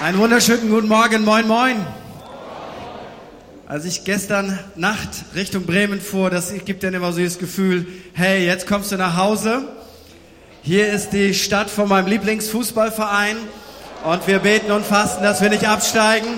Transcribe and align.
Einen 0.00 0.18
wunderschönen 0.18 0.70
guten 0.70 0.86
Morgen, 0.86 1.24
moin, 1.24 1.48
moin. 1.48 1.84
Als 3.66 3.84
ich 3.84 4.04
gestern 4.04 4.56
Nacht 4.76 5.08
Richtung 5.34 5.66
Bremen 5.66 6.00
fuhr, 6.00 6.30
das 6.30 6.54
gibt 6.64 6.84
dann 6.84 6.94
immer 6.94 7.12
so 7.12 7.20
das 7.20 7.40
Gefühl, 7.40 7.84
hey, 8.12 8.46
jetzt 8.46 8.68
kommst 8.68 8.92
du 8.92 8.96
nach 8.96 9.16
Hause. 9.16 9.66
Hier 10.62 10.86
ist 10.92 11.10
die 11.10 11.34
Stadt 11.34 11.68
von 11.68 11.88
meinem 11.88 12.06
Lieblingsfußballverein 12.06 13.38
und 14.04 14.24
wir 14.28 14.38
beten 14.38 14.70
und 14.70 14.86
fasten, 14.86 15.24
dass 15.24 15.42
wir 15.42 15.50
nicht 15.50 15.66
absteigen. 15.66 16.28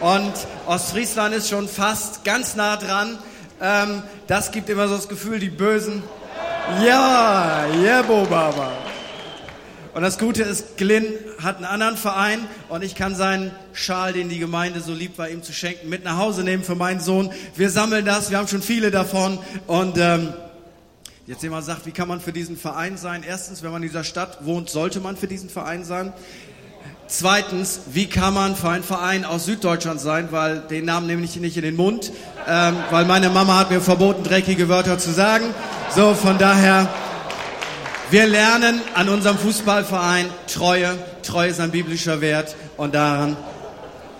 Und 0.00 0.32
Ostfriesland 0.66 1.34
ist 1.34 1.50
schon 1.50 1.68
fast 1.68 2.24
ganz 2.24 2.56
nah 2.56 2.78
dran. 2.78 3.18
Ähm, 3.60 4.02
das 4.28 4.50
gibt 4.50 4.70
immer 4.70 4.88
so 4.88 4.96
das 4.96 5.10
Gefühl, 5.10 5.40
die 5.40 5.50
Bösen. 5.50 6.02
Ja, 6.82 7.66
yeah, 7.82 8.00
Bobaba. 8.00 8.89
Und 9.92 10.02
das 10.02 10.18
Gute 10.18 10.42
ist, 10.42 10.76
Glyn 10.76 11.04
hat 11.42 11.56
einen 11.56 11.64
anderen 11.64 11.96
Verein 11.96 12.46
und 12.68 12.84
ich 12.84 12.94
kann 12.94 13.16
seinen 13.16 13.50
Schal, 13.72 14.12
den 14.12 14.28
die 14.28 14.38
Gemeinde 14.38 14.80
so 14.80 14.92
lieb 14.92 15.18
war, 15.18 15.28
ihm 15.28 15.42
zu 15.42 15.52
schenken, 15.52 15.88
mit 15.88 16.04
nach 16.04 16.16
Hause 16.16 16.44
nehmen 16.44 16.62
für 16.62 16.76
meinen 16.76 17.00
Sohn. 17.00 17.30
Wir 17.56 17.70
sammeln 17.70 18.04
das, 18.04 18.30
wir 18.30 18.38
haben 18.38 18.46
schon 18.46 18.62
viele 18.62 18.92
davon. 18.92 19.38
Und 19.66 19.98
ähm, 19.98 20.32
jetzt 21.26 21.42
jemand 21.42 21.64
sagt, 21.64 21.86
wie 21.86 21.90
kann 21.90 22.06
man 22.06 22.20
für 22.20 22.32
diesen 22.32 22.56
Verein 22.56 22.96
sein? 22.96 23.24
Erstens, 23.26 23.64
wenn 23.64 23.72
man 23.72 23.82
in 23.82 23.88
dieser 23.88 24.04
Stadt 24.04 24.44
wohnt, 24.44 24.70
sollte 24.70 25.00
man 25.00 25.16
für 25.16 25.26
diesen 25.26 25.50
Verein 25.50 25.84
sein. 25.84 26.12
Zweitens, 27.08 27.80
wie 27.92 28.06
kann 28.06 28.32
man 28.32 28.54
für 28.54 28.68
einen 28.68 28.84
Verein 28.84 29.24
aus 29.24 29.44
Süddeutschland 29.44 30.00
sein, 30.00 30.28
weil 30.30 30.60
den 30.60 30.84
Namen 30.84 31.08
nehme 31.08 31.24
ich 31.24 31.34
nicht 31.34 31.56
in 31.56 31.64
den 31.64 31.74
Mund, 31.74 32.12
ähm, 32.48 32.76
weil 32.92 33.04
meine 33.06 33.28
Mama 33.30 33.58
hat 33.58 33.72
mir 33.72 33.80
verboten, 33.80 34.22
dreckige 34.22 34.68
Wörter 34.68 34.98
zu 34.98 35.10
sagen. 35.10 35.46
So, 35.92 36.14
von 36.14 36.38
daher 36.38 36.88
wir 38.10 38.26
lernen 38.26 38.80
an 38.94 39.08
unserem 39.08 39.38
Fußballverein 39.38 40.26
Treue. 40.46 40.98
Treue 41.22 41.50
ist 41.50 41.60
ein 41.60 41.70
biblischer 41.70 42.20
Wert 42.20 42.56
und 42.76 42.94
daran 42.94 43.36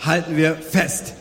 halten 0.00 0.36
wir 0.36 0.54
fest. 0.54 1.14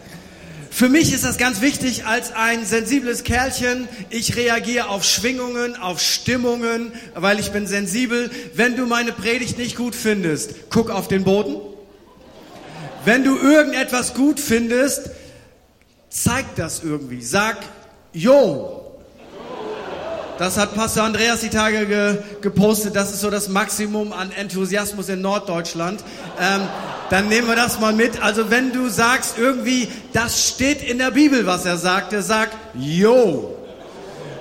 Für 0.69 0.87
mich 0.87 1.11
ist 1.11 1.25
das 1.25 1.37
ganz 1.37 1.61
wichtig 1.61 2.05
als 2.05 2.31
ein 2.31 2.65
sensibles 2.65 3.23
Kerlchen. 3.23 3.89
Ich 4.11 4.35
reagiere 4.37 4.87
auf 4.87 5.03
Schwingungen, 5.03 5.75
auf 5.75 5.99
Stimmungen, 5.99 6.93
weil 7.15 7.39
ich 7.39 7.51
bin 7.51 7.65
sensibel. 7.65 8.29
Wenn 8.53 8.75
du 8.75 8.85
meine 8.85 9.11
Predigt 9.11 9.57
nicht 9.57 9.75
gut 9.75 9.95
findest, 9.95 10.69
guck 10.69 10.91
auf 10.91 11.07
den 11.07 11.23
Boden. 11.23 11.55
Wenn 13.03 13.23
du 13.23 13.37
irgendetwas 13.37 14.13
gut 14.13 14.39
findest, 14.39 15.09
zeig 16.09 16.55
das 16.55 16.83
irgendwie. 16.83 17.23
Sag, 17.23 17.57
yo, 18.13 18.78
das 20.39 20.57
hat 20.57 20.73
Pastor 20.73 21.03
Andreas 21.03 21.41
die 21.41 21.49
Tage 21.49 21.85
ge 21.85 22.17
gepostet. 22.41 22.95
Das 22.95 23.11
ist 23.11 23.19
so 23.19 23.29
das 23.29 23.49
Maximum 23.49 24.13
an 24.13 24.31
Enthusiasmus 24.31 25.09
in 25.09 25.21
Norddeutschland. 25.21 26.01
Ähm, 26.39 26.61
dann 27.09 27.27
nehmen 27.27 27.47
wir 27.49 27.57
das 27.57 27.81
mal 27.81 27.91
mit. 27.91 28.23
Also 28.23 28.49
wenn 28.49 28.71
du 28.71 28.87
sagst 28.87 29.37
irgendwie, 29.37 29.89
das 30.13 30.47
steht 30.47 30.81
in 30.81 30.97
der 30.97 31.11
Bibel, 31.11 31.45
was 31.45 31.65
er 31.65 31.75
sagte, 31.75 32.21
sag, 32.21 32.51
yo. 32.73 33.53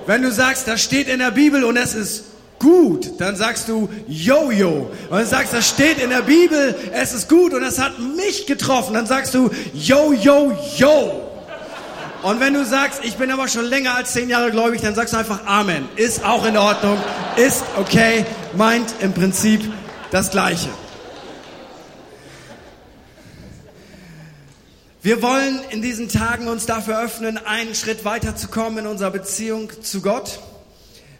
Wenn 0.07 0.21
du 0.21 0.31
sagst, 0.31 0.69
das 0.69 0.81
steht 0.81 1.09
in 1.09 1.19
der 1.19 1.31
Bibel 1.31 1.65
und 1.65 1.75
es 1.75 1.93
ist 1.93 2.23
gut, 2.59 3.19
dann 3.19 3.35
sagst 3.35 3.67
du 3.67 3.89
yo-yo. 4.07 4.89
Und 5.09 5.17
dann 5.17 5.25
sagst, 5.25 5.53
das 5.53 5.67
steht 5.67 6.01
in 6.01 6.11
der 6.11 6.21
Bibel, 6.21 6.75
es 6.93 7.13
ist 7.13 7.27
gut 7.27 7.53
und 7.53 7.63
es 7.63 7.77
hat 7.77 7.99
mich 7.99 8.45
getroffen, 8.45 8.93
dann 8.93 9.05
sagst 9.05 9.33
du 9.33 9.49
yo-yo-yo. 9.73 11.28
Und 12.21 12.41
wenn 12.41 12.53
du 12.53 12.65
sagst, 12.65 12.99
ich 13.03 13.15
bin 13.15 13.31
aber 13.31 13.47
schon 13.47 13.63
länger 13.65 13.95
als 13.95 14.11
zehn 14.11 14.29
Jahre 14.29 14.51
gläubig, 14.51 14.81
dann 14.81 14.93
sagst 14.93 15.13
du 15.13 15.17
einfach 15.17 15.45
Amen. 15.45 15.87
Ist 15.95 16.25
auch 16.25 16.45
in 16.45 16.57
Ordnung, 16.57 16.97
ist 17.37 17.63
okay, 17.77 18.25
meint 18.57 18.93
im 18.99 19.13
Prinzip 19.13 19.61
das 20.11 20.29
Gleiche. 20.29 20.69
Wir 25.01 25.21
wollen 25.21 25.61
in 25.69 25.81
diesen 25.81 26.09
Tagen 26.09 26.49
uns 26.49 26.65
dafür 26.65 27.01
öffnen, 27.01 27.37
einen 27.37 27.73
Schritt 27.73 28.03
weiterzukommen 28.03 28.79
in 28.79 28.87
unserer 28.87 29.11
Beziehung 29.11 29.71
zu 29.81 30.01
Gott. 30.01 30.39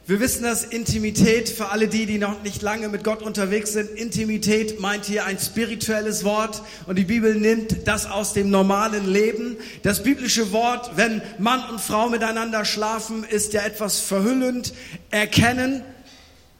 Wir 0.10 0.20
wissen, 0.20 0.42
dass 0.42 0.64
Intimität 0.64 1.50
für 1.50 1.70
alle 1.70 1.88
die, 1.88 2.08
die 2.08 2.18
noch 2.18 2.42
nicht 2.42 2.64
lange 2.64 2.88
mit 2.88 3.04
Gott 3.04 3.22
unterwegs 3.22 3.74
sind, 3.74 3.92
Intimität 3.92 4.80
meint 4.80 5.06
hier 5.06 5.26
ein 5.26 5.38
spirituelles 5.38 6.24
Wort 6.24 6.64
und 6.88 6.98
die 6.98 7.04
Bibel 7.04 7.36
nimmt 7.36 7.88
das 7.88 8.08
aus 8.08 8.34
dem 8.34 8.50
normalen 8.50 9.08
Leben. 9.08 9.58
Das 9.84 10.02
biblische 10.02 10.52
Wort, 10.52 10.94
wenn 10.96 11.22
Mann 11.38 11.62
und 11.70 11.80
Frau 11.80 12.10
miteinander 12.10 12.66
schlafen, 12.66 13.24
ist 13.24 13.54
ja 13.54 13.62
etwas 13.62 14.00
verhüllend. 14.00 14.74
Erkennen, 15.12 15.84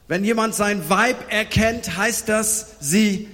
wenn 0.08 0.24
jemand 0.24 0.54
sein 0.54 0.88
Weib 0.88 1.18
erkennt, 1.34 1.98
heißt 1.98 2.30
das, 2.30 2.76
sie 2.80 3.30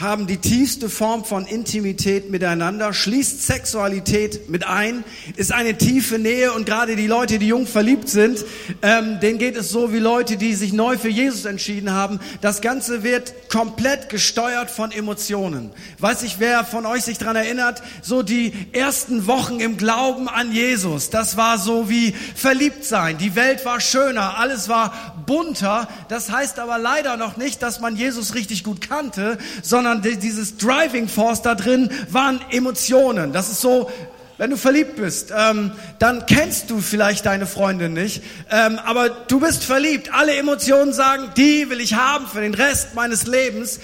haben 0.00 0.28
die 0.28 0.36
tiefste 0.36 0.88
Form 0.88 1.24
von 1.24 1.44
Intimität 1.44 2.30
miteinander, 2.30 2.92
schließt 2.92 3.44
Sexualität 3.44 4.48
mit 4.48 4.64
ein, 4.64 5.02
ist 5.34 5.52
eine 5.52 5.76
tiefe 5.76 6.20
Nähe 6.20 6.52
und 6.52 6.66
gerade 6.66 6.94
die 6.94 7.08
Leute, 7.08 7.40
die 7.40 7.48
jung 7.48 7.66
verliebt 7.66 8.08
sind, 8.08 8.44
ähm, 8.82 9.18
denen 9.18 9.40
geht 9.40 9.56
es 9.56 9.70
so 9.70 9.92
wie 9.92 9.98
Leute, 9.98 10.36
die 10.36 10.54
sich 10.54 10.72
neu 10.72 10.96
für 10.96 11.08
Jesus 11.08 11.46
entschieden 11.46 11.92
haben. 11.92 12.20
Das 12.40 12.60
Ganze 12.60 13.02
wird 13.02 13.48
komplett 13.48 14.08
gesteuert 14.08 14.70
von 14.70 14.92
Emotionen. 14.92 15.70
Weiß 15.98 16.22
ich, 16.22 16.38
wer 16.38 16.64
von 16.64 16.86
euch 16.86 17.02
sich 17.02 17.18
dran 17.18 17.34
erinnert, 17.34 17.82
so 18.00 18.22
die 18.22 18.52
ersten 18.70 19.26
Wochen 19.26 19.58
im 19.58 19.78
Glauben 19.78 20.28
an 20.28 20.52
Jesus, 20.52 21.10
das 21.10 21.36
war 21.36 21.58
so 21.58 21.90
wie 21.90 22.14
verliebt 22.36 22.84
sein. 22.84 23.18
Die 23.18 23.34
Welt 23.34 23.64
war 23.64 23.80
schöner, 23.80 24.38
alles 24.38 24.68
war 24.68 25.16
bunter. 25.26 25.88
Das 26.08 26.30
heißt 26.30 26.60
aber 26.60 26.78
leider 26.78 27.16
noch 27.16 27.36
nicht, 27.36 27.62
dass 27.62 27.80
man 27.80 27.96
Jesus 27.96 28.36
richtig 28.36 28.62
gut 28.62 28.80
kannte, 28.88 29.38
sondern 29.62 29.87
sondern 29.88 30.20
dieses 30.20 30.56
Driving 30.56 31.08
Force 31.08 31.42
da 31.42 31.54
drin 31.54 31.90
waren 32.10 32.40
Emotionen. 32.50 33.32
Das 33.32 33.50
ist 33.50 33.60
so, 33.60 33.90
wenn 34.36 34.50
du 34.50 34.56
verliebt 34.56 34.96
bist, 34.96 35.32
ähm, 35.36 35.72
dann 35.98 36.26
kennst 36.26 36.70
du 36.70 36.80
vielleicht 36.80 37.26
deine 37.26 37.46
Freundin 37.46 37.92
nicht, 37.92 38.22
ähm, 38.50 38.78
aber 38.84 39.08
du 39.08 39.40
bist 39.40 39.64
verliebt. 39.64 40.12
Alle 40.12 40.36
Emotionen 40.36 40.92
sagen, 40.92 41.30
die 41.36 41.70
will 41.70 41.80
ich 41.80 41.94
haben 41.94 42.26
für 42.26 42.40
den 42.40 42.54
Rest 42.54 42.94
meines 42.94 43.26
Lebens. 43.26 43.80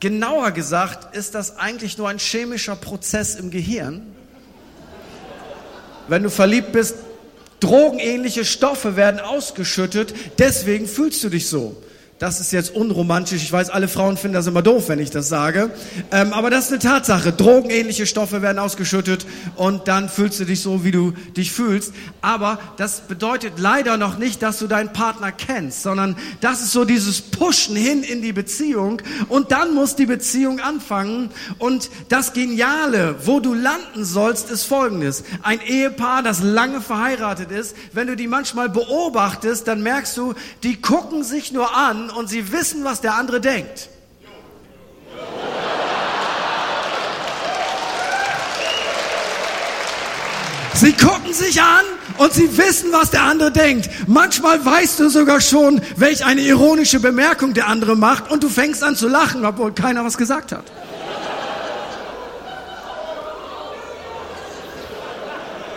Genauer 0.00 0.50
gesagt 0.50 1.14
ist 1.14 1.34
das 1.34 1.58
eigentlich 1.58 1.98
nur 1.98 2.08
ein 2.08 2.18
chemischer 2.18 2.74
Prozess 2.74 3.36
im 3.36 3.50
Gehirn. 3.50 4.02
Wenn 6.08 6.24
du 6.24 6.30
verliebt 6.30 6.72
bist, 6.72 6.96
drogenähnliche 7.60 8.44
Stoffe 8.44 8.96
werden 8.96 9.20
ausgeschüttet, 9.20 10.12
deswegen 10.38 10.88
fühlst 10.88 11.22
du 11.22 11.28
dich 11.28 11.48
so. 11.48 11.76
Das 12.22 12.38
ist 12.38 12.52
jetzt 12.52 12.72
unromantisch. 12.72 13.42
Ich 13.42 13.50
weiß, 13.50 13.70
alle 13.70 13.88
Frauen 13.88 14.16
finden 14.16 14.34
das 14.34 14.46
immer 14.46 14.62
doof, 14.62 14.84
wenn 14.88 15.00
ich 15.00 15.10
das 15.10 15.28
sage. 15.28 15.72
Ähm, 16.12 16.32
aber 16.32 16.50
das 16.50 16.66
ist 16.66 16.70
eine 16.70 16.78
Tatsache. 16.78 17.32
Drogenähnliche 17.32 18.06
Stoffe 18.06 18.42
werden 18.42 18.60
ausgeschüttet 18.60 19.26
und 19.56 19.88
dann 19.88 20.08
fühlst 20.08 20.38
du 20.38 20.44
dich 20.44 20.60
so, 20.60 20.84
wie 20.84 20.92
du 20.92 21.14
dich 21.36 21.50
fühlst. 21.50 21.92
Aber 22.20 22.60
das 22.76 23.00
bedeutet 23.00 23.54
leider 23.56 23.96
noch 23.96 24.18
nicht, 24.18 24.40
dass 24.40 24.60
du 24.60 24.68
deinen 24.68 24.92
Partner 24.92 25.32
kennst, 25.32 25.82
sondern 25.82 26.14
das 26.40 26.60
ist 26.60 26.70
so 26.70 26.84
dieses 26.84 27.22
Pushen 27.22 27.74
hin 27.74 28.04
in 28.04 28.22
die 28.22 28.32
Beziehung 28.32 29.02
und 29.28 29.50
dann 29.50 29.74
muss 29.74 29.96
die 29.96 30.06
Beziehung 30.06 30.60
anfangen. 30.60 31.28
Und 31.58 31.90
das 32.08 32.34
Geniale, 32.34 33.16
wo 33.24 33.40
du 33.40 33.52
landen 33.52 34.04
sollst, 34.04 34.48
ist 34.48 34.62
folgendes. 34.62 35.24
Ein 35.42 35.60
Ehepaar, 35.60 36.22
das 36.22 36.40
lange 36.40 36.82
verheiratet 36.82 37.50
ist, 37.50 37.74
wenn 37.92 38.06
du 38.06 38.14
die 38.14 38.28
manchmal 38.28 38.68
beobachtest, 38.68 39.66
dann 39.66 39.82
merkst 39.82 40.16
du, 40.16 40.34
die 40.62 40.80
gucken 40.80 41.24
sich 41.24 41.50
nur 41.50 41.76
an 41.76 42.11
und 42.16 42.28
sie 42.28 42.52
wissen, 42.52 42.84
was 42.84 43.00
der 43.00 43.14
andere 43.14 43.40
denkt. 43.40 43.88
Sie 50.74 50.92
gucken 50.94 51.32
sich 51.32 51.62
an 51.62 51.84
und 52.18 52.32
sie 52.32 52.56
wissen, 52.58 52.90
was 52.92 53.10
der 53.10 53.22
andere 53.22 53.52
denkt. 53.52 53.88
Manchmal 54.08 54.64
weißt 54.64 54.98
du 54.98 55.08
sogar 55.08 55.40
schon, 55.40 55.80
welch 55.96 56.24
eine 56.24 56.40
ironische 56.40 56.98
Bemerkung 56.98 57.54
der 57.54 57.68
andere 57.68 57.96
macht 57.96 58.30
und 58.30 58.42
du 58.42 58.48
fängst 58.48 58.82
an 58.82 58.96
zu 58.96 59.06
lachen, 59.08 59.44
obwohl 59.44 59.72
keiner 59.72 60.04
was 60.04 60.18
gesagt 60.18 60.50
hat. 60.50 60.64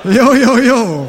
Jo, 0.06 0.34
jo, 0.34 0.58
jo. 0.58 1.08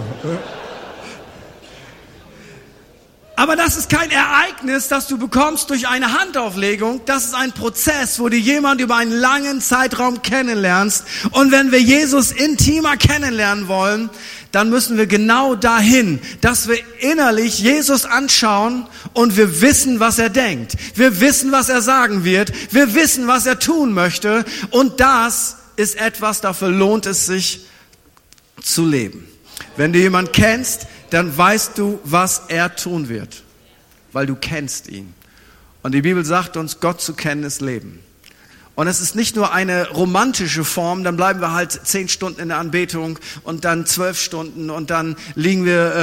Aber 3.39 3.55
das 3.55 3.77
ist 3.77 3.91
kein 3.91 4.11
Ereignis, 4.11 4.89
das 4.89 5.09
du 5.09 5.19
bekommst 5.19 5.69
durch 5.69 5.87
eine 5.87 6.19
Handauflegung. 6.19 7.03
Das 7.05 7.27
ist 7.27 7.35
ein 7.35 7.53
Prozess, 7.53 8.19
wo 8.19 8.31
du 8.31 8.37
jemand 8.37 8.81
über 8.81 8.97
einen 8.97 9.13
langen 9.13 9.61
Zeitraum 9.61 10.23
kennenlernst. 10.23 11.05
Und 11.33 11.53
wenn 11.53 11.71
wir 11.71 11.81
Jesus 11.81 12.33
intimer 12.33 12.97
kennenlernen 12.97 13.69
wollen, 13.69 14.09
dann 14.53 14.71
müssen 14.71 14.97
wir 14.97 15.07
genau 15.07 15.55
dahin, 15.55 16.19
dass 16.41 16.67
wir 16.67 16.79
innerlich 17.01 17.59
Jesus 17.59 18.07
anschauen 18.07 18.87
und 19.13 19.37
wir 19.37 19.61
wissen, 19.61 20.01
was 20.01 20.19
er 20.19 20.31
denkt. 20.31 20.73
Wir 20.95 21.21
wissen, 21.21 21.53
was 21.53 21.69
er 21.69 21.83
sagen 21.83 22.25
wird. 22.25 22.53
Wir 22.73 22.95
wissen, 22.95 23.27
was 23.27 23.45
er 23.45 23.59
tun 23.59 23.93
möchte. 23.93 24.47
Und 24.71 24.99
das 24.99 25.57
ist 25.77 26.01
etwas, 26.01 26.41
dafür 26.41 26.71
lohnt 26.71 27.05
es 27.05 27.27
sich 27.27 27.67
zu 28.63 28.87
leben. 28.87 29.29
Wenn 29.77 29.93
du 29.93 29.99
jemanden 29.99 30.33
kennst, 30.33 30.87
dann 31.11 31.37
weißt 31.37 31.79
du, 31.79 32.01
was 32.05 32.45
er 32.49 32.75
tun 32.75 33.09
wird, 33.09 33.43
weil 34.13 34.27
du 34.27 34.35
kennst 34.35 34.89
ihn. 34.89 35.15
Und 35.83 35.93
die 35.93 36.03
Bibel 36.03 36.25
sagt 36.25 36.57
uns, 36.57 36.81
Gott 36.81 37.01
zu 37.01 37.15
kennen 37.15 37.45
ist 37.45 37.61
Leben. 37.61 38.01
Und 38.77 38.89
es 38.89 39.01
ist 39.01 39.17
nicht 39.17 39.37
nur 39.37 39.55
eine 39.55 39.89
romantische 39.89 40.63
Form, 40.63 41.03
dann 41.03 41.17
bleiben 41.17 41.41
wir 41.41 41.53
halt 41.53 41.81
zehn 41.85 42.11
Stunden 42.11 42.41
in 42.43 42.49
der 42.49 42.59
Anbetung 42.59 43.19
und 43.43 43.65
dann 43.65 43.87
zwölf 43.87 44.21
Stunden 44.21 44.69
und 44.69 44.91
dann 44.91 45.17
liegen 45.35 45.65
wir 45.65 45.95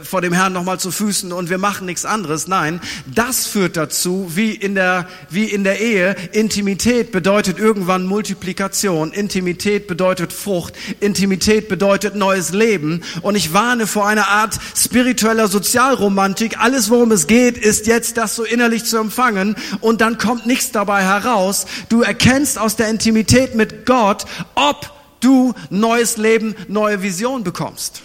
äh, 0.00 0.04
vor 0.04 0.20
dem 0.20 0.34
Herrn 0.34 0.52
nochmal 0.52 0.78
zu 0.78 0.90
Füßen 0.90 1.32
und 1.32 1.48
wir 1.48 1.56
machen 1.56 1.86
nichts 1.86 2.04
anderes. 2.04 2.46
Nein, 2.46 2.82
das 3.06 3.46
führt 3.46 3.78
dazu, 3.78 4.32
wie 4.34 4.50
in 4.50 4.74
der, 4.74 5.08
wie 5.30 5.44
in 5.44 5.64
der 5.64 5.80
Ehe, 5.80 6.14
Intimität 6.32 7.10
bedeutet 7.10 7.58
irgendwann 7.58 8.04
Multiplikation, 8.04 9.12
Intimität 9.12 9.86
bedeutet 9.86 10.34
Frucht, 10.34 10.74
Intimität 11.00 11.70
bedeutet 11.70 12.16
neues 12.16 12.52
Leben. 12.52 13.02
Und 13.22 13.34
ich 13.34 13.54
warne 13.54 13.86
vor 13.86 14.06
einer 14.06 14.28
Art 14.28 14.58
spiritueller 14.76 15.48
Sozialromantik. 15.48 16.58
Alles, 16.60 16.90
worum 16.90 17.12
es 17.12 17.26
geht, 17.26 17.56
ist 17.56 17.86
jetzt 17.86 18.18
das 18.18 18.36
so 18.36 18.44
innerlich 18.44 18.84
zu 18.84 18.98
empfangen 18.98 19.56
und 19.80 20.02
dann 20.02 20.18
kommt 20.18 20.44
nichts 20.44 20.70
dabei 20.70 21.02
heraus. 21.02 21.64
Du 21.88 22.02
erkennst 22.10 22.58
aus 22.58 22.74
der 22.74 22.88
Intimität 22.88 23.54
mit 23.54 23.86
Gott, 23.86 24.24
ob 24.56 24.92
du 25.20 25.54
neues 25.70 26.16
Leben, 26.16 26.56
neue 26.66 27.02
Vision 27.02 27.44
bekommst. 27.44 28.02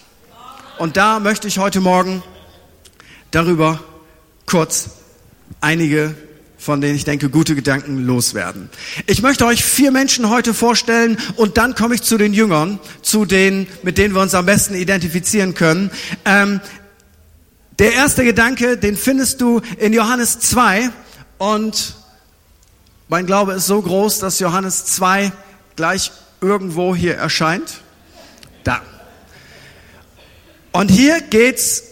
Und 0.78 0.96
da 0.96 1.20
möchte 1.20 1.48
ich 1.48 1.58
heute 1.58 1.82
Morgen 1.82 2.22
darüber 3.32 3.80
kurz 4.46 4.92
einige 5.60 6.14
von 6.58 6.82
denen 6.82 6.96
ich 6.96 7.06
denke, 7.06 7.30
gute 7.30 7.54
Gedanken 7.54 8.08
loswerden. 8.08 8.72
Ich 9.06 9.22
möchte 9.22 9.46
euch 9.46 9.64
vier 9.64 9.92
Menschen 9.92 10.30
heute 10.30 10.56
vorstellen 10.56 11.16
und 11.36 11.58
dann 11.58 11.76
komme 11.76 11.94
ich 11.94 12.02
zu 12.02 12.18
den 12.18 12.34
Jüngern, 12.34 12.80
zu 13.04 13.26
denen, 13.26 13.68
mit 13.84 14.00
denen 14.00 14.16
wir 14.16 14.22
uns 14.22 14.34
am 14.34 14.48
besten 14.48 14.74
identifizieren 14.74 15.54
können. 15.54 15.92
Ähm, 16.26 16.62
der 17.78 17.94
erste 17.94 18.24
Gedanke, 18.24 18.78
den 18.78 18.98
findest 18.98 19.42
du 19.42 19.62
in 19.78 19.94
Johannes 19.94 20.40
2 20.40 20.90
und 21.38 21.96
mein 23.08 23.26
Glaube 23.26 23.54
ist 23.54 23.68
so 23.68 23.82
groß, 23.82 24.20
dass 24.20 24.40
Johannes 24.40 24.86
2 24.86 25.32
gleich 25.76 26.12
irgendwo 26.42 26.96
hier 26.96 27.16
erscheint. 27.16 27.82
Da. 28.64 28.82
Und 30.72 30.90
hier 30.90 31.22
geht's 31.22 31.84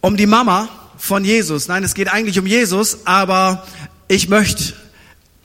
um 0.00 0.16
die 0.16 0.26
Mama 0.26 0.68
von 0.96 1.24
Jesus. 1.24 1.68
Nein, 1.68 1.84
es 1.84 1.94
geht 1.94 2.08
eigentlich 2.08 2.38
um 2.38 2.46
Jesus, 2.46 2.98
aber 3.04 3.66
ich 4.08 4.28
möchte 4.28 4.74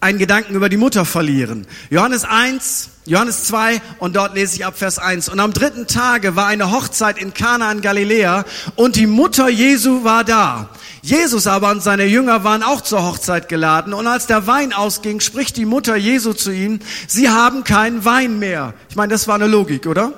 einen 0.03 0.19
Gedanken 0.19 0.53
über 0.53 0.69
die 0.69 0.77
Mutter 0.77 1.05
verlieren. 1.05 1.65
Johannes 1.89 2.25
1, 2.25 2.89
Johannes 3.05 3.45
2 3.45 3.81
und 3.99 4.15
dort 4.15 4.35
lese 4.35 4.57
ich 4.57 4.65
ab 4.65 4.77
Vers 4.77 4.99
1. 4.99 5.29
Und 5.29 5.39
am 5.39 5.53
dritten 5.53 5.87
Tage 5.87 6.35
war 6.35 6.47
eine 6.47 6.71
Hochzeit 6.71 7.17
in 7.17 7.33
Kana 7.33 7.71
in 7.71 7.81
Galiläa 7.81 8.45
und 8.75 8.97
die 8.97 9.07
Mutter 9.07 9.49
Jesu 9.49 10.03
war 10.03 10.23
da. 10.23 10.69
Jesus 11.01 11.47
aber 11.47 11.71
und 11.71 11.81
seine 11.81 12.05
Jünger 12.05 12.43
waren 12.43 12.63
auch 12.63 12.81
zur 12.81 13.03
Hochzeit 13.03 13.49
geladen 13.49 13.93
und 13.93 14.07
als 14.07 14.27
der 14.27 14.45
Wein 14.45 14.73
ausging, 14.73 15.19
spricht 15.21 15.57
die 15.57 15.65
Mutter 15.65 15.95
Jesu 15.95 16.33
zu 16.33 16.51
ihm, 16.51 16.79
sie 17.07 17.29
haben 17.29 17.63
keinen 17.63 18.05
Wein 18.05 18.39
mehr. 18.39 18.73
Ich 18.89 18.95
meine, 18.95 19.11
das 19.11 19.27
war 19.27 19.35
eine 19.35 19.47
Logik, 19.47 19.85
oder? 19.85 20.13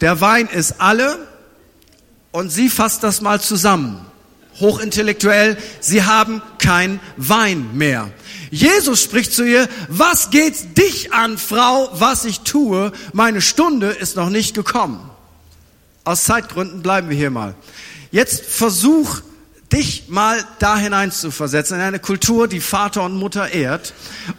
Der 0.00 0.20
Wein 0.20 0.48
ist 0.48 0.80
alle 0.80 1.18
und 2.30 2.50
sie 2.50 2.68
fasst 2.68 3.02
das 3.02 3.20
mal 3.20 3.40
zusammen. 3.40 4.07
Hochintellektuell, 4.60 5.56
sie 5.80 6.04
haben 6.04 6.42
kein 6.58 7.00
Wein 7.16 7.76
mehr. 7.76 8.10
Jesus 8.50 9.02
spricht 9.02 9.32
zu 9.32 9.44
ihr, 9.44 9.68
was 9.88 10.30
geht's 10.30 10.72
dich 10.74 11.12
an, 11.12 11.38
Frau, 11.38 11.90
was 11.92 12.24
ich 12.24 12.40
tue? 12.40 12.92
Meine 13.12 13.40
Stunde 13.40 13.88
ist 13.88 14.16
noch 14.16 14.30
nicht 14.30 14.54
gekommen. 14.54 15.10
Aus 16.04 16.24
Zeitgründen 16.24 16.82
bleiben 16.82 17.10
wir 17.10 17.16
hier 17.16 17.30
mal. 17.30 17.54
Jetzt 18.10 18.42
versuch 18.42 19.20
dich 19.72 20.04
mal 20.08 20.44
da 20.58 20.78
hinein 20.78 21.12
zu 21.12 21.30
versetzen, 21.30 21.74
in 21.74 21.80
eine 21.80 21.98
Kultur, 21.98 22.48
die 22.48 22.60
Vater 22.60 23.02
und 23.02 23.14
Mutter 23.14 23.52
ehrt. 23.52 23.92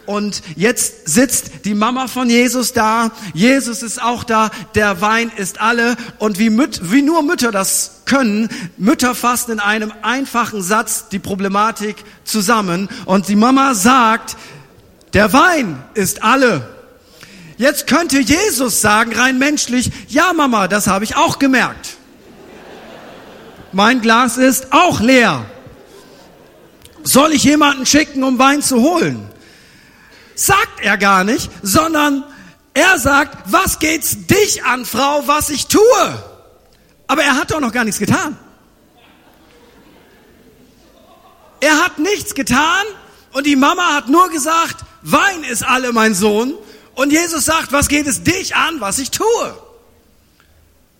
Und 0.06 0.42
jetzt 0.56 1.08
sitzt 1.08 1.64
die 1.64 1.74
Mama 1.74 2.08
von 2.08 2.28
Jesus 2.28 2.72
da, 2.72 3.12
Jesus 3.32 3.82
ist 3.82 4.02
auch 4.02 4.24
da, 4.24 4.50
der 4.74 5.00
Wein 5.00 5.30
ist 5.36 5.60
alle. 5.60 5.96
Und 6.18 6.38
wie, 6.38 6.50
Müt 6.50 6.90
wie 6.90 7.02
nur 7.02 7.22
Mütter 7.22 7.52
das 7.52 8.02
können, 8.06 8.48
Mütter 8.76 9.14
fassen 9.14 9.52
in 9.52 9.60
einem 9.60 9.92
einfachen 10.02 10.62
Satz 10.62 11.08
die 11.08 11.20
Problematik 11.20 11.96
zusammen. 12.24 12.88
Und 13.04 13.28
die 13.28 13.36
Mama 13.36 13.74
sagt, 13.74 14.36
der 15.14 15.32
Wein 15.32 15.80
ist 15.94 16.24
alle. 16.24 16.68
Jetzt 17.56 17.86
könnte 17.86 18.18
Jesus 18.18 18.80
sagen, 18.80 19.14
rein 19.14 19.38
menschlich, 19.38 19.92
ja 20.08 20.32
Mama, 20.32 20.66
das 20.66 20.86
habe 20.86 21.04
ich 21.04 21.16
auch 21.16 21.38
gemerkt 21.38 21.99
mein 23.72 24.00
Glas 24.00 24.36
ist 24.36 24.72
auch 24.72 25.00
leer. 25.00 25.46
Soll 27.02 27.32
ich 27.32 27.44
jemanden 27.44 27.86
schicken, 27.86 28.24
um 28.24 28.38
Wein 28.38 28.62
zu 28.62 28.80
holen? 28.82 29.28
Sagt 30.34 30.80
er 30.80 30.96
gar 30.96 31.24
nicht, 31.24 31.50
sondern 31.62 32.24
er 32.74 32.98
sagt, 32.98 33.52
was 33.52 33.78
geht's 33.78 34.26
dich 34.26 34.64
an, 34.64 34.84
Frau, 34.84 35.26
was 35.26 35.50
ich 35.50 35.66
tue? 35.66 36.24
Aber 37.06 37.22
er 37.22 37.36
hat 37.36 37.50
doch 37.50 37.60
noch 37.60 37.72
gar 37.72 37.84
nichts 37.84 37.98
getan. 37.98 38.38
Er 41.60 41.84
hat 41.84 41.98
nichts 41.98 42.34
getan 42.34 42.86
und 43.32 43.46
die 43.46 43.56
Mama 43.56 43.94
hat 43.94 44.08
nur 44.08 44.30
gesagt, 44.30 44.84
Wein 45.02 45.44
ist 45.44 45.62
alle, 45.62 45.92
mein 45.92 46.14
Sohn. 46.14 46.54
Und 46.94 47.12
Jesus 47.12 47.46
sagt, 47.46 47.72
was 47.72 47.88
geht 47.88 48.06
es 48.06 48.22
dich 48.22 48.54
an, 48.56 48.80
was 48.80 48.98
ich 48.98 49.10
tue? 49.10 49.54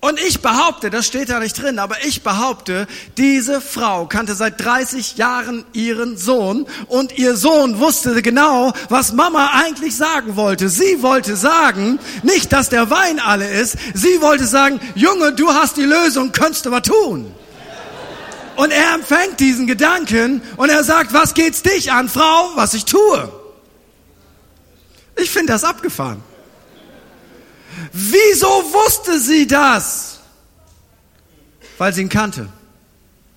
Und 0.01 0.19
ich 0.19 0.41
behaupte, 0.41 0.89
das 0.89 1.07
steht 1.07 1.29
da 1.29 1.41
nicht 1.41 1.61
drin, 1.61 1.79
aber 1.79 1.97
ich 2.07 2.23
behaupte, 2.23 2.87
diese 3.19 3.61
Frau 3.61 4.07
kannte 4.07 4.35
seit 4.35 4.59
30 4.59 5.19
Jahren 5.19 5.67
ihren 5.75 6.17
Sohn 6.17 6.67
und 6.89 7.19
ihr 7.19 7.37
Sohn 7.37 7.79
wusste 7.79 8.23
genau, 8.23 8.73
was 8.89 9.13
Mama 9.13 9.51
eigentlich 9.53 9.95
sagen 9.95 10.37
wollte. 10.37 10.71
Sie 10.71 11.03
wollte 11.03 11.37
sagen, 11.37 11.99
nicht, 12.23 12.51
dass 12.51 12.71
der 12.71 12.89
Wein 12.89 13.21
alle 13.21 13.47
ist, 13.47 13.77
sie 13.93 14.23
wollte 14.23 14.47
sagen, 14.47 14.81
Junge, 14.95 15.35
du 15.35 15.53
hast 15.53 15.77
die 15.77 15.85
Lösung, 15.85 16.33
könntest 16.33 16.65
du 16.65 16.71
mal 16.71 16.81
tun. 16.81 17.35
Und 18.57 18.71
er 18.71 18.95
empfängt 18.95 19.39
diesen 19.39 19.67
Gedanken 19.67 20.41
und 20.57 20.71
er 20.71 20.83
sagt, 20.83 21.13
was 21.13 21.35
geht's 21.35 21.61
dich 21.61 21.93
an, 21.93 22.09
Frau, 22.09 22.53
was 22.55 22.73
ich 22.73 22.87
tue? 22.87 23.31
Ich 25.17 25.31
finde 25.31 25.53
das 25.53 25.65
abgefahren. 25.65 26.23
Wieso 27.93 28.47
wusste 28.47 29.19
sie 29.19 29.47
das? 29.47 30.21
Weil 31.79 31.93
sie 31.93 32.03
ihn 32.03 32.09
kannte. 32.09 32.49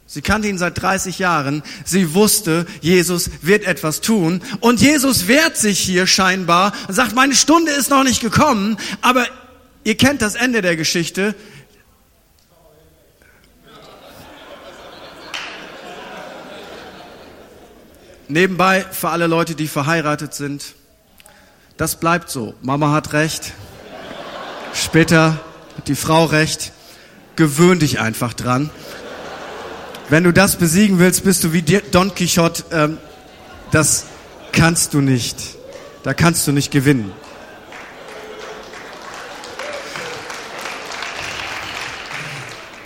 Sie 0.05 0.21
kannte 0.21 0.47
ihn 0.47 0.59
seit 0.59 0.79
30 0.79 1.17
Jahren. 1.17 1.63
Sie 1.85 2.13
wusste, 2.13 2.67
Jesus 2.81 3.31
wird 3.41 3.63
etwas 3.63 3.99
tun. 4.01 4.41
Und 4.59 4.79
Jesus 4.79 5.27
wehrt 5.27 5.57
sich 5.57 5.79
hier 5.79 6.05
scheinbar 6.05 6.71
und 6.87 6.93
sagt, 6.93 7.15
meine 7.15 7.35
Stunde 7.35 7.71
ist 7.71 7.89
noch 7.89 8.03
nicht 8.03 8.21
gekommen. 8.21 8.77
Aber 9.01 9.25
ihr 9.83 9.97
kennt 9.97 10.21
das 10.21 10.35
Ende 10.35 10.61
der 10.61 10.75
Geschichte. 10.75 11.33
Nebenbei 18.27 18.85
für 18.91 19.09
alle 19.09 19.27
Leute, 19.27 19.55
die 19.55 19.67
verheiratet 19.67 20.33
sind, 20.33 20.75
das 21.77 21.99
bleibt 21.99 22.29
so. 22.29 22.53
Mama 22.61 22.91
hat 22.91 23.13
recht. 23.13 23.53
Später 24.73 25.39
hat 25.77 25.87
die 25.87 25.95
Frau 25.95 26.25
recht. 26.25 26.71
Gewöhn 27.35 27.79
dich 27.79 27.99
einfach 27.99 28.33
dran. 28.33 28.69
Wenn 30.09 30.23
du 30.23 30.33
das 30.33 30.57
besiegen 30.57 30.99
willst, 30.99 31.23
bist 31.23 31.43
du 31.43 31.53
wie 31.53 31.61
Don 31.61 32.13
Quixote. 32.13 32.63
Ähm, 32.71 32.97
das 33.71 34.05
kannst 34.51 34.93
du 34.93 35.01
nicht. 35.01 35.37
Da 36.03 36.13
kannst 36.13 36.45
du 36.47 36.51
nicht 36.51 36.71
gewinnen. 36.71 37.11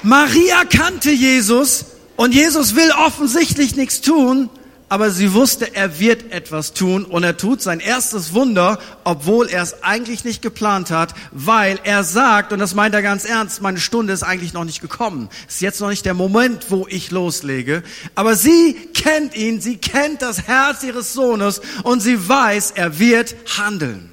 Maria 0.04 0.64
kannte 0.64 1.12
Jesus 1.12 1.86
und 2.16 2.34
Jesus 2.34 2.76
will 2.76 2.92
offensichtlich 3.06 3.76
nichts 3.76 4.00
tun, 4.00 4.50
aber 4.90 5.12
sie 5.12 5.34
wusste, 5.34 5.76
er 5.76 6.00
wird 6.00 6.32
etwas 6.32 6.74
tun 6.74 7.04
und 7.04 7.24
er 7.24 7.36
tut 7.36 7.62
sein 7.62 7.82
erstes 7.82 8.34
Wunder, 8.34 8.80
obwohl 9.04 9.50
er 9.50 9.62
es 9.62 9.84
eigentlich 9.84 10.24
nicht 10.24 10.42
geplant 10.42 10.92
hat, 10.92 11.14
weil 11.32 11.78
er 11.84 12.06
sagt, 12.06 12.54
und 12.54 12.60
das 12.60 12.74
meint 12.74 12.96
er 12.96 13.02
ganz 13.02 13.26
ernst, 13.26 13.62
meine 13.62 13.80
Stunde 13.80 14.14
ist 14.14 14.24
eigentlich 14.24 14.54
noch 14.54 14.64
nicht 14.64 14.80
gekommen. 14.80 15.28
Ist 15.48 15.60
jetzt 15.60 15.82
noch 15.82 15.90
nicht 15.90 16.06
der 16.06 16.14
Moment, 16.14 16.68
wo 16.70 16.88
ich 16.90 17.12
loslege. 17.12 17.84
Aber 18.16 18.36
sie 18.36 18.76
kennt 18.94 19.36
ihn, 19.36 19.60
sie 19.60 19.76
kennt 19.76 20.22
das 20.22 20.44
Herz 20.44 20.84
ihres 20.84 21.12
Sohnes 21.12 21.62
und 21.84 22.00
sie 22.00 22.30
weiß, 22.30 22.72
er 22.72 22.98
wird 22.98 23.36
handeln. 23.58 24.12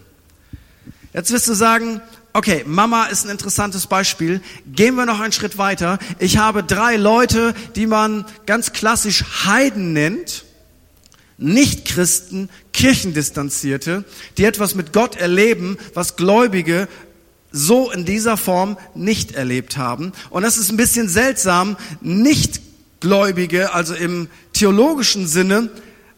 Jetzt 1.13 1.31
wirst 1.31 1.47
du 1.49 1.55
sagen, 1.55 2.01
Okay, 2.37 2.65
Mama 2.67 3.05
ist 3.05 3.25
ein 3.25 3.31
interessantes 3.31 3.87
Beispiel. 3.87 4.41
Gehen 4.67 4.97
wir 4.97 5.07
noch 5.07 5.21
einen 5.21 5.31
Schritt 5.31 5.57
weiter. 5.57 6.01
Ich 6.19 6.37
habe 6.37 6.65
drei 6.65 6.97
Leute, 6.97 7.55
die 7.77 7.87
man 7.87 8.25
ganz 8.45 8.73
klassisch 8.73 9.23
Heiden 9.45 9.93
nennt. 9.93 10.45
Nichtchristen, 11.39 12.49
Kirchendistanzierte, 12.73 14.05
die 14.39 14.45
etwas 14.45 14.75
mit 14.75 14.93
Gott 14.93 15.17
erleben, 15.17 15.79
was 15.95 16.17
Gläubige 16.17 16.89
so 17.51 17.91
in 17.91 18.05
dieser 18.05 18.37
Form 18.37 18.77
nicht 18.95 19.33
erlebt 19.33 19.77
haben. 19.77 20.13
Und 20.31 20.43
das 20.43 20.59
ist 20.59 20.71
ein 20.71 20.77
bisschen 20.77 21.09
seltsam. 21.09 21.77
Nichtgläubige, 22.01 23.73
also 23.73 23.95
im 23.95 24.29
theologischen 24.53 25.27
Sinne, 25.29 25.71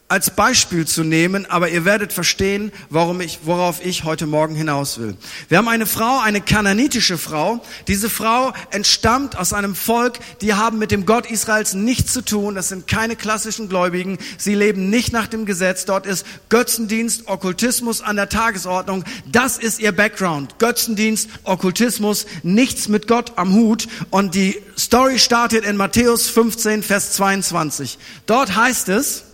als 0.08 0.30
Beispiel 0.30 0.86
zu 0.86 1.02
nehmen, 1.02 1.46
aber 1.46 1.68
ihr 1.68 1.84
werdet 1.84 2.12
verstehen, 2.12 2.70
warum 2.90 3.20
ich, 3.20 3.40
worauf 3.42 3.84
ich 3.84 4.04
heute 4.04 4.26
Morgen 4.26 4.54
hinaus 4.54 4.98
will. 4.98 5.16
Wir 5.48 5.58
haben 5.58 5.66
eine 5.66 5.86
Frau, 5.86 6.20
eine 6.20 6.40
kananitische 6.40 7.18
Frau. 7.18 7.60
Diese 7.88 8.08
Frau 8.08 8.52
entstammt 8.70 9.36
aus 9.36 9.52
einem 9.52 9.74
Volk, 9.74 10.20
die 10.42 10.54
haben 10.54 10.78
mit 10.78 10.92
dem 10.92 11.06
Gott 11.06 11.28
Israels 11.28 11.74
nichts 11.74 12.12
zu 12.12 12.24
tun. 12.24 12.54
Das 12.54 12.68
sind 12.68 12.86
keine 12.86 13.16
klassischen 13.16 13.68
Gläubigen. 13.68 14.18
Sie 14.38 14.54
leben 14.54 14.90
nicht 14.90 15.12
nach 15.12 15.26
dem 15.26 15.44
Gesetz. 15.44 15.86
Dort 15.86 16.06
ist 16.06 16.24
Götzendienst, 16.50 17.26
Okkultismus 17.26 18.00
an 18.00 18.14
der 18.14 18.28
Tagesordnung. 18.28 19.02
Das 19.26 19.58
ist 19.58 19.80
ihr 19.80 19.90
Background. 19.90 20.60
Götzendienst, 20.60 21.28
Okkultismus, 21.42 22.26
nichts 22.44 22.86
mit 22.86 23.08
Gott 23.08 23.32
am 23.34 23.54
Hut. 23.54 23.88
Und 24.10 24.36
die 24.36 24.62
Story 24.78 25.18
startet 25.18 25.64
in 25.64 25.76
Matthäus 25.76 26.28
15, 26.28 26.84
Vers 26.84 27.12
22. 27.14 27.98
Dort 28.26 28.54
heißt 28.54 28.88
es, 28.88 29.24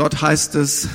Dort 0.00 0.22
heißt 0.22 0.54
es, 0.54 0.88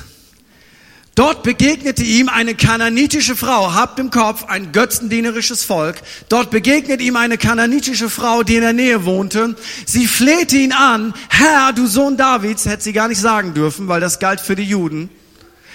Dort 1.14 1.44
begegnete 1.44 2.02
ihm 2.02 2.28
eine 2.28 2.56
kananitische 2.56 3.36
Frau, 3.36 3.72
habt 3.72 4.00
im 4.00 4.10
Kopf, 4.10 4.46
ein 4.46 4.72
götzendienerisches 4.72 5.62
Volk. 5.62 6.02
Dort 6.28 6.50
begegnet 6.50 7.00
ihm 7.00 7.14
eine 7.14 7.38
kananitische 7.38 8.10
Frau, 8.10 8.42
die 8.42 8.56
in 8.56 8.62
der 8.62 8.72
Nähe 8.72 9.04
wohnte. 9.04 9.54
Sie 9.86 10.08
flehte 10.08 10.56
ihn 10.56 10.72
an, 10.72 11.14
Herr, 11.28 11.72
du 11.72 11.86
Sohn 11.86 12.16
Davids, 12.16 12.66
hätte 12.66 12.82
sie 12.82 12.92
gar 12.92 13.06
nicht 13.06 13.20
sagen 13.20 13.54
dürfen, 13.54 13.86
weil 13.86 14.00
das 14.00 14.18
galt 14.18 14.40
für 14.40 14.56
die 14.56 14.64
Juden. 14.64 15.08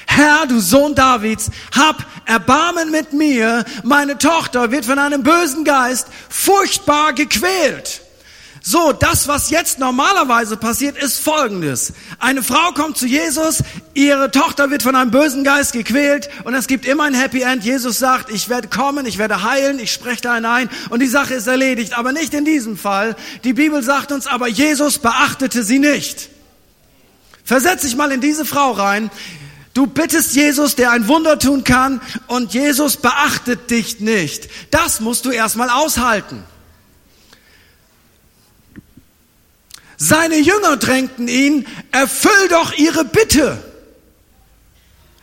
Herr, 0.08 0.46
du 0.46 0.60
Sohn 0.60 0.94
Davids, 0.94 1.52
hab 1.74 2.06
Erbarmen 2.26 2.92
mit 2.92 3.14
mir, 3.14 3.64
meine 3.86 4.18
Tochter 4.18 4.72
wird 4.72 4.84
von 4.84 5.00
einem 5.00 5.24
bösen 5.24 5.64
Geist 5.64 6.08
furchtbar 6.28 7.14
gequält. 7.14 8.02
So, 8.64 8.94
das, 8.94 9.28
was 9.28 9.50
jetzt 9.50 9.80
normalerweise 9.80 10.56
passiert, 10.56 10.96
ist 10.96 11.18
Folgendes. 11.18 11.94
Eine 12.20 12.44
Frau 12.44 12.72
kommt 12.74 12.96
zu 12.96 13.08
Jesus, 13.08 13.64
ihre 13.96 14.30
Tochter 14.30 14.70
wird 14.70 14.84
von 14.84 14.96
einem 14.96 15.10
bösen 15.10 15.44
Geist 15.44 15.74
gequält 15.74 16.30
und 16.44 16.54
es 16.54 16.68
gibt 16.68 16.86
immer 16.86 17.06
ein 17.06 17.16
Happy 17.16 17.42
End. 17.42 17.64
Jesus 17.64 17.98
sagt, 17.98 18.30
ich 18.30 18.50
werde 18.50 18.68
kommen, 18.68 19.08
ich 19.08 19.18
werde 19.18 19.42
heilen, 19.42 19.80
ich 19.80 19.92
spreche 19.92 20.22
da 20.22 20.36
hinein 20.36 20.70
und 20.92 21.00
die 21.00 21.08
Sache 21.08 21.34
ist 21.34 21.48
erledigt. 21.48 21.98
Aber 21.98 22.12
nicht 22.12 22.36
in 22.36 22.46
diesem 22.46 22.78
Fall. 22.78 23.16
Die 23.44 23.54
Bibel 23.54 23.82
sagt 23.82 24.12
uns 24.12 24.28
aber, 24.28 24.48
Jesus 24.48 25.00
beachtete 25.00 25.64
sie 25.64 25.80
nicht. 25.80 26.30
Versetz 27.44 27.82
dich 27.82 27.96
mal 27.96 28.12
in 28.12 28.22
diese 28.22 28.46
Frau 28.46 28.74
rein. 28.74 29.10
Du 29.74 29.88
bittest 29.88 30.36
Jesus, 30.36 30.76
der 30.76 30.92
ein 30.92 31.08
Wunder 31.08 31.40
tun 31.40 31.64
kann 31.64 32.00
und 32.28 32.54
Jesus 32.54 32.98
beachtet 32.98 33.72
dich 33.72 34.02
nicht. 34.02 34.50
Das 34.70 35.00
musst 35.00 35.26
du 35.26 35.32
erstmal 35.32 35.72
aushalten. 35.72 36.44
Seine 40.04 40.40
Jünger 40.40 40.78
drängten 40.78 41.28
ihn, 41.28 41.68
erfüll 41.92 42.48
doch 42.50 42.74
ihre 42.74 43.06
Bitte. 43.06 43.60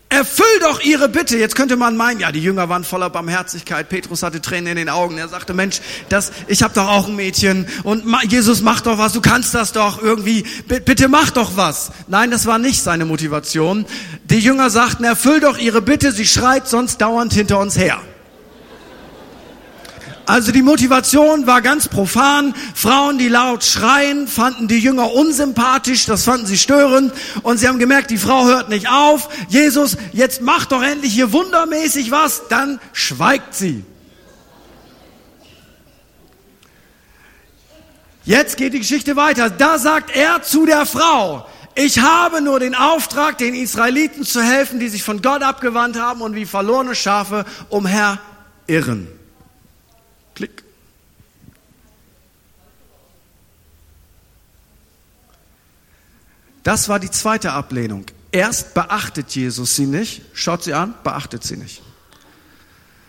Erfüll 0.08 0.46
doch 0.60 0.80
ihre 0.80 1.08
Bitte. 1.08 1.36
Jetzt 1.36 1.56
könnte 1.56 1.74
man 1.74 1.96
meinen, 1.96 2.20
ja, 2.20 2.30
die 2.30 2.40
Jünger 2.40 2.68
waren 2.68 2.84
voller 2.84 3.10
Barmherzigkeit. 3.10 3.88
Petrus 3.88 4.22
hatte 4.22 4.40
Tränen 4.40 4.68
in 4.68 4.76
den 4.76 4.88
Augen. 4.88 5.18
Er 5.18 5.26
sagte, 5.26 5.52
Mensch, 5.52 5.80
das, 6.10 6.30
ich 6.46 6.62
habe 6.62 6.74
doch 6.74 6.86
auch 6.86 7.08
ein 7.08 7.16
Mädchen 7.16 7.66
und 7.82 8.04
Jesus 8.28 8.62
mach 8.62 8.80
doch 8.80 8.98
was. 8.98 9.12
Du 9.12 9.20
kannst 9.20 9.52
das 9.52 9.72
doch 9.72 10.00
irgendwie. 10.00 10.44
Bitte 10.68 11.08
mach 11.08 11.32
doch 11.32 11.56
was. 11.56 11.90
Nein, 12.06 12.30
das 12.30 12.46
war 12.46 12.60
nicht 12.60 12.80
seine 12.80 13.04
Motivation. 13.04 13.84
Die 14.26 14.38
Jünger 14.38 14.70
sagten, 14.70 15.02
erfüll 15.02 15.40
doch 15.40 15.58
ihre 15.58 15.82
Bitte. 15.82 16.12
Sie 16.12 16.24
schreit 16.24 16.68
sonst 16.68 17.00
dauernd 17.00 17.32
hinter 17.32 17.58
uns 17.58 17.76
her. 17.76 18.00
Also 20.28 20.52
die 20.52 20.60
Motivation 20.60 21.46
war 21.46 21.62
ganz 21.62 21.88
profan. 21.88 22.54
Frauen, 22.74 23.16
die 23.16 23.28
laut 23.28 23.64
schreien, 23.64 24.28
fanden 24.28 24.68
die 24.68 24.78
Jünger 24.78 25.14
unsympathisch, 25.14 26.04
das 26.04 26.24
fanden 26.24 26.44
sie 26.44 26.58
störend. 26.58 27.14
Und 27.42 27.56
sie 27.56 27.66
haben 27.66 27.78
gemerkt, 27.78 28.10
die 28.10 28.18
Frau 28.18 28.44
hört 28.44 28.68
nicht 28.68 28.90
auf. 28.90 29.30
Jesus, 29.48 29.96
jetzt 30.12 30.42
mach 30.42 30.66
doch 30.66 30.82
endlich 30.82 31.14
hier 31.14 31.32
wundermäßig 31.32 32.10
was. 32.10 32.42
Dann 32.50 32.78
schweigt 32.92 33.54
sie. 33.54 33.86
Jetzt 38.26 38.58
geht 38.58 38.74
die 38.74 38.80
Geschichte 38.80 39.16
weiter. 39.16 39.48
Da 39.48 39.78
sagt 39.78 40.14
er 40.14 40.42
zu 40.42 40.66
der 40.66 40.84
Frau, 40.84 41.46
ich 41.74 42.00
habe 42.00 42.42
nur 42.42 42.60
den 42.60 42.74
Auftrag, 42.74 43.38
den 43.38 43.54
Israeliten 43.54 44.24
zu 44.24 44.42
helfen, 44.42 44.78
die 44.78 44.90
sich 44.90 45.02
von 45.02 45.22
Gott 45.22 45.42
abgewandt 45.42 45.98
haben 45.98 46.20
und 46.20 46.34
wie 46.34 46.44
verlorene 46.44 46.94
Schafe 46.94 47.46
umherirren. 47.70 49.17
Das 56.68 56.90
war 56.90 57.00
die 57.00 57.10
zweite 57.10 57.52
Ablehnung. 57.52 58.04
Erst 58.30 58.74
beachtet 58.74 59.30
Jesus 59.30 59.74
sie 59.74 59.86
nicht, 59.86 60.20
schaut 60.34 60.62
sie 60.62 60.74
an, 60.74 60.92
beachtet 61.02 61.42
sie 61.42 61.56
nicht. 61.56 61.80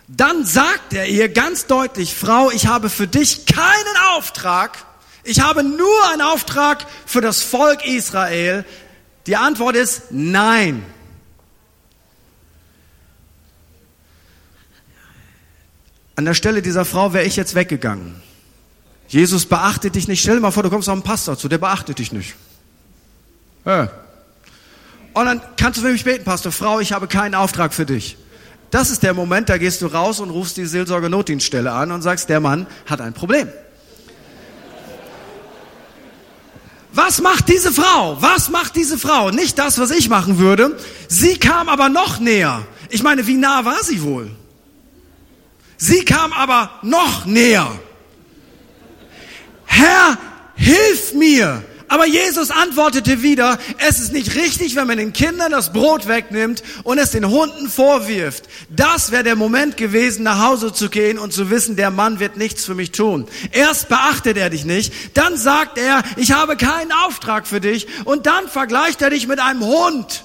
Dann 0.08 0.46
sagt 0.46 0.94
er 0.94 1.06
ihr 1.06 1.28
ganz 1.28 1.66
deutlich, 1.66 2.14
Frau, 2.14 2.50
ich 2.50 2.68
habe 2.68 2.88
für 2.88 3.06
dich 3.06 3.44
keinen 3.44 3.96
Auftrag, 4.16 4.78
ich 5.24 5.40
habe 5.40 5.62
nur 5.62 6.10
einen 6.10 6.22
Auftrag 6.22 6.86
für 7.04 7.20
das 7.20 7.42
Volk 7.42 7.84
Israel. 7.84 8.64
Die 9.26 9.36
Antwort 9.36 9.76
ist 9.76 10.04
nein. 10.08 10.82
An 16.16 16.24
der 16.24 16.32
Stelle 16.32 16.62
dieser 16.62 16.86
Frau 16.86 17.12
wäre 17.12 17.26
ich 17.26 17.36
jetzt 17.36 17.54
weggegangen. 17.54 18.22
Jesus 19.08 19.44
beachtet 19.44 19.96
dich 19.96 20.08
nicht. 20.08 20.22
Stell 20.22 20.36
dir 20.36 20.40
mal 20.40 20.50
vor, 20.50 20.62
du 20.62 20.70
kommst 20.70 20.88
auf 20.88 20.94
einen 20.94 21.02
Pastor 21.02 21.36
zu, 21.36 21.46
der 21.46 21.58
beachtet 21.58 21.98
dich 21.98 22.10
nicht. 22.10 22.36
Und 25.12 25.24
dann 25.26 25.40
kannst 25.56 25.78
du 25.78 25.82
für 25.82 25.92
mich 25.92 26.04
beten, 26.04 26.24
Pastor, 26.24 26.52
Frau, 26.52 26.80
ich 26.80 26.92
habe 26.92 27.06
keinen 27.08 27.34
Auftrag 27.34 27.74
für 27.74 27.86
dich. 27.86 28.16
Das 28.70 28.90
ist 28.90 29.02
der 29.02 29.14
Moment, 29.14 29.48
da 29.48 29.58
gehst 29.58 29.82
du 29.82 29.86
raus 29.86 30.20
und 30.20 30.30
rufst 30.30 30.56
die 30.56 30.64
Seelsorger-Notdienststelle 30.64 31.72
an 31.72 31.90
und 31.90 32.02
sagst, 32.02 32.28
der 32.28 32.40
Mann 32.40 32.66
hat 32.86 33.00
ein 33.00 33.12
Problem. 33.12 33.48
Was 36.92 37.20
macht 37.20 37.48
diese 37.48 37.72
Frau? 37.72 38.20
Was 38.20 38.48
macht 38.48 38.76
diese 38.76 38.98
Frau? 38.98 39.30
Nicht 39.30 39.58
das, 39.58 39.78
was 39.78 39.90
ich 39.90 40.08
machen 40.08 40.38
würde. 40.38 40.76
Sie 41.08 41.36
kam 41.38 41.68
aber 41.68 41.88
noch 41.88 42.18
näher. 42.20 42.66
Ich 42.88 43.02
meine, 43.02 43.26
wie 43.26 43.36
nah 43.36 43.64
war 43.64 43.82
sie 43.82 44.02
wohl? 44.02 44.30
Sie 45.76 46.04
kam 46.04 46.32
aber 46.32 46.70
noch 46.82 47.26
näher. 47.26 47.70
Herr, 49.64 50.18
hilf 50.56 51.14
mir. 51.14 51.62
Aber 51.90 52.06
Jesus 52.06 52.52
antwortete 52.52 53.20
wieder, 53.20 53.58
es 53.78 53.98
ist 53.98 54.12
nicht 54.12 54.36
richtig, 54.36 54.76
wenn 54.76 54.86
man 54.86 54.98
den 54.98 55.12
Kindern 55.12 55.50
das 55.50 55.72
Brot 55.72 56.06
wegnimmt 56.06 56.62
und 56.84 56.98
es 56.98 57.10
den 57.10 57.28
Hunden 57.28 57.68
vorwirft. 57.68 58.44
Das 58.68 59.10
wäre 59.10 59.24
der 59.24 59.34
Moment 59.34 59.76
gewesen, 59.76 60.22
nach 60.22 60.40
Hause 60.40 60.72
zu 60.72 60.88
gehen 60.88 61.18
und 61.18 61.32
zu 61.32 61.50
wissen, 61.50 61.74
der 61.74 61.90
Mann 61.90 62.20
wird 62.20 62.36
nichts 62.36 62.64
für 62.64 62.76
mich 62.76 62.92
tun. 62.92 63.26
Erst 63.50 63.88
beachtet 63.88 64.36
er 64.36 64.50
dich 64.50 64.64
nicht, 64.64 64.92
dann 65.14 65.36
sagt 65.36 65.78
er, 65.78 66.04
ich 66.16 66.30
habe 66.30 66.56
keinen 66.56 66.92
Auftrag 66.92 67.48
für 67.48 67.60
dich 67.60 67.88
und 68.04 68.26
dann 68.26 68.48
vergleicht 68.48 69.02
er 69.02 69.10
dich 69.10 69.26
mit 69.26 69.40
einem 69.40 69.64
Hund 69.64 70.24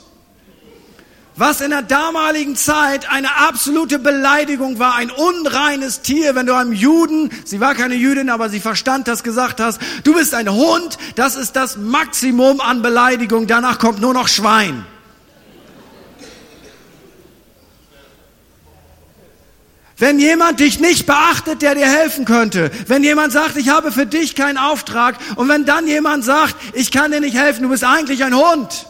was 1.38 1.62
in 1.62 1.72
der 1.72 1.82
damaligen 1.82 2.56
Zeit 2.56 3.10
eine 3.12 3.36
absolute 3.36 4.00
Beleidigung 4.00 4.80
war, 4.80 4.96
ein 4.96 5.12
unreines 5.12 6.01
Tier, 6.01 6.36
wenn 6.36 6.46
du 6.46 6.56
einem 6.56 6.72
Juden, 6.72 7.30
sie 7.44 7.60
war 7.60 7.75
keine 7.75 7.96
Jüdin, 7.96 8.30
aber 8.30 8.50
sie 8.50 8.60
verstand 8.60 9.08
das, 9.08 9.24
gesagt 9.24 9.60
hast, 9.60 9.80
du 10.04 10.13
bist 10.13 10.34
ein 10.34 10.50
Hund, 10.50 10.98
das 11.15 11.36
ist 11.36 11.56
das 11.56 11.77
Maximum 11.77 12.62
an 12.62 12.82
Beleidigung, 12.82 13.48
danach 13.48 13.80
kommt 13.80 14.00
nur 14.00 14.13
noch 14.13 14.27
Schwein. 14.27 14.86
Wenn 19.98 20.20
jemand 20.20 20.60
dich 20.60 20.82
nicht 20.82 21.06
beachtet, 21.06 21.62
der 21.62 21.74
dir 21.74 21.88
helfen 21.88 22.25
könnte, 22.25 22.70
wenn 22.88 23.04
jemand 23.04 23.32
sagt, 23.32 23.56
ich 23.56 23.70
habe 23.70 23.94
für 23.94 24.06
dich 24.06 24.36
keinen 24.36 24.58
Auftrag 24.58 25.15
und 25.38 25.48
wenn 25.48 25.65
dann 25.65 25.88
jemand 25.88 26.25
sagt, 26.25 26.56
ich 26.74 26.92
kann 26.92 27.12
dir 27.12 27.22
nicht 27.22 27.38
helfen, 27.38 27.63
du 27.63 27.70
bist 27.70 27.86
eigentlich 27.86 28.24
ein 28.24 28.36
Hund, 28.36 28.88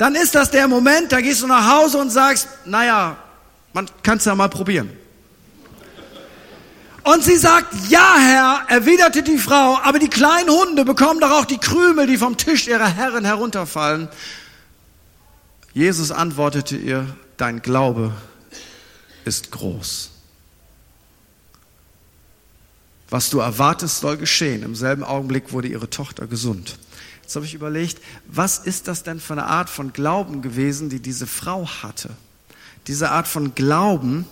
dann 0.00 0.14
ist 0.14 0.34
das 0.34 0.50
der 0.50 0.66
Moment, 0.66 1.12
da 1.12 1.20
gehst 1.20 1.42
du 1.42 1.46
nach 1.46 1.76
Hause 1.76 1.98
und 1.98 2.08
sagst, 2.08 2.48
naja, 2.64 3.18
man 3.74 3.86
kann 4.02 4.16
es 4.16 4.24
ja 4.24 4.34
mal 4.34 4.48
probieren. 4.48 4.88
Und 7.02 7.22
sie 7.22 7.36
sagt, 7.36 7.74
ja 7.90 8.16
Herr, 8.18 8.62
erwiderte 8.68 9.22
die 9.22 9.36
Frau, 9.36 9.78
aber 9.82 9.98
die 9.98 10.08
kleinen 10.08 10.48
Hunde 10.48 10.86
bekommen 10.86 11.20
doch 11.20 11.30
auch 11.32 11.44
die 11.44 11.58
Krümel, 11.58 12.06
die 12.06 12.16
vom 12.16 12.38
Tisch 12.38 12.66
ihrer 12.66 12.88
Herren 12.88 13.26
herunterfallen. 13.26 14.08
Jesus 15.74 16.10
antwortete 16.10 16.78
ihr, 16.78 17.04
dein 17.36 17.60
Glaube 17.60 18.14
ist 19.26 19.50
groß. 19.50 20.12
Was 23.10 23.28
du 23.28 23.40
erwartest, 23.40 24.00
soll 24.00 24.16
geschehen. 24.16 24.62
Im 24.62 24.74
selben 24.74 25.04
Augenblick 25.04 25.52
wurde 25.52 25.68
ihre 25.68 25.90
Tochter 25.90 26.26
gesund. 26.26 26.78
Jetzt 27.30 27.36
habe 27.36 27.46
ich 27.46 27.54
überlegt, 27.54 28.02
was 28.26 28.58
ist 28.58 28.88
das 28.88 29.04
denn 29.04 29.20
für 29.20 29.34
eine 29.34 29.46
Art 29.46 29.70
von 29.70 29.92
Glauben 29.92 30.42
gewesen, 30.42 30.88
die 30.88 30.98
diese 30.98 31.28
Frau 31.28 31.64
hatte? 31.64 32.10
Diese 32.88 33.12
Art 33.12 33.28
von 33.28 33.54
Glauben 33.54 34.26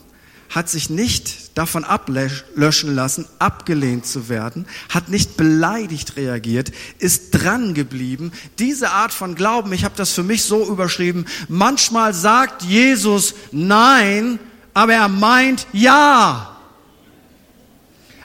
hat 0.51 0.69
sich 0.69 0.91
nicht 0.91 1.57
davon 1.57 1.85
ablöschen 1.85 2.93
lassen, 2.97 3.29
abgelehnt 3.39 4.05
zu 4.05 4.29
werden, 4.29 4.67
hat 4.89 5.11
nicht 5.11 5.37
beleidigt 5.37 6.17
reagiert, 6.17 6.73
ist 6.99 7.31
dran 7.31 7.73
geblieben. 7.73 8.33
Diese 8.59 8.91
Art 8.91 9.13
von 9.13 9.37
Glauben, 9.37 9.73
ich 9.73 9.85
habe 9.85 9.95
das 9.97 10.11
für 10.11 10.25
mich 10.25 10.43
so 10.43 10.69
überschrieben, 10.69 11.27
manchmal 11.47 12.15
sagt 12.15 12.65
Jesus 12.65 13.33
Nein, 13.53 14.41
aber 14.75 14.95
er 14.95 15.07
meint 15.07 15.69
Ja. 15.73 16.57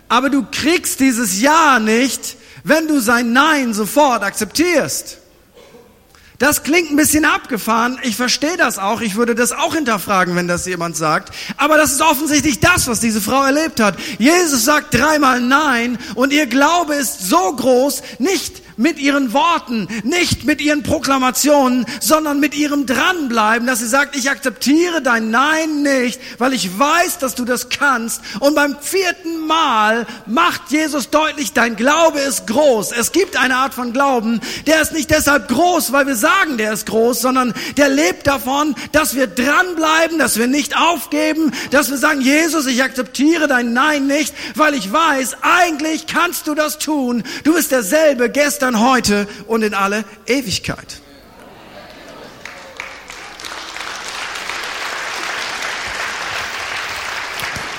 Aber 0.09 0.31
du 0.31 0.43
kriegst 0.49 0.99
dieses 0.99 1.39
Ja 1.39 1.77
nicht, 1.79 2.37
wenn 2.63 2.87
du 2.87 2.99
sein 2.99 3.33
Nein 3.33 3.73
sofort 3.73 4.23
akzeptierst. 4.23 5.19
Das 6.39 6.63
klingt 6.63 6.91
ein 6.91 6.95
bisschen 6.95 7.25
abgefahren. 7.25 7.99
Ich 8.03 8.15
verstehe 8.15 8.57
das 8.57 8.79
auch. 8.79 9.01
Ich 9.01 9.15
würde 9.15 9.35
das 9.35 9.51
auch 9.51 9.75
hinterfragen, 9.75 10.35
wenn 10.35 10.47
das 10.47 10.65
jemand 10.65 10.97
sagt. 10.97 11.33
Aber 11.57 11.77
das 11.77 11.93
ist 11.93 12.01
offensichtlich 12.01 12.59
das, 12.59 12.87
was 12.87 12.99
diese 12.99 13.21
Frau 13.21 13.43
erlebt 13.43 13.79
hat. 13.79 13.97
Jesus 14.17 14.65
sagt 14.65 14.93
dreimal 14.93 15.39
Nein 15.39 15.97
und 16.15 16.33
ihr 16.33 16.47
Glaube 16.47 16.95
ist 16.95 17.29
so 17.29 17.55
groß, 17.55 18.01
nicht 18.19 18.62
mit 18.77 18.99
ihren 18.99 19.33
Worten, 19.33 19.87
nicht 20.03 20.45
mit 20.45 20.61
ihren 20.61 20.83
Proklamationen, 20.83 21.85
sondern 21.99 22.39
mit 22.39 22.55
ihrem 22.55 22.85
Dranbleiben, 22.85 23.67
dass 23.67 23.79
sie 23.79 23.87
sagt, 23.87 24.15
ich 24.15 24.29
akzeptiere 24.29 25.01
dein 25.01 25.31
Nein 25.31 25.81
nicht, 25.83 26.19
weil 26.37 26.53
ich 26.53 26.77
weiß, 26.77 27.17
dass 27.19 27.35
du 27.35 27.45
das 27.45 27.69
kannst. 27.69 28.21
Und 28.39 28.55
beim 28.55 28.77
vierten 28.79 29.45
Mal 29.45 30.05
macht 30.25 30.71
Jesus 30.71 31.09
deutlich, 31.09 31.53
dein 31.53 31.75
Glaube 31.75 32.19
ist 32.19 32.47
groß. 32.47 32.91
Es 32.91 33.11
gibt 33.11 33.37
eine 33.37 33.55
Art 33.57 33.73
von 33.73 33.93
Glauben, 33.93 34.39
der 34.67 34.81
ist 34.81 34.93
nicht 34.93 35.11
deshalb 35.11 35.47
groß, 35.47 35.91
weil 35.91 36.07
wir 36.07 36.15
sagen, 36.15 36.57
der 36.57 36.73
ist 36.73 36.85
groß, 36.85 37.21
sondern 37.21 37.53
der 37.77 37.89
lebt 37.89 38.27
davon, 38.27 38.75
dass 38.91 39.15
wir 39.15 39.27
dranbleiben, 39.27 40.17
dass 40.19 40.37
wir 40.37 40.47
nicht 40.47 40.77
aufgeben, 40.77 41.51
dass 41.71 41.89
wir 41.89 41.97
sagen, 41.97 42.21
Jesus, 42.21 42.65
ich 42.65 42.83
akzeptiere 42.83 43.47
dein 43.47 43.73
Nein 43.73 44.07
nicht, 44.07 44.33
weil 44.55 44.73
ich 44.73 44.91
weiß, 44.91 45.37
eigentlich 45.41 46.07
kannst 46.07 46.47
du 46.47 46.55
das 46.55 46.79
tun. 46.79 47.23
Du 47.43 47.53
bist 47.53 47.71
derselbe 47.71 48.29
gestern 48.29 48.62
gestern, 48.63 48.79
heute 48.79 49.27
und 49.47 49.61
in 49.61 49.73
alle 49.73 50.05
Ewigkeit. 50.25 51.01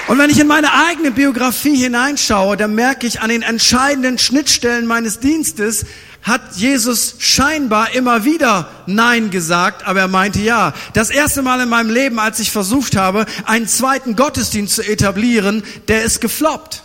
Und 0.07 0.19
wenn 0.19 0.29
ich 0.29 0.39
in 0.39 0.47
meine 0.47 0.75
eigene 0.75 1.11
Biografie 1.11 1.77
hineinschaue, 1.77 2.59
dann 2.59 2.75
merke 2.75 3.07
ich 3.07 3.23
an 3.23 3.31
den 3.31 3.41
entscheidenden 3.41 4.19
Schnittstellen 4.19 4.87
meines 4.87 5.21
Dienstes, 5.21 5.87
hat 6.21 6.57
Jesus 6.57 7.17
scheinbar 7.19 7.95
immer 7.95 8.25
wieder 8.25 8.69
Nein 8.87 9.31
gesagt, 9.31 9.87
aber 9.87 10.01
er 10.01 10.09
meinte 10.09 10.41
ja. 10.41 10.75
Das 10.93 11.09
erste 11.09 11.41
Mal 11.41 11.61
in 11.61 11.71
meinem 11.71 11.89
Leben, 11.89 12.19
als 12.19 12.41
ich 12.41 12.51
versucht 12.51 12.97
habe, 12.97 13.25
einen 13.47 13.67
zweiten 13.67 14.17
Gottesdienst 14.17 14.75
zu 14.75 14.83
etablieren, 14.83 15.63
der 15.89 16.03
ist 16.03 16.21
gefloppt. 16.21 16.83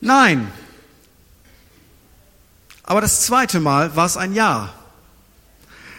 Nein, 0.00 0.48
aber 2.88 3.02
das 3.02 3.20
zweite 3.20 3.60
Mal 3.60 3.94
war 3.96 4.06
es 4.06 4.16
ein 4.16 4.32
Ja. 4.32 4.72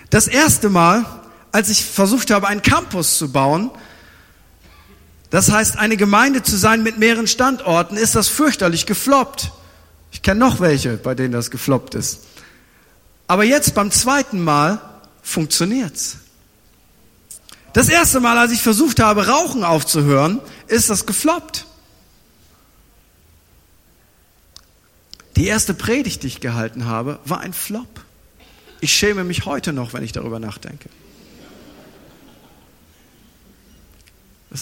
Das 0.10 0.28
erste 0.28 0.70
Mal, 0.70 1.06
als 1.52 1.70
ich 1.70 1.86
versucht 1.86 2.32
habe, 2.32 2.48
einen 2.48 2.64
Campus 2.64 3.20
zu 3.20 3.32
bauen, 3.32 3.70
das 5.30 5.52
heißt 5.52 5.78
eine 5.78 5.98
Gemeinde 5.98 6.42
zu 6.42 6.58
sein 6.58 6.82
mit 6.82 6.98
mehreren 6.98 7.28
Standorten, 7.28 7.96
ist 7.96 8.16
das 8.16 8.28
fürchterlich 8.28 8.88
gefloppt. 8.88 9.52
Ich 10.12 10.24
kenne 10.24 10.40
noch 10.40 10.62
welche, 10.62 10.98
bei 10.98 11.14
denen 11.14 11.32
das 11.32 11.52
gefloppt 11.52 11.94
ist. 11.94 12.22
Aber 13.28 13.44
jetzt 13.44 13.76
beim 13.76 13.92
zweiten 13.92 14.44
Mal 14.44 14.82
funktioniert's. 15.22 16.18
Das 17.74 17.88
erste 17.88 18.20
Mal, 18.20 18.40
als 18.40 18.52
ich 18.52 18.64
versucht 18.64 19.00
habe, 19.00 19.28
Rauchen 19.28 19.64
aufzuhören, 19.64 20.42
ist 20.66 20.90
das 20.90 21.06
gefloppt. 21.06 21.68
Die 25.40 25.48
erste 25.48 25.74
Predigt, 25.74 26.24
die 26.24 26.28
ich 26.28 26.42
gehalten 26.42 26.84
habe, 26.84 27.18
war 27.24 27.40
ein 27.40 27.54
Flop. 27.54 28.02
Ich 28.82 28.92
schäme 28.92 29.24
mich 29.24 29.46
heute 29.46 29.72
noch, 29.72 29.94
wenn 29.94 30.04
ich 30.04 30.12
darüber 30.12 30.38
nachdenke. 30.38 30.90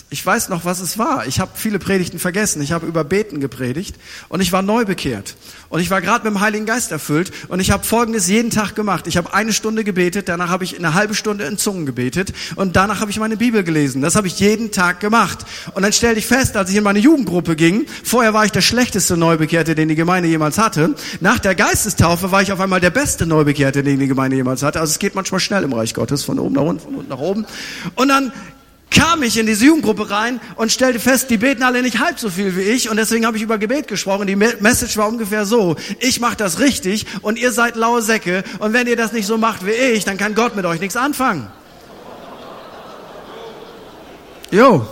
Ich 0.09 0.25
weiß 0.25 0.49
noch, 0.49 0.65
was 0.65 0.81
es 0.81 0.97
war. 0.97 1.27
Ich 1.27 1.39
habe 1.39 1.51
viele 1.55 1.79
Predigten 1.79 2.19
vergessen. 2.19 2.61
Ich 2.61 2.73
habe 2.73 2.85
über 2.85 3.05
Beten 3.05 3.39
gepredigt 3.39 3.95
und 4.27 4.41
ich 4.41 4.51
war 4.51 4.61
neu 4.61 4.83
bekehrt. 4.83 5.37
Und 5.69 5.79
ich 5.79 5.89
war 5.89 6.01
gerade 6.01 6.25
mit 6.25 6.33
dem 6.33 6.41
Heiligen 6.41 6.65
Geist 6.65 6.91
erfüllt 6.91 7.31
und 7.47 7.61
ich 7.61 7.71
habe 7.71 7.85
Folgendes 7.85 8.27
jeden 8.27 8.51
Tag 8.51 8.75
gemacht. 8.75 9.07
Ich 9.07 9.15
habe 9.15 9.33
eine 9.33 9.53
Stunde 9.53 9.85
gebetet, 9.85 10.27
danach 10.27 10.49
habe 10.49 10.65
ich 10.65 10.77
eine 10.77 10.93
halbe 10.93 11.15
Stunde 11.15 11.45
in 11.45 11.57
Zungen 11.57 11.85
gebetet 11.85 12.33
und 12.57 12.75
danach 12.75 12.99
habe 12.99 13.11
ich 13.11 13.19
meine 13.19 13.37
Bibel 13.37 13.63
gelesen. 13.63 14.01
Das 14.01 14.17
habe 14.17 14.27
ich 14.27 14.37
jeden 14.41 14.71
Tag 14.71 14.99
gemacht. 14.99 15.45
Und 15.73 15.83
dann 15.83 15.93
stellte 15.93 16.19
ich 16.19 16.27
fest, 16.27 16.57
als 16.57 16.69
ich 16.69 16.75
in 16.75 16.83
meine 16.83 16.99
Jugendgruppe 16.99 17.55
ging, 17.55 17.85
vorher 18.03 18.33
war 18.33 18.43
ich 18.43 18.51
der 18.51 18.61
schlechteste 18.61 19.15
Neubekehrte, 19.15 19.73
den 19.73 19.87
die 19.87 19.95
Gemeinde 19.95 20.27
jemals 20.27 20.57
hatte. 20.57 20.95
Nach 21.21 21.39
der 21.39 21.55
Geistestaufe 21.55 22.29
war 22.29 22.41
ich 22.41 22.51
auf 22.51 22.59
einmal 22.59 22.81
der 22.81 22.89
beste 22.91 23.25
Neubekehrte, 23.25 23.83
den 23.83 23.99
die 23.99 24.07
Gemeinde 24.07 24.35
jemals 24.35 24.63
hatte. 24.63 24.81
Also 24.81 24.91
es 24.91 24.99
geht 24.99 25.15
manchmal 25.15 25.39
schnell 25.39 25.63
im 25.63 25.71
Reich 25.71 25.93
Gottes, 25.93 26.25
von 26.25 26.39
oben 26.39 26.55
nach 26.55 26.63
unten, 26.63 26.83
von 26.83 26.95
unten 26.95 27.09
nach 27.09 27.19
oben. 27.19 27.45
Und 27.95 28.09
dann 28.09 28.33
kam 28.89 29.21
ich 29.21 29.37
in 29.37 29.45
diese 29.45 29.65
Jugendgruppe 29.65 30.09
rein 30.09 30.39
und 30.55 30.71
stellte 30.71 30.99
fest, 30.99 31.29
die 31.29 31.37
beten 31.37 31.63
alle 31.63 31.81
nicht 31.81 31.99
halb 31.99 32.19
so 32.19 32.29
viel 32.29 32.55
wie 32.55 32.61
ich 32.61 32.89
und 32.89 32.97
deswegen 32.97 33.25
habe 33.25 33.37
ich 33.37 33.43
über 33.43 33.57
Gebet 33.57 33.87
gesprochen. 33.87 34.27
Die 34.27 34.35
Message 34.35 34.97
war 34.97 35.07
ungefähr 35.07 35.45
so, 35.45 35.75
ich 35.99 36.19
mache 36.19 36.37
das 36.37 36.59
richtig 36.59 37.05
und 37.21 37.37
ihr 37.37 37.51
seid 37.51 37.75
laue 37.75 38.01
Säcke 38.01 38.43
und 38.59 38.73
wenn 38.73 38.87
ihr 38.87 38.95
das 38.95 39.11
nicht 39.11 39.25
so 39.25 39.37
macht 39.37 39.65
wie 39.65 39.71
ich, 39.71 40.05
dann 40.05 40.17
kann 40.17 40.35
Gott 40.35 40.55
mit 40.55 40.65
euch 40.65 40.79
nichts 40.79 40.95
anfangen. 40.95 41.47
Jo. 44.51 44.87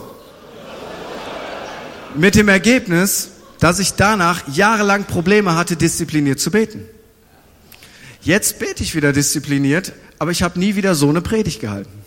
Mit 2.15 2.35
dem 2.35 2.49
Ergebnis, 2.49 3.31
dass 3.59 3.79
ich 3.79 3.93
danach 3.93 4.43
jahrelang 4.49 5.05
Probleme 5.05 5.55
hatte, 5.55 5.75
diszipliniert 5.75 6.39
zu 6.39 6.51
beten. 6.51 6.85
Jetzt 8.21 8.59
bete 8.59 8.83
ich 8.83 8.95
wieder 8.95 9.13
diszipliniert, 9.13 9.93
aber 10.19 10.31
ich 10.31 10.43
habe 10.43 10.59
nie 10.59 10.75
wieder 10.75 10.95
so 10.95 11.09
eine 11.09 11.21
Predigt 11.21 11.61
gehalten. 11.61 12.04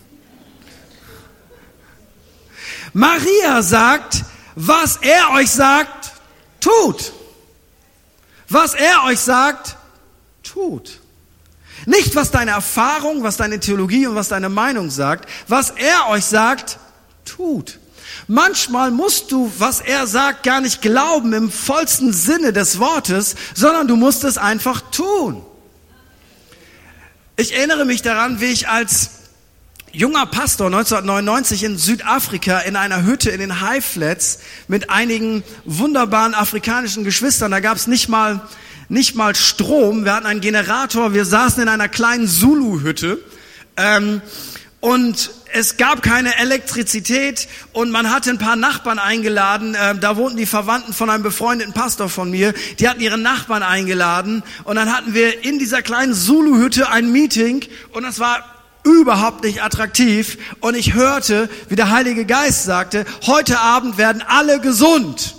Maria 2.92 3.62
sagt, 3.62 4.24
was 4.54 4.96
er 4.96 5.30
euch 5.34 5.50
sagt, 5.50 6.12
tut. 6.60 7.12
Was 8.48 8.74
er 8.74 9.04
euch 9.04 9.20
sagt, 9.20 9.76
tut. 10.42 11.00
Nicht, 11.86 12.14
was 12.16 12.30
deine 12.30 12.52
Erfahrung, 12.52 13.22
was 13.22 13.36
deine 13.36 13.60
Theologie 13.60 14.06
und 14.06 14.14
was 14.14 14.28
deine 14.28 14.48
Meinung 14.48 14.90
sagt. 14.90 15.28
Was 15.46 15.70
er 15.70 16.08
euch 16.08 16.24
sagt, 16.24 16.78
tut. 17.24 17.78
Manchmal 18.26 18.90
musst 18.90 19.32
du, 19.32 19.50
was 19.58 19.80
er 19.80 20.06
sagt, 20.06 20.42
gar 20.42 20.60
nicht 20.60 20.82
glauben 20.82 21.32
im 21.32 21.50
vollsten 21.50 22.12
Sinne 22.12 22.52
des 22.52 22.78
Wortes, 22.78 23.36
sondern 23.54 23.88
du 23.88 23.96
musst 23.96 24.24
es 24.24 24.36
einfach 24.38 24.82
tun. 24.90 25.42
Ich 27.36 27.54
erinnere 27.54 27.84
mich 27.84 28.02
daran, 28.02 28.40
wie 28.40 28.46
ich 28.46 28.68
als 28.68 29.10
junger 29.92 30.26
Pastor 30.26 30.66
1999 30.66 31.64
in 31.64 31.78
Südafrika 31.78 32.60
in 32.60 32.76
einer 32.76 33.04
Hütte 33.04 33.30
in 33.30 33.40
den 33.40 33.60
High 33.60 33.84
Flats 33.84 34.40
mit 34.68 34.90
einigen 34.90 35.42
wunderbaren 35.64 36.34
afrikanischen 36.34 37.04
Geschwistern. 37.04 37.50
Da 37.50 37.60
gab 37.60 37.76
es 37.76 37.86
nicht 37.86 38.08
mal 38.08 38.40
nicht 38.88 39.14
mal 39.14 39.34
Strom. 39.34 40.04
Wir 40.04 40.14
hatten 40.14 40.26
einen 40.26 40.40
Generator. 40.40 41.12
Wir 41.12 41.24
saßen 41.24 41.62
in 41.62 41.68
einer 41.68 41.88
kleinen 41.88 42.26
Zulu-Hütte. 42.26 43.18
Ähm, 43.76 44.22
und 44.80 45.30
es 45.52 45.76
gab 45.76 46.02
keine 46.02 46.36
Elektrizität 46.38 47.48
und 47.72 47.90
man 47.90 48.10
hatte 48.10 48.30
ein 48.30 48.38
paar 48.38 48.56
Nachbarn 48.56 48.98
eingeladen. 48.98 49.74
Äh, 49.74 49.96
da 49.98 50.16
wohnten 50.16 50.36
die 50.36 50.46
Verwandten 50.46 50.92
von 50.92 51.10
einem 51.10 51.22
befreundeten 51.22 51.74
Pastor 51.74 52.08
von 52.08 52.30
mir. 52.30 52.54
Die 52.78 52.88
hatten 52.88 53.00
ihre 53.00 53.18
Nachbarn 53.18 53.62
eingeladen 53.62 54.42
und 54.64 54.76
dann 54.76 54.94
hatten 54.94 55.14
wir 55.14 55.44
in 55.44 55.58
dieser 55.58 55.82
kleinen 55.82 56.14
Zulu-Hütte 56.14 56.90
ein 56.90 57.10
Meeting 57.12 57.64
und 57.92 58.04
das 58.04 58.20
war 58.20 58.44
überhaupt 58.84 59.44
nicht 59.44 59.62
attraktiv. 59.62 60.38
Und 60.60 60.76
ich 60.76 60.94
hörte, 60.94 61.48
wie 61.68 61.76
der 61.76 61.90
Heilige 61.90 62.24
Geist 62.24 62.64
sagte, 62.64 63.04
heute 63.26 63.58
Abend 63.60 63.98
werden 63.98 64.22
alle 64.26 64.60
gesund. 64.60 65.36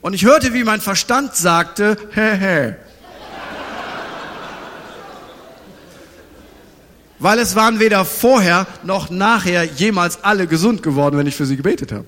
Und 0.00 0.14
ich 0.14 0.24
hörte, 0.24 0.54
wie 0.54 0.64
mein 0.64 0.80
Verstand 0.80 1.36
sagte, 1.36 1.96
hä, 2.12 2.36
hä. 2.36 2.74
Weil 7.18 7.38
es 7.38 7.54
waren 7.54 7.80
weder 7.80 8.06
vorher 8.06 8.66
noch 8.82 9.10
nachher 9.10 9.64
jemals 9.64 10.24
alle 10.24 10.46
gesund 10.46 10.82
geworden, 10.82 11.18
wenn 11.18 11.26
ich 11.26 11.36
für 11.36 11.44
sie 11.44 11.56
gebetet 11.56 11.92
habe. 11.92 12.06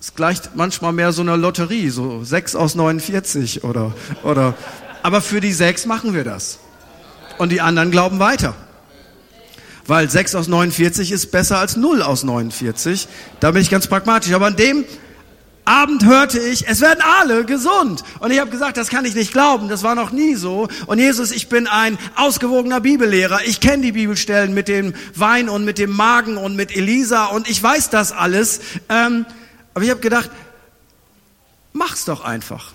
Es 0.00 0.16
gleicht 0.16 0.56
manchmal 0.56 0.92
mehr 0.92 1.12
so 1.12 1.22
einer 1.22 1.36
Lotterie, 1.36 1.90
so 1.90 2.24
sechs 2.24 2.56
aus 2.56 2.74
49 2.74 3.62
oder, 3.62 3.94
oder, 4.24 4.54
aber 5.04 5.20
für 5.20 5.40
die 5.40 5.52
sechs 5.52 5.86
machen 5.86 6.12
wir 6.12 6.24
das. 6.24 6.58
Und 7.38 7.50
die 7.50 7.60
anderen 7.60 7.92
glauben 7.92 8.18
weiter 8.18 8.54
weil 9.86 10.08
6 10.08 10.34
aus 10.34 10.48
49 10.48 11.12
ist 11.12 11.30
besser 11.30 11.58
als 11.58 11.76
0 11.76 12.02
aus 12.02 12.24
49. 12.24 13.08
Da 13.40 13.50
bin 13.50 13.62
ich 13.62 13.70
ganz 13.70 13.86
pragmatisch. 13.86 14.32
Aber 14.32 14.46
an 14.46 14.56
dem 14.56 14.84
Abend 15.64 16.04
hörte 16.04 16.38
ich, 16.38 16.68
es 16.68 16.80
werden 16.82 17.00
alle 17.18 17.44
gesund. 17.44 18.04
Und 18.20 18.30
ich 18.30 18.38
habe 18.38 18.50
gesagt, 18.50 18.76
das 18.76 18.88
kann 18.88 19.06
ich 19.06 19.14
nicht 19.14 19.32
glauben, 19.32 19.68
das 19.68 19.82
war 19.82 19.94
noch 19.94 20.10
nie 20.10 20.34
so. 20.34 20.68
Und 20.86 20.98
Jesus, 20.98 21.30
ich 21.30 21.48
bin 21.48 21.66
ein 21.66 21.98
ausgewogener 22.16 22.80
Bibellehrer. 22.80 23.40
Ich 23.46 23.60
kenne 23.60 23.82
die 23.82 23.92
Bibelstellen 23.92 24.52
mit 24.52 24.68
dem 24.68 24.94
Wein 25.14 25.48
und 25.48 25.64
mit 25.64 25.78
dem 25.78 25.90
Magen 25.90 26.36
und 26.36 26.54
mit 26.54 26.76
Elisa 26.76 27.26
und 27.26 27.48
ich 27.48 27.62
weiß 27.62 27.88
das 27.90 28.12
alles. 28.12 28.60
Ähm, 28.90 29.24
aber 29.72 29.84
ich 29.84 29.90
habe 29.90 30.00
gedacht, 30.00 30.30
mach's 31.72 32.04
doch 32.04 32.24
einfach. 32.24 32.72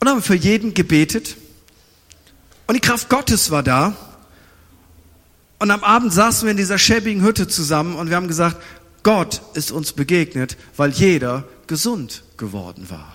Und 0.00 0.08
haben 0.08 0.22
für 0.22 0.34
jeden 0.34 0.74
gebetet. 0.74 1.36
Und 2.66 2.74
die 2.74 2.80
Kraft 2.80 3.08
Gottes 3.08 3.50
war 3.50 3.62
da. 3.62 3.96
Und 5.58 5.70
am 5.70 5.82
Abend 5.82 6.12
saßen 6.12 6.46
wir 6.46 6.52
in 6.52 6.56
dieser 6.56 6.78
schäbigen 6.78 7.22
Hütte 7.22 7.48
zusammen 7.48 7.96
und 7.96 8.10
wir 8.10 8.16
haben 8.16 8.28
gesagt, 8.28 8.56
Gott 9.02 9.42
ist 9.54 9.72
uns 9.72 9.92
begegnet, 9.92 10.56
weil 10.76 10.90
jeder 10.90 11.44
gesund 11.66 12.22
geworden 12.36 12.90
war. 12.90 13.14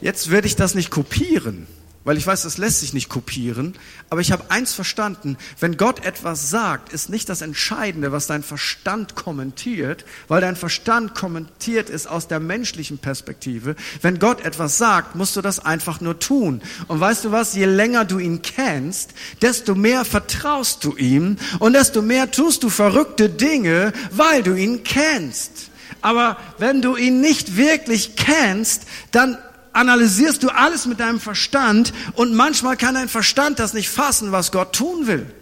Jetzt 0.00 0.30
werde 0.30 0.46
ich 0.46 0.56
das 0.56 0.74
nicht 0.74 0.90
kopieren, 0.90 1.66
weil 2.04 2.16
ich 2.16 2.26
weiß, 2.26 2.42
das 2.42 2.56
lässt 2.56 2.80
sich 2.80 2.94
nicht 2.94 3.08
kopieren, 3.08 3.74
aber 4.08 4.22
ich 4.22 4.32
habe 4.32 4.50
eins 4.50 4.72
verstanden, 4.72 5.36
wenn 5.58 5.76
Gott 5.76 6.04
etwas 6.04 6.48
sagt, 6.48 6.92
ist 6.92 7.10
nicht 7.10 7.28
das 7.28 7.42
Entscheidende, 7.42 8.10
was 8.10 8.26
dein 8.26 8.42
Verstand 8.42 9.14
kommentiert, 9.14 10.04
weil 10.26 10.40
dein 10.40 10.56
Verstand 10.56 11.14
kommentiert 11.14 11.90
ist 11.90 12.06
aus 12.06 12.26
der 12.26 12.40
menschlichen 12.40 12.98
Perspektive. 12.98 13.76
Wenn 14.00 14.18
Gott 14.18 14.44
etwas 14.44 14.78
sagt, 14.78 15.14
musst 15.14 15.36
du 15.36 15.42
das 15.42 15.58
einfach 15.58 16.00
nur 16.00 16.18
tun. 16.18 16.62
Und 16.88 17.00
weißt 17.00 17.26
du 17.26 17.32
was, 17.32 17.54
je 17.54 17.66
länger 17.66 18.06
du 18.06 18.18
ihn 18.18 18.40
kennst, 18.40 19.10
desto 19.42 19.74
mehr 19.74 20.04
vertraust 20.04 20.82
du 20.84 20.96
ihm 20.96 21.36
und 21.58 21.74
desto 21.74 22.00
mehr 22.00 22.30
tust 22.30 22.62
du 22.62 22.70
verrückte 22.70 23.28
Dinge, 23.28 23.92
weil 24.10 24.42
du 24.42 24.54
ihn 24.54 24.84
kennst. 24.84 25.70
Aber 26.02 26.38
wenn 26.58 26.80
du 26.80 26.96
ihn 26.96 27.20
nicht 27.20 27.56
wirklich 27.56 28.16
kennst, 28.16 28.86
dann 29.12 29.36
analysierst 29.72 30.42
du 30.42 30.48
alles 30.48 30.86
mit 30.86 31.00
deinem 31.00 31.20
Verstand 31.20 31.92
und 32.14 32.34
manchmal 32.34 32.76
kann 32.76 32.94
dein 32.94 33.08
Verstand 33.08 33.58
das 33.58 33.72
nicht 33.72 33.88
fassen, 33.88 34.32
was 34.32 34.52
Gott 34.52 34.74
tun 34.74 35.06
will. 35.06 35.32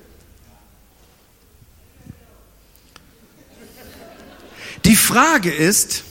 Die 4.84 4.96
Frage 4.96 5.52
ist, 5.52 6.04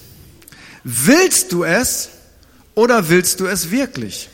willst 0.84 1.52
du 1.52 1.64
es 1.64 2.10
oder 2.76 3.10
willst 3.10 3.40
du 3.40 3.48
es 3.48 3.72
wirklich? 3.72 4.30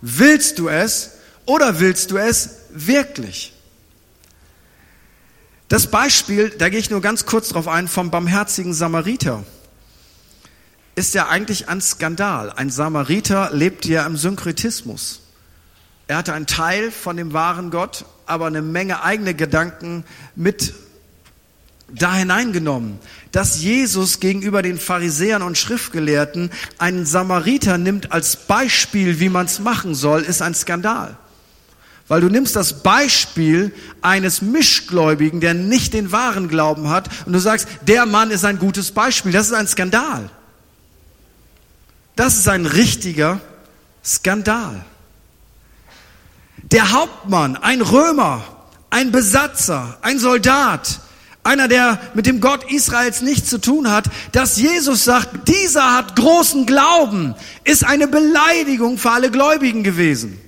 Willst 0.00 0.58
du 0.58 0.68
es 0.68 1.12
oder 1.46 1.80
willst 1.80 2.10
du 2.10 2.18
es 2.18 2.50
wirklich? 2.70 3.52
Das 5.68 5.88
Beispiel, 5.88 6.50
da 6.50 6.68
gehe 6.68 6.78
ich 6.78 6.90
nur 6.90 7.00
ganz 7.00 7.26
kurz 7.26 7.48
drauf 7.48 7.66
ein, 7.66 7.88
vom 7.88 8.10
barmherzigen 8.10 8.72
Samariter 8.72 9.44
ist 10.96 11.14
ja 11.14 11.28
eigentlich 11.28 11.68
ein 11.68 11.80
Skandal. 11.80 12.50
Ein 12.50 12.70
Samariter 12.70 13.50
lebt 13.52 13.84
ja 13.84 14.04
im 14.06 14.16
Synkretismus. 14.16 15.20
Er 16.08 16.16
hatte 16.16 16.32
einen 16.32 16.46
Teil 16.46 16.90
von 16.90 17.16
dem 17.16 17.32
wahren 17.32 17.70
Gott, 17.70 18.06
aber 18.24 18.46
eine 18.46 18.62
Menge 18.62 19.02
eigene 19.02 19.34
Gedanken 19.34 20.04
mit 20.34 20.74
da 21.92 22.14
hineingenommen. 22.14 22.98
Dass 23.30 23.62
Jesus 23.62 24.20
gegenüber 24.20 24.62
den 24.62 24.78
Pharisäern 24.78 25.42
und 25.42 25.58
Schriftgelehrten 25.58 26.50
einen 26.78 27.04
Samariter 27.04 27.76
nimmt 27.76 28.10
als 28.10 28.36
Beispiel, 28.36 29.20
wie 29.20 29.28
man 29.28 29.46
es 29.46 29.58
machen 29.58 29.94
soll, 29.94 30.22
ist 30.22 30.40
ein 30.40 30.54
Skandal. 30.54 31.16
Weil 32.08 32.22
du 32.22 32.28
nimmst 32.28 32.56
das 32.56 32.82
Beispiel 32.82 33.72
eines 34.00 34.40
Mischgläubigen, 34.40 35.40
der 35.40 35.54
nicht 35.54 35.92
den 35.92 36.10
wahren 36.10 36.48
Glauben 36.48 36.88
hat, 36.88 37.10
und 37.26 37.34
du 37.34 37.38
sagst, 37.38 37.68
der 37.82 38.06
Mann 38.06 38.30
ist 38.30 38.44
ein 38.44 38.58
gutes 38.58 38.92
Beispiel. 38.92 39.32
Das 39.32 39.48
ist 39.48 39.52
ein 39.52 39.66
Skandal. 39.66 40.30
Das 42.16 42.38
ist 42.38 42.48
ein 42.48 42.66
richtiger 42.66 43.40
Skandal. 44.02 44.84
Der 46.62 46.92
Hauptmann, 46.92 47.56
ein 47.56 47.82
Römer, 47.82 48.42
ein 48.90 49.12
Besatzer, 49.12 49.98
ein 50.02 50.18
Soldat, 50.18 51.00
einer, 51.44 51.68
der 51.68 52.00
mit 52.14 52.26
dem 52.26 52.40
Gott 52.40 52.70
Israels 52.70 53.20
nichts 53.20 53.50
zu 53.50 53.60
tun 53.60 53.90
hat, 53.90 54.06
dass 54.32 54.56
Jesus 54.56 55.04
sagt, 55.04 55.46
dieser 55.48 55.94
hat 55.94 56.16
großen 56.16 56.66
Glauben, 56.66 57.34
ist 57.62 57.84
eine 57.84 58.08
Beleidigung 58.08 58.98
für 58.98 59.10
alle 59.10 59.30
Gläubigen 59.30 59.84
gewesen. 59.84 60.40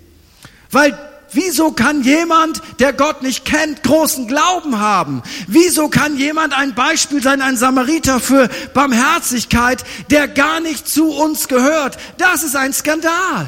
Weil 0.70 0.98
Wieso 1.32 1.72
kann 1.72 2.02
jemand, 2.02 2.62
der 2.78 2.92
Gott 2.92 3.22
nicht 3.22 3.44
kennt, 3.44 3.82
großen 3.82 4.26
Glauben 4.26 4.78
haben? 4.78 5.22
Wieso 5.46 5.88
kann 5.88 6.16
jemand 6.16 6.56
ein 6.56 6.74
Beispiel 6.74 7.22
sein, 7.22 7.42
ein 7.42 7.56
Samariter 7.56 8.18
für 8.18 8.48
Barmherzigkeit, 8.72 9.84
der 10.10 10.26
gar 10.26 10.60
nicht 10.60 10.88
zu 10.88 11.10
uns 11.10 11.48
gehört? 11.48 11.98
Das 12.16 12.42
ist 12.42 12.56
ein 12.56 12.72
Skandal. 12.72 13.46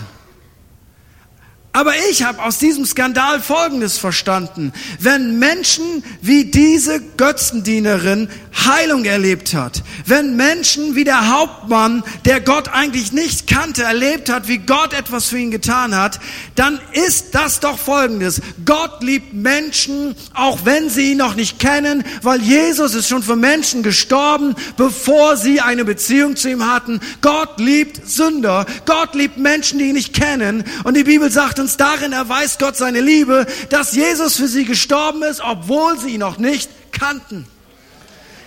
Aber 1.72 1.92
ich 2.10 2.24
habe 2.24 2.42
aus 2.42 2.58
diesem 2.58 2.84
Skandal 2.84 3.40
Folgendes 3.40 3.96
verstanden. 3.96 4.72
Wenn 4.98 5.38
Menschen 5.38 6.02
wie 6.20 6.46
diese 6.46 7.00
Götzendienerin 7.16 8.28
Heilung 8.66 9.04
erlebt 9.04 9.54
hat, 9.54 9.84
wenn 10.04 10.34
Menschen 10.34 10.96
wie 10.96 11.04
der 11.04 11.30
Hauptmann, 11.30 12.02
der 12.24 12.40
Gott 12.40 12.70
eigentlich 12.72 13.12
nicht 13.12 13.46
kannte, 13.46 13.84
erlebt 13.84 14.28
hat, 14.28 14.48
wie 14.48 14.58
Gott 14.58 14.92
etwas 14.92 15.28
für 15.28 15.38
ihn 15.38 15.52
getan 15.52 15.94
hat, 15.94 16.18
dann 16.56 16.80
ist 16.92 17.36
das 17.36 17.60
doch 17.60 17.78
Folgendes. 17.78 18.42
Gott 18.64 19.04
liebt 19.04 19.32
Menschen, 19.32 20.16
auch 20.34 20.64
wenn 20.64 20.90
sie 20.90 21.12
ihn 21.12 21.18
noch 21.18 21.36
nicht 21.36 21.60
kennen, 21.60 22.02
weil 22.22 22.42
Jesus 22.42 22.94
ist 22.94 23.08
schon 23.08 23.22
für 23.22 23.36
Menschen 23.36 23.84
gestorben, 23.84 24.56
bevor 24.76 25.36
sie 25.36 25.60
eine 25.60 25.84
Beziehung 25.84 26.34
zu 26.34 26.50
ihm 26.50 26.66
hatten. 26.66 26.98
Gott 27.20 27.60
liebt 27.60 28.10
Sünder. 28.10 28.66
Gott 28.86 29.14
liebt 29.14 29.38
Menschen, 29.38 29.78
die 29.78 29.86
ihn 29.86 29.94
nicht 29.94 30.14
kennen. 30.14 30.64
Und 30.82 30.96
die 30.96 31.04
Bibel 31.04 31.30
sagt, 31.30 31.59
uns, 31.60 31.76
darin 31.76 32.12
erweist 32.12 32.58
Gott 32.58 32.76
seine 32.76 33.00
Liebe, 33.00 33.46
dass 33.68 33.92
Jesus 33.92 34.36
für 34.36 34.48
sie 34.48 34.64
gestorben 34.64 35.22
ist, 35.22 35.40
obwohl 35.40 35.98
sie 35.98 36.14
ihn 36.14 36.20
noch 36.20 36.38
nicht 36.38 36.70
kannten. 36.92 37.46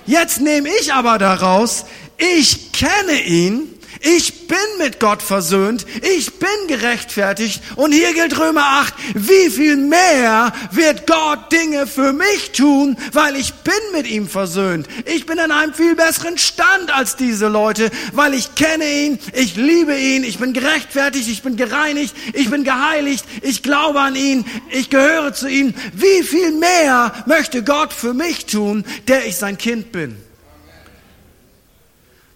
Jetzt 0.06 0.42
nehme 0.42 0.70
ich 0.82 0.94
aber 0.94 1.18
daraus, 1.18 1.86
ich 2.18 2.72
kenne 2.74 3.22
ihn 3.24 3.74
ich 4.04 4.48
bin 4.48 4.58
mit 4.78 5.00
Gott 5.00 5.22
versöhnt. 5.22 5.86
Ich 6.02 6.34
bin 6.38 6.50
gerechtfertigt. 6.68 7.62
Und 7.78 7.94
hier 7.94 8.14
gilt 8.14 8.38
Römer 8.38 8.66
8. 8.66 8.94
Wie 9.16 9.50
viel 9.50 9.78
mehr 9.78 10.52
wird 10.72 11.08
Gott 11.08 11.52
Dinge 11.52 11.88
für 11.88 12.12
mich 12.12 12.52
tun, 12.52 12.98
weil 13.14 13.38
ich 13.38 13.54
bin 13.54 13.74
mit 13.94 14.06
ihm 14.06 14.28
versöhnt. 14.28 14.88
Ich 15.06 15.26
bin 15.26 15.38
in 15.38 15.52
einem 15.52 15.74
viel 15.74 15.96
besseren 15.96 16.38
Stand 16.38 16.94
als 16.94 17.16
diese 17.16 17.48
Leute, 17.48 17.90
weil 18.12 18.34
ich 18.34 18.56
kenne 18.56 18.86
ihn, 18.86 19.20
ich 19.34 19.56
liebe 19.56 19.96
ihn, 19.96 20.26
ich 20.26 20.38
bin 20.38 20.52
gerechtfertigt, 20.52 21.30
ich 21.30 21.42
bin 21.42 21.56
gereinigt, 21.56 22.14
ich 22.34 22.50
bin 22.50 22.66
geheiligt, 22.66 23.26
ich 23.42 23.64
glaube 23.64 24.02
an 24.02 24.18
ihn, 24.18 24.46
ich 24.70 24.90
gehöre 24.90 25.34
zu 25.34 25.48
ihm. 25.48 25.74
Wie 25.94 26.24
viel 26.24 26.52
mehr 26.52 27.24
möchte 27.26 27.64
Gott 27.64 27.94
für 27.94 28.14
mich 28.14 28.48
tun, 28.48 28.84
der 29.08 29.26
ich 29.26 29.38
sein 29.38 29.58
Kind 29.58 29.94
bin? 29.94 30.18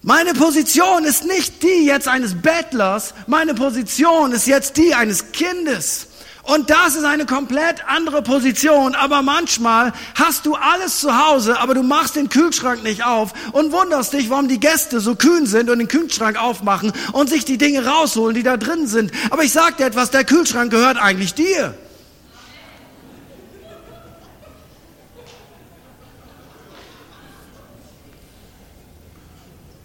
Meine 0.03 0.33
Position 0.33 1.05
ist 1.05 1.25
nicht 1.25 1.63
die 1.63 1.86
jetzt 1.86 2.07
eines 2.07 2.41
Bettlers, 2.41 3.13
meine 3.25 3.55
Position 3.55 4.31
ist 4.31 4.45
jetzt 4.45 4.77
die 4.77 4.93
eines 4.93 5.31
Kindes. 5.31 6.07
Und 6.43 6.69
das 6.69 6.95
ist 6.95 7.03
eine 7.03 7.25
komplett 7.25 7.83
andere 7.88 8.21
Position. 8.21 8.95
Aber 8.95 9.21
manchmal 9.21 9.91
hast 10.15 10.45
du 10.45 10.55
alles 10.55 11.01
zu 11.01 11.27
Hause, 11.27 11.60
aber 11.60 11.73
du 11.73 11.83
machst 11.83 12.15
den 12.15 12.29
Kühlschrank 12.29 12.83
nicht 12.83 13.03
auf 13.03 13.33
und 13.51 13.73
wunderst 13.73 14.13
dich, 14.13 14.29
warum 14.29 14.47
die 14.47 14.60
Gäste 14.60 15.01
so 15.01 15.15
kühn 15.15 15.45
sind 15.45 15.69
und 15.69 15.79
den 15.79 15.89
Kühlschrank 15.89 16.41
aufmachen 16.41 16.93
und 17.12 17.29
sich 17.29 17.43
die 17.43 17.57
Dinge 17.57 17.86
rausholen, 17.86 18.33
die 18.33 18.43
da 18.43 18.55
drin 18.55 18.88
sind. 18.88 19.12
Aber 19.29 19.43
ich 19.43 19.51
sag 19.51 19.75
dir 19.75 19.88
etwas, 19.88 20.10
der 20.10 20.23
Kühlschrank 20.23 20.71
gehört 20.71 20.97
eigentlich 20.97 21.33
dir. 21.33 21.73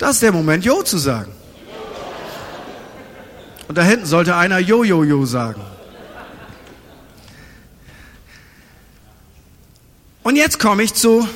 Das 0.02 0.16
ist 0.16 0.22
der 0.22 0.32
Moment, 0.32 0.64
Jo 0.64 0.82
zu 0.82 0.98
sagen. 0.98 1.30
Und 3.68 3.78
da 3.78 3.84
hinten 3.84 4.04
sollte 4.04 4.34
einer 4.34 4.58
Jo-Jo-Jo 4.58 5.24
sagen. 5.26 5.62
Und 10.24 10.34
jetzt 10.34 10.58
komme 10.58 10.82
ich 10.82 10.94
zu 10.94 11.28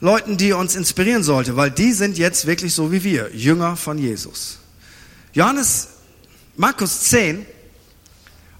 Leuten, 0.00 0.36
die 0.36 0.52
uns 0.52 0.74
inspirieren 0.74 1.22
sollte, 1.22 1.54
weil 1.54 1.70
die 1.70 1.92
sind 1.92 2.18
jetzt 2.18 2.46
wirklich 2.46 2.74
so 2.74 2.90
wie 2.90 3.04
wir, 3.04 3.30
Jünger 3.32 3.76
von 3.76 3.98
Jesus. 3.98 4.58
Johannes, 5.32 5.90
Markus 6.56 7.02
10, 7.02 7.46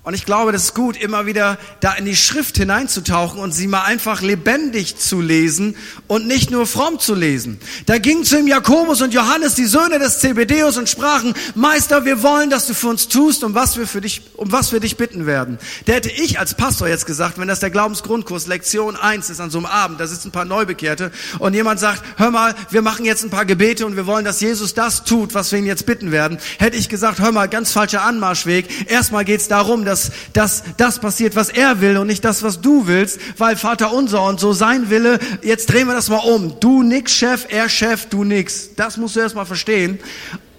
Und 0.04 0.12
ich 0.12 0.26
glaube, 0.26 0.52
das 0.52 0.64
ist 0.64 0.74
gut, 0.74 0.98
immer 0.98 1.24
wieder 1.24 1.56
da 1.80 1.94
in 1.94 2.04
die 2.04 2.14
Schrift 2.14 2.58
hineinzutauchen 2.58 3.40
und 3.40 3.52
sie 3.52 3.66
mal 3.66 3.84
einfach 3.84 4.20
lebendig 4.20 4.98
zu 4.98 5.22
lesen 5.22 5.76
und 6.08 6.26
nicht 6.26 6.50
nur 6.50 6.66
fromm 6.66 7.00
zu 7.00 7.14
lesen. 7.14 7.58
Da 7.86 7.96
gingen 7.96 8.22
zu 8.24 8.38
ihm 8.38 8.46
Jakobus 8.46 9.00
und 9.00 9.14
Johannes, 9.14 9.54
die 9.54 9.64
Söhne 9.64 9.98
des 9.98 10.20
Zebedeus, 10.20 10.76
und 10.76 10.90
sprachen, 10.90 11.32
Meister, 11.54 12.04
wir 12.04 12.22
wollen, 12.22 12.50
dass 12.50 12.66
du 12.66 12.74
für 12.74 12.88
uns 12.88 13.08
tust, 13.08 13.44
um 13.44 13.54
was 13.54 13.78
wir 13.78 13.86
für 13.86 14.02
dich, 14.02 14.20
um 14.34 14.52
was 14.52 14.72
wir 14.72 14.80
dich 14.80 14.98
bitten 14.98 15.24
werden. 15.24 15.58
Der 15.86 15.94
hätte 15.94 16.10
ich 16.10 16.38
als 16.38 16.54
Pastor 16.54 16.86
jetzt 16.86 17.06
gesagt, 17.06 17.38
wenn 17.38 17.48
das 17.48 17.60
der 17.60 17.70
Glaubensgrundkurs 17.70 18.46
Lektion 18.46 18.96
1 18.96 19.30
ist 19.30 19.40
an 19.40 19.48
so 19.48 19.56
einem 19.56 19.66
Abend, 19.66 20.00
da 20.00 20.06
sitzen 20.06 20.28
ein 20.28 20.32
paar 20.32 20.44
Neubekehrte 20.44 21.12
und 21.38 21.54
jemand 21.54 21.80
sagt, 21.80 22.02
hör 22.18 22.30
mal, 22.30 22.54
wir 22.68 22.82
machen 22.82 23.06
jetzt 23.06 23.24
ein 23.24 23.30
paar 23.30 23.46
Gebete 23.46 23.86
und 23.86 23.96
wir 23.96 24.06
wollen, 24.06 24.26
dass 24.26 24.42
Jesus 24.42 24.74
das 24.74 25.04
tut, 25.04 25.32
was 25.32 25.50
wir 25.50 25.58
ihn 25.58 25.66
jetzt 25.66 25.86
bitten 25.86 26.12
werden, 26.12 26.36
hätte 26.58 26.76
ich 26.76 26.90
gesagt, 26.90 27.20
hör 27.20 27.32
mal, 27.32 27.48
ganz 27.48 27.72
falscher 27.72 28.02
Anmarschweg. 28.02 28.90
Erstmal 28.90 29.24
geht's 29.24 29.48
darum, 29.48 29.86
dass 29.86 29.93
dass, 29.94 30.10
dass 30.32 30.64
das 30.76 30.98
passiert, 30.98 31.36
was 31.36 31.48
er 31.48 31.80
will 31.80 31.96
und 31.96 32.08
nicht 32.08 32.24
das, 32.24 32.42
was 32.42 32.60
du 32.60 32.86
willst, 32.86 33.20
weil 33.38 33.56
Vater 33.56 33.92
unser 33.92 34.24
und 34.24 34.40
so 34.40 34.52
sein 34.52 34.90
Wille, 34.90 35.18
jetzt 35.42 35.66
drehen 35.66 35.86
wir 35.86 35.94
das 35.94 36.08
mal 36.08 36.16
um. 36.16 36.58
Du 36.58 36.82
nix 36.82 37.12
Chef, 37.12 37.46
er 37.48 37.68
Chef, 37.68 38.06
du 38.06 38.24
nix. 38.24 38.70
Das 38.76 38.96
musst 38.96 39.14
du 39.16 39.20
erst 39.20 39.34
mal 39.34 39.44
verstehen. 39.44 40.00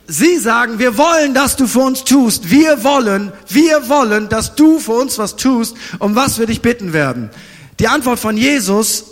Sie 0.08 0.38
sagen, 0.38 0.80
wir 0.80 0.98
wollen, 0.98 1.34
dass 1.34 1.56
du 1.56 1.68
für 1.68 1.80
uns 1.80 2.04
tust. 2.04 2.50
Wir 2.50 2.84
wollen, 2.84 3.34
wir 3.50 3.90
wollen, 3.90 4.30
dass 4.30 4.56
du 4.56 4.80
für 4.80 4.94
uns 4.94 5.18
was 5.18 5.36
tust, 5.36 5.76
um 6.00 6.16
was 6.16 6.40
wir 6.40 6.46
dich 6.46 6.62
bitten 6.62 6.94
werden. 6.94 7.32
Die 7.80 7.88
Antwort 7.88 8.20
von 8.20 8.38
Jesus 8.38 9.06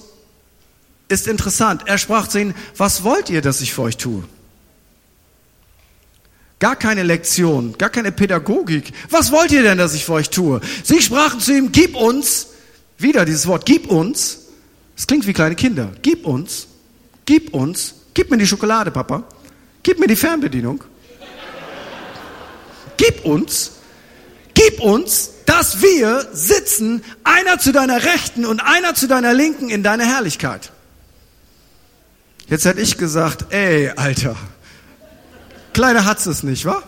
ist 1.10 1.28
interessant. 1.28 1.82
Er 1.86 1.98
sprach 1.98 2.28
zu 2.28 2.40
ihnen, 2.40 2.56
was 2.78 3.04
wollt 3.04 3.30
ihr, 3.30 3.42
dass 3.42 3.60
ich 3.62 3.74
für 3.74 3.82
euch 3.82 3.98
tue? 3.98 4.24
Gar 6.60 6.76
keine 6.76 7.04
Lektion, 7.04 7.78
gar 7.78 7.90
keine 7.90 8.12
Pädagogik. 8.12 8.94
Was 9.10 9.32
wollt 9.32 9.52
ihr 9.52 9.64
denn, 9.64 9.78
dass 9.78 9.94
ich 9.94 10.06
für 10.06 10.14
euch 10.14 10.30
tue? 10.30 10.62
Sie 10.84 11.02
sprachen 11.02 11.40
zu 11.40 11.54
ihm, 11.54 11.72
gib 11.72 11.96
uns, 11.96 12.48
wieder 12.98 13.26
dieses 13.26 13.48
Wort, 13.48 13.66
gib 13.66 13.90
uns. 13.90 14.40
Es 14.96 15.08
klingt 15.08 15.28
wie 15.28 15.34
kleine 15.34 15.56
Kinder. 15.56 15.92
Gib 16.02 16.26
uns, 16.26 16.68
gib 17.26 17.54
uns, 17.54 17.96
gib 18.14 18.32
mir 18.32 18.38
die 18.38 18.48
Schokolade, 18.48 18.92
Papa. 18.92 19.24
Gib 19.82 20.00
mir 20.00 20.08
die 20.08 20.16
Fernbedienung. 20.16 20.84
Gib 22.96 23.26
uns, 23.26 23.72
gib 24.54 24.80
uns, 24.80 25.32
dass 25.46 25.82
wir 25.82 26.30
sitzen, 26.32 27.04
einer 27.24 27.60
zu 27.60 27.72
deiner 27.72 28.04
Rechten 28.04 28.46
und 28.46 28.62
einer 28.62 28.96
zu 28.96 29.08
deiner 29.08 29.34
Linken 29.34 29.70
in 29.70 29.84
deiner 29.84 30.06
Herrlichkeit. 30.06 30.72
Jetzt 32.48 32.66
hätte 32.66 32.82
ich 32.82 32.98
gesagt, 32.98 33.52
ey, 33.52 33.90
Alter, 33.90 34.36
Kleiner 35.74 36.06
hat's 36.06 36.26
es 36.26 36.44
nicht, 36.44 36.66
wa? 36.66 36.82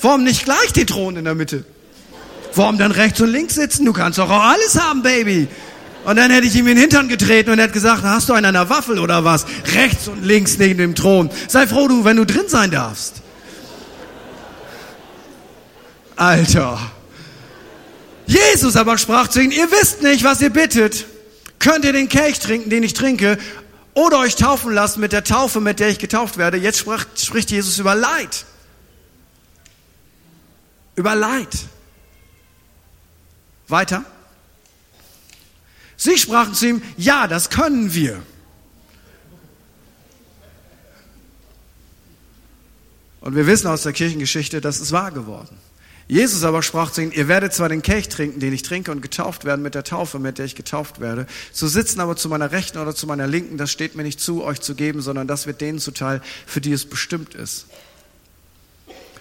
Warum 0.00 0.24
nicht 0.24 0.44
gleich 0.44 0.72
die 0.74 0.86
Thron 0.86 1.16
in 1.16 1.24
der 1.24 1.34
Mitte? 1.34 1.64
Warum 2.54 2.78
dann 2.78 2.92
rechts 2.92 3.20
und 3.20 3.30
links 3.30 3.54
sitzen? 3.54 3.84
Du 3.84 3.92
kannst 3.92 4.18
doch 4.18 4.30
auch 4.30 4.44
alles 4.44 4.80
haben, 4.80 5.02
Baby. 5.02 5.48
Und 6.04 6.16
dann 6.16 6.30
hätte 6.30 6.46
ich 6.46 6.54
ihm 6.54 6.66
in 6.66 6.76
den 6.76 6.78
Hintern 6.78 7.08
getreten 7.08 7.50
und 7.50 7.60
hat 7.60 7.72
gesagt, 7.72 8.02
hast 8.02 8.28
du 8.28 8.32
einen 8.32 8.46
an 8.46 8.54
der 8.54 8.70
Waffel 8.70 8.98
oder 8.98 9.24
was? 9.24 9.44
Rechts 9.74 10.08
und 10.08 10.24
links 10.24 10.56
neben 10.58 10.78
dem 10.78 10.94
Thron. 10.94 11.30
Sei 11.48 11.66
froh, 11.66 11.88
du, 11.88 12.04
wenn 12.04 12.16
du 12.16 12.24
drin 12.24 12.48
sein 12.48 12.70
darfst. 12.70 13.16
Alter. 16.16 16.78
Jesus 18.26 18.76
aber 18.76 18.98
sprach 18.98 19.28
zu 19.28 19.40
ihnen, 19.40 19.52
ihr 19.52 19.70
wisst 19.70 20.02
nicht, 20.02 20.24
was 20.24 20.40
ihr 20.40 20.50
bittet. 20.50 21.06
Könnt 21.58 21.84
ihr 21.84 21.92
den 21.92 22.08
Kelch 22.08 22.38
trinken, 22.38 22.70
den 22.70 22.82
ich 22.82 22.94
trinke, 22.94 23.38
oder 23.98 24.20
euch 24.20 24.36
taufen 24.36 24.72
lassen 24.72 25.00
mit 25.00 25.12
der 25.12 25.24
Taufe, 25.24 25.60
mit 25.60 25.80
der 25.80 25.88
ich 25.88 25.98
getauft 25.98 26.38
werde. 26.38 26.56
Jetzt 26.56 26.78
spricht, 26.78 27.20
spricht 27.20 27.50
Jesus 27.50 27.80
über 27.80 27.96
Leid. 27.96 28.46
Über 30.94 31.16
Leid. 31.16 31.48
Weiter. 33.66 34.04
Sie 35.96 36.16
sprachen 36.16 36.54
zu 36.54 36.68
ihm, 36.68 36.82
ja, 36.96 37.26
das 37.26 37.50
können 37.50 37.92
wir. 37.92 38.22
Und 43.20 43.34
wir 43.34 43.48
wissen 43.48 43.66
aus 43.66 43.82
der 43.82 43.92
Kirchengeschichte, 43.92 44.60
das 44.60 44.78
ist 44.78 44.92
wahr 44.92 45.10
geworden. 45.10 45.58
Jesus 46.08 46.42
aber 46.42 46.62
sprach 46.62 46.90
zu 46.90 47.02
ihnen, 47.02 47.12
ihr 47.12 47.28
werdet 47.28 47.52
zwar 47.52 47.68
den 47.68 47.82
Kelch 47.82 48.08
trinken, 48.08 48.40
den 48.40 48.54
ich 48.54 48.62
trinke, 48.62 48.90
und 48.90 49.02
getauft 49.02 49.44
werden 49.44 49.60
mit 49.60 49.74
der 49.74 49.84
Taufe, 49.84 50.18
mit 50.18 50.38
der 50.38 50.46
ich 50.46 50.54
getauft 50.54 51.00
werde. 51.00 51.26
Zu 51.52 51.68
sitzen 51.68 52.00
aber 52.00 52.16
zu 52.16 52.30
meiner 52.30 52.50
Rechten 52.50 52.78
oder 52.78 52.94
zu 52.94 53.06
meiner 53.06 53.26
Linken, 53.26 53.58
das 53.58 53.70
steht 53.70 53.94
mir 53.94 54.04
nicht 54.04 54.18
zu, 54.18 54.42
euch 54.42 54.60
zu 54.62 54.74
geben, 54.74 55.02
sondern 55.02 55.28
das 55.28 55.46
wird 55.46 55.60
denen 55.60 55.78
zuteil, 55.78 56.22
für 56.46 56.62
die 56.62 56.72
es 56.72 56.86
bestimmt 56.86 57.34
ist. 57.34 57.66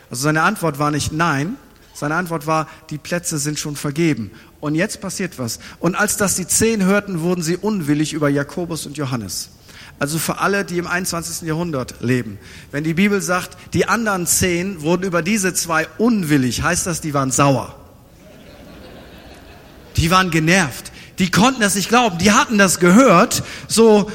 Also 0.09 0.23
seine 0.23 0.43
Antwort 0.43 0.79
war 0.79 0.91
nicht 0.91 1.11
nein, 1.11 1.57
seine 1.93 2.15
Antwort 2.15 2.47
war, 2.47 2.69
die 2.89 2.97
Plätze 2.97 3.37
sind 3.37 3.59
schon 3.59 3.75
vergeben. 3.75 4.31
Und 4.61 4.75
jetzt 4.75 5.01
passiert 5.01 5.37
was. 5.39 5.59
Und 5.79 5.95
als 5.95 6.15
das 6.15 6.35
die 6.35 6.47
Zehn 6.47 6.85
hörten, 6.85 7.19
wurden 7.21 7.41
sie 7.41 7.57
unwillig 7.57 8.13
über 8.13 8.29
Jakobus 8.29 8.85
und 8.85 8.97
Johannes. 8.97 9.49
Also 9.99 10.19
für 10.19 10.39
alle, 10.39 10.63
die 10.63 10.77
im 10.77 10.85
21. 10.85 11.47
Jahrhundert 11.47 11.95
leben. 12.01 12.37
Wenn 12.71 12.83
die 12.83 12.93
Bibel 12.93 13.21
sagt, 13.21 13.57
die 13.73 13.87
anderen 13.87 14.27
zehn 14.27 14.81
wurden 14.81 15.03
über 15.03 15.23
diese 15.23 15.53
zwei 15.53 15.87
unwillig, 15.97 16.61
heißt 16.61 16.85
das, 16.85 17.01
die 17.01 17.13
waren 17.15 17.31
sauer. 17.31 17.75
Die 19.95 20.11
waren 20.11 20.29
genervt. 20.29 20.91
Die 21.17 21.31
konnten 21.31 21.61
das 21.61 21.73
nicht 21.73 21.89
glauben. 21.89 22.19
Die 22.19 22.31
hatten 22.31 22.59
das 22.59 22.79
gehört, 22.79 23.41
so 23.67 24.11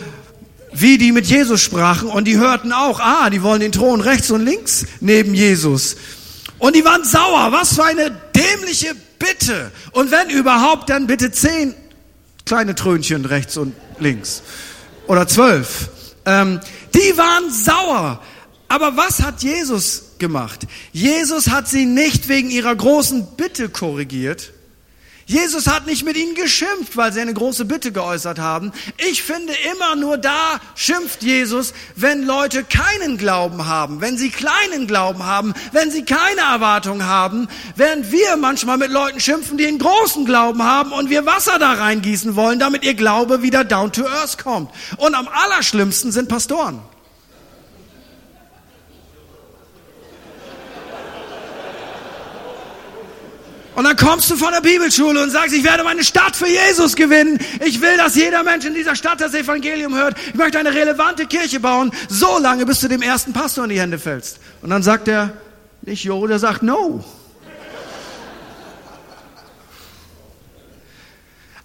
wie 0.73 0.99
die 0.99 1.11
mit 1.11 1.27
Jesus 1.27 1.61
sprachen 1.61 2.09
und 2.09 2.27
die 2.27 2.39
hörten 2.39 2.73
auch, 2.73 3.01
ah, 3.01 3.29
die 3.29 3.43
wollen 3.43 3.61
den 3.61 3.73
Thron 3.73 4.01
rechts 4.01 4.31
und 4.31 4.45
links 4.45 4.87
neben 5.01 5.35
Jesus. 5.35 5.97
Und 6.59 6.77
die 6.77 6.85
waren 6.85 7.03
sauer. 7.03 7.51
Was 7.51 7.75
für 7.75 7.85
eine 7.85 8.13
dämliche 8.35 8.95
Bitte. 9.19 9.73
Und 9.91 10.11
wenn 10.13 10.31
überhaupt, 10.31 10.91
dann 10.91 11.09
bitte 11.09 11.33
zehn 11.33 11.75
kleine 12.45 12.75
Trönchen 12.75 13.25
rechts 13.25 13.57
und 13.57 13.75
links 13.99 14.43
oder 15.13 15.29
zwölf. 15.29 15.91
Ähm, 16.25 16.59
die 16.95 17.19
waren 17.19 17.51
sauer. 17.51 18.23
Aber 18.69 18.97
was 18.97 19.23
hat 19.23 19.43
Jesus 19.43 20.13
gemacht? 20.19 20.67
Jesus 20.93 21.51
hat 21.51 21.69
sie 21.69 21.85
nicht 21.85 22.29
wegen 22.29 22.49
ihrer 22.49 22.75
großen 22.75 23.27
Bitte 23.37 23.69
korrigiert, 23.69 24.55
Jesus 25.33 25.67
hat 25.67 25.87
nicht 25.87 26.05
mit 26.05 26.19
ihnen 26.19 26.35
geschimpft, 26.35 26.95
weil 26.95 27.11
sie 27.11 27.21
eine 27.23 27.33
große 27.33 27.65
Bitte 27.65 27.91
geäußert 27.91 28.39
haben. 28.39 28.71
Ich 29.11 29.23
finde 29.23 29.55
immer 29.73 29.97
nur 29.97 30.19
da 30.19 30.61
schimpft 30.75 31.23
Jesus, 31.23 31.73
wenn 31.97 32.25
Leute 32.25 32.65
keinen 32.65 33.17
Glauben 33.17 33.67
haben, 33.67 34.03
wenn 34.03 34.19
sie 34.19 34.29
kleinen 34.29 34.87
Glauben 34.87 35.25
haben, 35.25 35.55
wenn 35.73 35.91
sie 35.91 36.05
keine 36.05 36.43
Erwartung 36.43 37.05
haben, 37.05 37.49
während 37.77 38.13
wir 38.13 38.37
manchmal 38.37 38.77
mit 38.77 38.91
Leuten 38.91 39.21
schimpfen, 39.21 39.57
die 39.57 39.67
einen 39.67 39.79
großen 39.79 40.27
Glauben 40.27 40.63
haben 40.63 40.93
und 40.93 41.09
wir 41.09 41.25
Wasser 41.25 41.59
da 41.59 41.73
reingießen 41.73 42.37
wollen, 42.37 42.59
damit 42.59 42.85
ihr 42.85 42.95
Glaube 42.95 43.41
wieder 43.41 43.65
down 43.65 43.91
to 43.91 44.07
earth 44.07 44.37
kommt. 44.37 44.71
Und 44.99 45.15
am 45.15 45.29
allerschlimmsten 45.29 46.13
sind 46.13 46.29
Pastoren. 46.29 46.92
Und 53.75 53.85
dann 53.85 53.97
kommst 53.97 54.31
du 54.31 54.37
von 54.37 54.53
der 54.53 54.61
Bibelschule 54.61 55.23
und 55.23 55.31
sagst, 55.31 55.55
ich 55.55 55.65
werde 55.65 55.83
meine 55.83 56.05
Stadt 56.05 56.37
für 56.37 56.47
Jesus 56.47 56.95
gewinnen. 56.95 57.39
Ich 57.65 57.81
will, 57.81 57.97
dass 57.97 58.15
jeder 58.15 58.43
Mensch 58.43 58.67
in 58.67 58.75
dieser 58.75 58.95
Stadt 58.95 59.21
das 59.21 59.35
Evangelium 59.35 59.95
hört. 59.95 60.15
Ich 60.29 60.35
möchte 60.35 60.59
eine 60.59 60.75
relevante 60.75 61.27
Kirche 61.27 61.59
bauen, 61.59 61.91
so 62.09 62.39
lange, 62.39 62.67
bis 62.67 62.81
du 62.81 62.89
dem 62.89 63.01
ersten 63.01 63.33
Pastor 63.33 63.65
in 63.65 63.71
die 63.71 63.81
Hände 63.81 63.99
fällst. 63.99 64.39
Und 64.61 64.71
dann 64.71 64.83
sagt 64.83 65.09
er, 65.09 65.33
nicht 65.81 66.05
Jo, 66.05 66.27
der 66.27 66.39
sagt 66.39 66.63
No. 66.63 67.03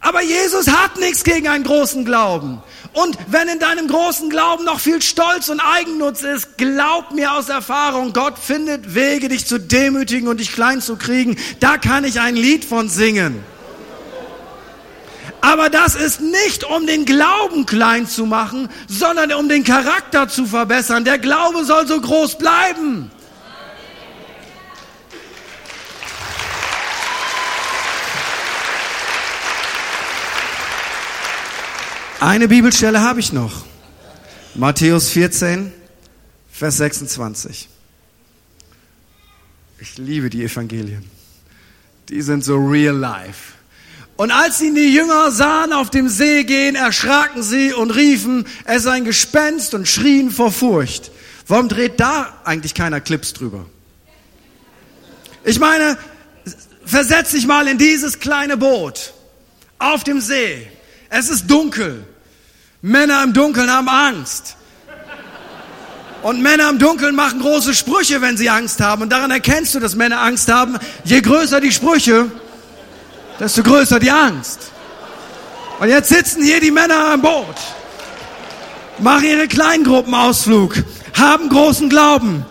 Aber 0.07 0.21
Jesus 0.21 0.67
hat 0.69 0.97
nichts 0.97 1.25
gegen 1.25 1.49
einen 1.49 1.65
großen 1.65 2.05
Glauben. 2.05 2.63
Und 2.93 3.17
wenn 3.27 3.49
in 3.49 3.59
deinem 3.59 3.89
großen 3.89 4.29
Glauben 4.29 4.63
noch 4.63 4.79
viel 4.79 5.01
Stolz 5.01 5.49
und 5.49 5.59
Eigennutz 5.59 6.21
ist, 6.21 6.57
glaub 6.57 7.11
mir 7.11 7.33
aus 7.33 7.49
Erfahrung, 7.49 8.13
Gott 8.13 8.39
findet 8.39 8.95
Wege, 8.95 9.27
dich 9.27 9.45
zu 9.45 9.59
demütigen 9.59 10.29
und 10.29 10.39
dich 10.39 10.53
klein 10.53 10.79
zu 10.79 10.95
kriegen. 10.95 11.35
Da 11.59 11.77
kann 11.77 12.05
ich 12.05 12.21
ein 12.21 12.37
Lied 12.37 12.63
von 12.63 12.87
singen. 12.87 13.43
Aber 15.41 15.69
das 15.69 15.95
ist 15.95 16.21
nicht, 16.21 16.63
um 16.63 16.87
den 16.87 17.03
Glauben 17.03 17.65
klein 17.65 18.07
zu 18.07 18.25
machen, 18.25 18.69
sondern 18.87 19.33
um 19.33 19.49
den 19.49 19.65
Charakter 19.65 20.29
zu 20.29 20.45
verbessern. 20.45 21.03
Der 21.03 21.19
Glaube 21.19 21.65
soll 21.65 21.85
so 21.85 21.99
groß 21.99 22.37
bleiben. 22.37 23.11
Eine 32.19 32.47
Bibelstelle 32.47 33.01
habe 33.01 33.19
ich 33.19 33.31
noch. 33.31 33.65
Matthäus 34.55 35.09
14, 35.09 35.71
Vers 36.51 36.77
26. 36.77 37.69
Ich 39.79 39.97
liebe 39.99 40.31
die 40.31 40.43
Evangelien. 40.43 41.07
Die 42.09 42.23
sind 42.23 42.43
so 42.43 42.57
real 42.57 42.95
life. 42.95 43.53
Und 44.15 44.31
als 44.31 44.59
ihn 44.61 44.73
die 44.73 44.95
Jünger 44.95 45.29
sahen 45.29 45.71
auf 45.73 45.91
dem 45.91 46.09
See 46.09 46.43
gehen, 46.43 46.75
erschraken 46.75 47.43
sie 47.43 47.71
und 47.71 47.91
riefen, 47.91 48.47
es 48.65 48.77
ist 48.77 48.87
ein 48.87 49.05
Gespenst 49.05 49.75
und 49.75 49.87
schrien 49.87 50.31
vor 50.31 50.51
Furcht. 50.51 51.11
Warum 51.47 51.69
dreht 51.69 51.99
da 51.99 52.41
eigentlich 52.43 52.73
keiner 52.73 52.99
Clips 52.99 53.33
drüber? 53.33 53.67
Ich 55.43 55.59
meine, 55.59 55.99
versetz 56.83 57.31
dich 57.31 57.45
mal 57.45 57.67
in 57.67 57.77
dieses 57.77 58.17
kleine 58.17 58.57
Boot 58.57 59.13
auf 59.77 60.03
dem 60.03 60.19
See. 60.19 60.67
Es 61.09 61.29
ist 61.29 61.49
dunkel. 61.49 62.05
Männer 62.81 63.23
im 63.23 63.33
Dunkeln 63.33 63.71
haben 63.71 63.89
Angst. 63.89 64.55
Und 66.23 66.41
Männer 66.41 66.69
im 66.69 66.79
Dunkeln 66.79 67.15
machen 67.15 67.39
große 67.39 67.73
Sprüche, 67.73 68.21
wenn 68.21 68.37
sie 68.37 68.49
Angst 68.49 68.81
haben. 68.81 69.03
Und 69.03 69.09
daran 69.09 69.31
erkennst 69.31 69.75
du, 69.75 69.79
dass 69.79 69.95
Männer 69.95 70.21
Angst 70.21 70.51
haben. 70.51 70.77
Je 71.03 71.21
größer 71.21 71.61
die 71.61 71.71
Sprüche, 71.71 72.29
desto 73.39 73.63
größer 73.63 73.99
die 73.99 74.11
Angst. 74.11 74.71
Und 75.79 75.89
jetzt 75.89 76.09
sitzen 76.09 76.43
hier 76.43 76.59
die 76.59 76.71
Männer 76.71 77.11
am 77.13 77.21
Boot, 77.21 77.55
machen 78.97 79.25
ihre 79.25 79.47
Kleingruppenausflug, 79.47 80.75
haben 81.13 81.49
großen 81.49 81.87
Glauben, 81.87 82.45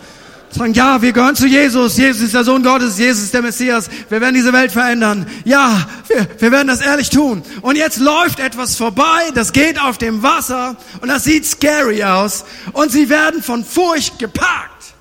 sagen, 0.57 0.73
ja, 0.73 1.01
wir 1.01 1.11
gehören 1.11 1.35
zu 1.35 1.47
Jesus, 1.47 1.97
Jesus 1.97 2.21
ist 2.21 2.33
der 2.33 2.43
Sohn 2.43 2.63
Gottes, 2.63 2.97
Jesus 2.97 3.23
ist 3.23 3.33
der 3.33 3.41
Messias, 3.41 3.89
wir 4.09 4.21
werden 4.21 4.35
diese 4.35 4.53
Welt 4.53 4.71
verändern. 4.71 5.27
Ja, 5.45 5.87
wir, 6.07 6.27
wir 6.39 6.51
werden 6.51 6.67
das 6.67 6.81
ehrlich 6.81 7.09
tun. 7.09 7.43
Und 7.61 7.75
jetzt 7.75 7.99
läuft 7.99 8.39
etwas 8.39 8.75
vorbei, 8.75 9.29
das 9.33 9.53
geht 9.53 9.79
auf 9.79 9.97
dem 9.97 10.23
Wasser 10.23 10.75
und 11.01 11.09
das 11.09 11.23
sieht 11.23 11.45
scary 11.45 12.03
aus 12.03 12.45
und 12.73 12.91
sie 12.91 13.09
werden 13.09 13.41
von 13.41 13.63
Furcht 13.63 14.19
gepackt. 14.19 14.93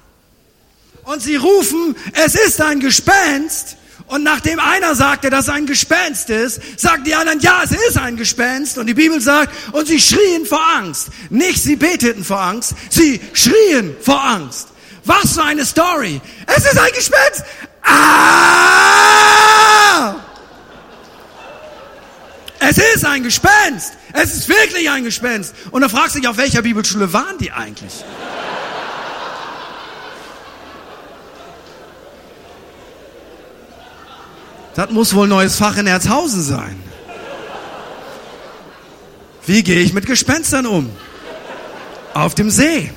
Und 1.05 1.23
sie 1.23 1.37
rufen, 1.37 1.95
es 2.25 2.35
ist 2.35 2.61
ein 2.61 2.81
Gespenst 2.81 3.77
und 4.09 4.23
nachdem 4.23 4.61
einer 4.61 4.95
sagte, 4.95 5.31
dass 5.31 5.47
es 5.47 5.55
ein 5.55 5.67
Gespenst 5.67 6.31
ist, 6.31 6.61
sagten 6.77 7.05
die 7.05 7.15
anderen, 7.15 7.41
ja, 7.41 7.63
es 7.65 7.73
ist 7.73 7.99
ein 7.99 8.17
Gespenst. 8.17 8.79
Und 8.79 8.87
die 8.87 8.95
Bibel 8.95 9.21
sagt, 9.21 9.53
und 9.73 9.89
sie 9.89 10.01
schrien 10.01 10.47
vor 10.47 10.63
Angst. 10.77 11.09
Nicht 11.29 11.61
sie 11.63 11.77
beteten 11.77 12.25
vor 12.25 12.41
Angst, 12.41 12.75
sie 12.89 13.21
schrien 13.33 13.97
vor 14.01 14.23
Angst. 14.23 14.69
Was 15.07 15.33
für 15.35 15.45
eine 15.45 15.65
Story. 15.65 16.21
Es 16.47 16.59
ist 16.59 16.79
ein 16.79 16.93
Gespenst. 16.93 17.45
Ah! 17.83 18.57
Es 22.59 22.77
ist 22.79 23.05
ein 23.05 23.23
Gespenst. 23.23 23.93
Es 24.13 24.35
ist 24.35 24.49
wirklich 24.49 24.91
ein 24.91 25.05
Gespenst. 25.05 25.55
Und 25.71 25.83
da 25.83 25.89
fragst 25.89 26.17
du 26.17 26.21
dich, 26.21 26.29
auf 26.29 26.37
welcher 26.37 26.63
Bibelschule 26.63 27.13
waren 27.13 27.39
die 27.39 27.53
eigentlich? 27.53 28.05
Das 34.75 34.91
muss 34.91 35.15
wohl 35.15 35.29
neues 35.29 35.57
Fach 35.57 35.77
in 35.77 35.87
Erzhausen 35.87 36.43
sein. 36.43 36.83
Wie 39.47 39.63
gehe 39.63 39.81
ich 39.81 39.93
mit 39.93 40.07
Gespenstern 40.07 40.67
um? 40.67 40.91
Auf 42.13 42.35
dem 42.35 42.51
See. 42.51 42.91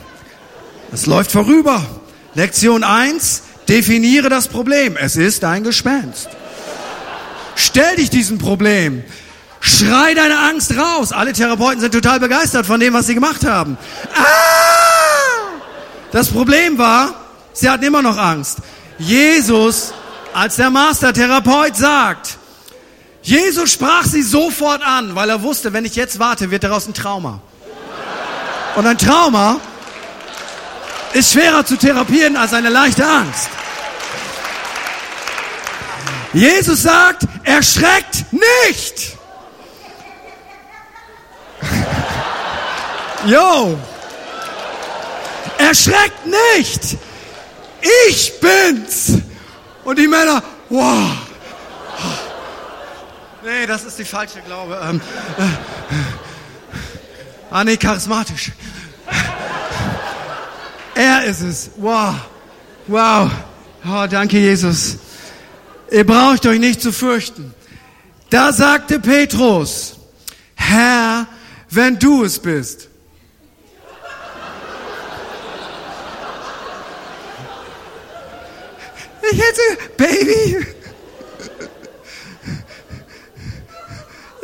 Es 0.91 1.05
läuft 1.05 1.31
vorüber. 1.31 1.98
Lektion 2.35 2.83
1, 2.83 3.43
definiere 3.67 4.29
das 4.29 4.47
Problem. 4.47 4.97
Es 4.97 5.15
ist 5.15 5.43
ein 5.43 5.63
Gespenst. 5.63 6.29
Stell 7.55 7.95
dich 7.97 8.09
diesem 8.09 8.37
Problem. 8.37 9.03
Schrei 9.59 10.13
deine 10.13 10.37
Angst 10.39 10.75
raus. 10.77 11.11
Alle 11.11 11.33
Therapeuten 11.33 11.81
sind 11.81 11.93
total 11.93 12.19
begeistert 12.19 12.65
von 12.65 12.79
dem, 12.79 12.93
was 12.93 13.07
sie 13.07 13.15
gemacht 13.15 13.45
haben. 13.45 13.77
Ah! 14.15 15.59
Das 16.11 16.29
Problem 16.29 16.77
war, 16.77 17.13
sie 17.53 17.69
hatten 17.69 17.83
immer 17.83 18.01
noch 18.01 18.17
Angst. 18.17 18.59
Jesus 18.97 19.93
als 20.33 20.55
der 20.55 20.69
Mastertherapeut 20.69 21.75
sagt, 21.75 22.37
Jesus 23.21 23.71
sprach 23.71 24.05
sie 24.05 24.21
sofort 24.21 24.81
an, 24.81 25.15
weil 25.15 25.29
er 25.29 25.41
wusste, 25.41 25.73
wenn 25.73 25.85
ich 25.85 25.95
jetzt 25.95 26.19
warte, 26.19 26.51
wird 26.51 26.63
daraus 26.63 26.87
ein 26.87 26.93
Trauma. 26.93 27.41
Und 28.75 28.87
ein 28.87 28.97
Trauma 28.97 29.59
ist 31.13 31.31
schwerer 31.33 31.65
zu 31.65 31.77
therapieren 31.77 32.35
als 32.35 32.53
eine 32.53 32.69
leichte 32.69 33.05
Angst. 33.05 33.49
Jesus 36.33 36.83
sagt, 36.83 37.23
erschreckt 37.43 38.25
nicht. 38.31 39.17
Jo. 43.25 43.77
Erschreckt 45.57 46.25
nicht. 46.25 46.97
Ich 47.81 48.39
bin's. 48.39 49.21
Und 49.83 49.99
die 49.99 50.07
Männer, 50.07 50.41
wow. 50.69 51.17
Nee, 53.43 53.65
das 53.67 53.83
ist 53.83 53.99
die 53.99 54.05
falsche 54.05 54.41
Glaube. 54.41 54.79
Ähm, 54.81 55.01
äh, 55.37 55.43
ah, 57.51 57.63
nee, 57.63 57.75
charismatisch. 57.77 58.51
Er 60.99 61.23
ist 61.23 61.39
es. 61.39 61.69
Wow. 61.77 62.13
Wow. 62.87 63.31
Oh, 63.85 64.05
danke, 64.09 64.37
Jesus. 64.37 64.97
Ihr 65.89 66.05
braucht 66.05 66.45
euch 66.45 66.59
nicht 66.59 66.81
zu 66.81 66.91
fürchten. 66.91 67.53
Da 68.29 68.51
sagte 68.51 68.99
Petrus, 68.99 69.95
Herr, 70.55 71.25
wenn 71.69 71.97
du 71.97 72.25
es 72.25 72.37
bist, 72.37 72.89
Ich 79.31 79.39
hätte, 79.39 79.61
Baby. 79.95 80.65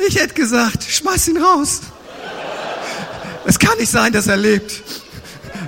Ich 0.07 0.15
hätte 0.15 0.33
gesagt, 0.35 0.83
schmeiß 0.83 1.29
ihn 1.29 1.37
raus. 1.37 1.81
Es 3.45 3.57
kann 3.57 3.77
nicht 3.77 3.89
sein, 3.89 4.13
dass 4.13 4.27
er 4.27 4.37
lebt. 4.37 5.04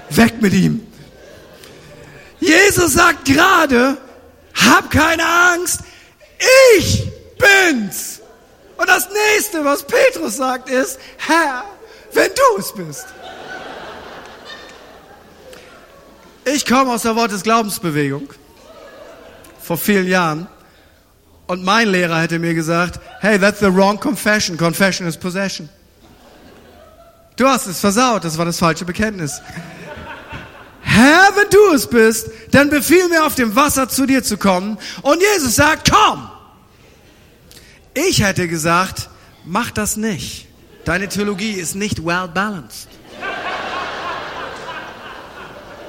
Weg 0.10 0.41
mit 0.41 0.54
ihm. 0.54 0.86
Jesus 2.39 2.93
sagt 2.93 3.26
gerade, 3.26 3.98
hab 4.54 4.89
keine 4.91 5.26
Angst, 5.26 5.82
ich 6.78 7.04
bin's. 7.38 8.22
Und 8.78 8.88
das 8.88 9.08
nächste, 9.10 9.65
was 9.65 9.86
Petrus 9.86 10.38
sagt, 10.38 10.70
ist, 10.70 11.00
Herr, 11.17 11.63
wenn 12.13 12.30
du 12.30 12.60
es 12.60 12.74
bist. 12.74 13.06
Ich 16.46 16.65
komme 16.65 16.93
aus 16.93 17.02
der 17.02 17.15
Wort 17.15 17.32
des 17.32 17.43
Glaubensbewegung 17.43 18.30
vor 19.62 19.78
vielen 19.78 20.08
Jahren. 20.08 20.48
Und 21.48 21.63
mein 21.63 21.89
Lehrer 21.89 22.22
hätte 22.22 22.39
mir 22.39 22.54
gesagt, 22.54 23.00
hey, 23.20 23.39
that's 23.39 23.60
the 23.60 23.74
wrong 23.74 24.00
confession. 24.00 24.58
Confession 24.58 25.08
is 25.08 25.17
possession. 25.17 25.70
Du 27.36 27.48
hast 27.48 27.67
es 27.67 27.80
versaut, 27.80 28.24
das 28.24 28.38
war 28.38 28.46
das 28.46 28.60
falsche 28.60 28.86
Bekenntnis. 28.86 29.41
Herr, 30.89 31.32
wenn 31.36 31.50
du 31.50 31.76
es 31.76 31.86
bist, 31.88 32.32
dann 32.52 32.69
befiehl 32.69 33.10
mir 33.10 33.26
auf 33.26 33.36
dem 33.36 33.56
Wasser 33.58 33.89
zu 33.89 34.06
dir 34.06 34.23
zu 34.23 34.38
kommen. 34.38 34.78
Und 35.02 35.21
Jesus 35.21 35.56
sagt, 35.56 35.91
komm. 35.91 36.30
Ich 37.93 38.23
hätte 38.23 38.47
gesagt, 38.47 39.10
mach 39.43 39.69
das 39.69 39.97
nicht. 39.97 40.47
Deine 40.86 41.10
Theologie 41.10 41.52
ist 41.52 41.76
nicht 41.76 42.06
well 42.06 42.30
balanced. 42.34 42.88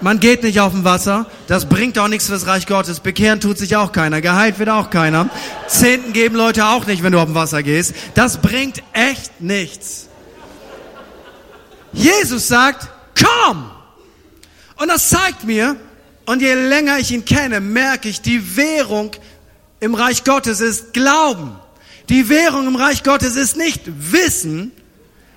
Man 0.00 0.18
geht 0.18 0.42
nicht 0.42 0.60
auf 0.60 0.72
dem 0.72 0.82
Wasser. 0.82 1.26
Das 1.46 1.68
bringt 1.68 1.96
auch 1.98 2.08
nichts 2.08 2.26
fürs 2.26 2.46
Reich 2.46 2.66
Gottes. 2.66 2.98
Bekehren 2.98 3.40
tut 3.40 3.56
sich 3.56 3.76
auch 3.76 3.92
keiner. 3.92 4.20
Geheilt 4.20 4.58
wird 4.58 4.68
auch 4.68 4.90
keiner. 4.90 5.30
Zehnten 5.68 6.12
geben 6.12 6.34
Leute 6.34 6.66
auch 6.66 6.86
nicht, 6.86 7.04
wenn 7.04 7.12
du 7.12 7.20
auf 7.20 7.26
dem 7.26 7.36
Wasser 7.36 7.62
gehst. 7.62 7.94
Das 8.14 8.38
bringt 8.38 8.82
echt 8.92 9.40
nichts. 9.40 10.08
Jesus 11.92 12.48
sagt, 12.48 12.88
komm! 13.16 13.77
Und 14.78 14.88
das 14.88 15.10
zeigt 15.10 15.44
mir, 15.44 15.76
und 16.26 16.42
je 16.42 16.54
länger 16.54 16.98
ich 16.98 17.10
ihn 17.10 17.24
kenne, 17.24 17.60
merke 17.60 18.08
ich, 18.08 18.20
die 18.20 18.56
Währung 18.56 19.12
im 19.80 19.94
Reich 19.94 20.24
Gottes 20.24 20.60
ist 20.60 20.92
Glauben. 20.92 21.58
Die 22.08 22.28
Währung 22.28 22.66
im 22.66 22.76
Reich 22.76 23.02
Gottes 23.02 23.36
ist 23.36 23.56
nicht 23.56 23.82
Wissen, 23.86 24.72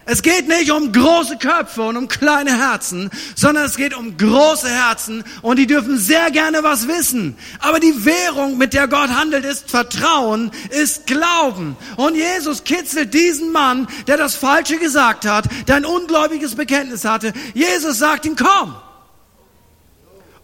es 0.05 0.23
geht 0.23 0.47
nicht 0.47 0.71
um 0.71 0.91
große 0.91 1.37
Köpfe 1.37 1.83
und 1.83 1.95
um 1.95 2.07
kleine 2.07 2.57
Herzen, 2.57 3.11
sondern 3.35 3.65
es 3.65 3.77
geht 3.77 3.95
um 3.95 4.17
große 4.17 4.67
Herzen 4.67 5.23
und 5.43 5.57
die 5.57 5.67
dürfen 5.67 5.97
sehr 5.97 6.31
gerne 6.31 6.63
was 6.63 6.87
wissen. 6.87 7.37
Aber 7.59 7.79
die 7.79 8.03
Währung, 8.03 8.57
mit 8.57 8.73
der 8.73 8.87
Gott 8.87 9.09
handelt, 9.09 9.45
ist 9.45 9.69
Vertrauen, 9.69 10.51
ist 10.71 11.05
Glauben. 11.05 11.77
Und 11.97 12.15
Jesus 12.15 12.63
kitzelt 12.63 13.13
diesen 13.13 13.51
Mann, 13.51 13.87
der 14.07 14.17
das 14.17 14.35
Falsche 14.35 14.79
gesagt 14.79 15.25
hat, 15.25 15.45
der 15.67 15.75
ein 15.75 15.85
ungläubiges 15.85 16.55
Bekenntnis 16.55 17.05
hatte. 17.05 17.31
Jesus 17.53 17.99
sagt 17.99 18.25
ihm, 18.25 18.35
komm. 18.35 18.75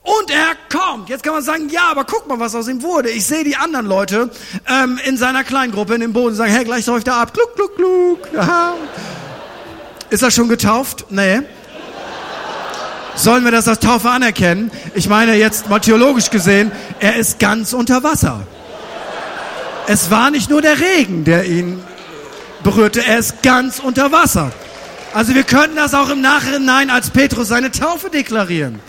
Und 0.07 0.31
er 0.31 0.55
kommt. 0.71 1.09
Jetzt 1.09 1.21
kann 1.21 1.33
man 1.33 1.43
sagen, 1.43 1.67
ja, 1.67 1.89
aber 1.91 2.05
guck 2.05 2.29
mal, 2.29 2.39
was 2.39 2.55
aus 2.55 2.69
ihm 2.69 2.81
wurde. 2.81 3.09
Ich 3.09 3.25
sehe 3.25 3.43
die 3.43 3.57
anderen 3.57 3.85
Leute 3.85 4.29
ähm, 4.65 4.97
in 5.03 5.17
seiner 5.17 5.43
Kleingruppe 5.43 5.95
in 5.95 5.99
dem 5.99 6.13
Boden 6.13 6.33
sagen, 6.33 6.49
hey, 6.49 6.63
gleich 6.63 6.85
läuft 6.85 7.09
er 7.09 7.15
ab. 7.15 7.33
Gluck, 7.33 7.55
gluck, 7.57 7.75
gluck. 7.75 8.19
Aha. 8.37 8.75
Ist 10.09 10.23
er 10.23 10.31
schon 10.31 10.47
getauft? 10.47 11.07
Nee. 11.09 11.41
Sollen 13.15 13.43
wir 13.43 13.51
das 13.51 13.67
als 13.67 13.79
Taufe 13.79 14.09
anerkennen? 14.09 14.71
Ich 14.95 15.09
meine 15.09 15.35
jetzt 15.35 15.67
mal 15.67 15.79
theologisch 15.79 16.29
gesehen, 16.29 16.71
er 17.01 17.17
ist 17.17 17.37
ganz 17.39 17.73
unter 17.73 18.01
Wasser. 18.03 18.47
Es 19.87 20.09
war 20.09 20.31
nicht 20.31 20.49
nur 20.49 20.61
der 20.61 20.79
Regen, 20.79 21.25
der 21.25 21.43
ihn 21.43 21.83
berührte, 22.63 23.05
er 23.05 23.17
ist 23.17 23.43
ganz 23.43 23.79
unter 23.79 24.13
Wasser. 24.13 24.53
Also 25.13 25.35
wir 25.35 25.43
könnten 25.43 25.75
das 25.75 25.93
auch 25.93 26.09
im 26.09 26.21
Nachhinein 26.21 26.89
als 26.89 27.09
Petrus 27.09 27.49
seine 27.49 27.71
Taufe 27.71 28.09
deklarieren. 28.09 28.79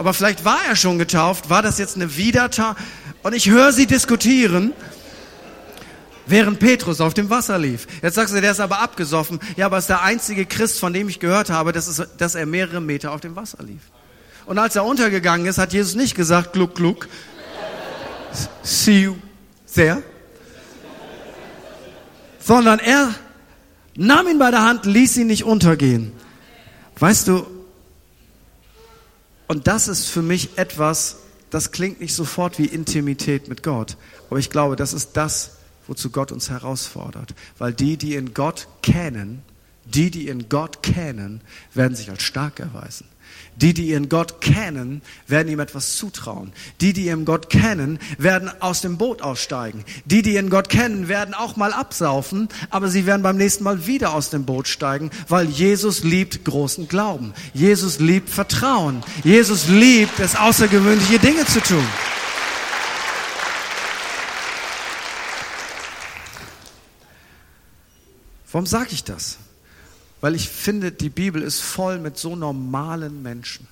Aber 0.00 0.14
vielleicht 0.14 0.46
war 0.46 0.60
er 0.66 0.76
schon 0.76 0.98
getauft, 0.98 1.50
war 1.50 1.60
das 1.60 1.76
jetzt 1.76 1.94
eine 1.94 2.16
Wiedertaufe? 2.16 2.80
Und 3.22 3.34
ich 3.34 3.50
höre 3.50 3.70
sie 3.70 3.84
diskutieren 3.84 4.72
während 6.24 6.58
Petrus 6.58 7.02
auf 7.02 7.12
dem 7.12 7.28
Wasser 7.28 7.58
lief. 7.58 7.86
Jetzt 8.00 8.14
sagst 8.14 8.34
du, 8.34 8.40
der 8.40 8.52
ist 8.52 8.60
aber 8.60 8.80
abgesoffen. 8.80 9.38
Ja, 9.56 9.66
aber 9.66 9.76
ist 9.76 9.90
der 9.90 10.00
einzige 10.00 10.46
Christ, 10.46 10.80
von 10.80 10.94
dem 10.94 11.10
ich 11.10 11.20
gehört 11.20 11.50
habe, 11.50 11.72
dass, 11.72 11.86
es, 11.86 12.02
dass 12.16 12.34
er 12.34 12.46
mehrere 12.46 12.80
Meter 12.80 13.12
auf 13.12 13.20
dem 13.20 13.36
Wasser 13.36 13.62
lief. 13.62 13.82
Und 14.46 14.56
als 14.56 14.74
er 14.74 14.86
untergegangen 14.86 15.46
ist, 15.46 15.58
hat 15.58 15.74
Jesus 15.74 15.94
nicht 15.94 16.14
gesagt, 16.14 16.54
gluck, 16.54 16.76
gluck, 16.76 17.06
see 18.62 19.02
you 19.02 19.16
there, 19.74 20.02
sondern 22.38 22.78
er 22.78 23.14
nahm 23.96 24.28
ihn 24.28 24.38
bei 24.38 24.50
der 24.50 24.62
Hand, 24.62 24.86
ließ 24.86 25.18
ihn 25.18 25.26
nicht 25.26 25.44
untergehen. 25.44 26.14
Weißt 26.98 27.28
du, 27.28 27.59
und 29.50 29.66
das 29.66 29.88
ist 29.88 30.06
für 30.06 30.22
mich 30.22 30.56
etwas, 30.58 31.16
das 31.50 31.72
klingt 31.72 32.00
nicht 32.00 32.14
sofort 32.14 32.60
wie 32.60 32.66
Intimität 32.66 33.48
mit 33.48 33.64
Gott, 33.64 33.96
aber 34.28 34.38
ich 34.38 34.48
glaube, 34.48 34.76
das 34.76 34.92
ist 34.92 35.16
das, 35.16 35.56
wozu 35.88 36.10
Gott 36.10 36.30
uns 36.30 36.50
herausfordert. 36.50 37.34
Weil 37.58 37.72
die, 37.72 37.96
die 37.96 38.14
in 38.14 38.32
Gott 38.32 38.68
kennen, 38.80 39.42
die, 39.86 40.12
die 40.12 40.28
in 40.28 40.48
Gott 40.48 40.84
kennen, 40.84 41.40
werden 41.74 41.96
sich 41.96 42.10
als 42.10 42.22
stark 42.22 42.60
erweisen. 42.60 43.08
Die, 43.60 43.74
die 43.74 43.88
ihren 43.88 44.08
Gott 44.08 44.40
kennen, 44.40 45.02
werden 45.26 45.52
ihm 45.52 45.60
etwas 45.60 45.96
zutrauen. 45.96 46.52
Die, 46.80 46.92
die 46.92 47.06
ihren 47.06 47.24
Gott 47.24 47.50
kennen, 47.50 47.98
werden 48.16 48.50
aus 48.60 48.80
dem 48.80 48.96
Boot 48.96 49.20
aussteigen. 49.22 49.84
Die, 50.06 50.22
die 50.22 50.34
ihren 50.34 50.48
Gott 50.48 50.68
kennen, 50.68 51.08
werden 51.08 51.34
auch 51.34 51.56
mal 51.56 51.72
absaufen, 51.72 52.48
aber 52.70 52.88
sie 52.88 53.04
werden 53.04 53.22
beim 53.22 53.36
nächsten 53.36 53.64
Mal 53.64 53.86
wieder 53.86 54.14
aus 54.14 54.30
dem 54.30 54.46
Boot 54.46 54.68
steigen, 54.68 55.10
weil 55.28 55.46
Jesus 55.46 56.04
liebt 56.04 56.44
großen 56.44 56.88
Glauben. 56.88 57.34
Jesus 57.52 57.98
liebt 57.98 58.30
Vertrauen. 58.30 59.02
Jesus 59.24 59.68
liebt 59.68 60.18
es, 60.20 60.36
außergewöhnliche 60.36 61.18
Dinge 61.18 61.44
zu 61.44 61.60
tun. 61.60 61.84
Warum 68.52 68.66
sage 68.66 68.88
ich 68.92 69.04
das? 69.04 69.38
Weil 70.20 70.34
ich 70.34 70.48
finde, 70.48 70.92
die 70.92 71.08
Bibel 71.08 71.42
ist 71.42 71.60
voll 71.60 71.98
mit 71.98 72.18
so 72.18 72.36
normalen 72.36 73.22
Menschen, 73.22 73.66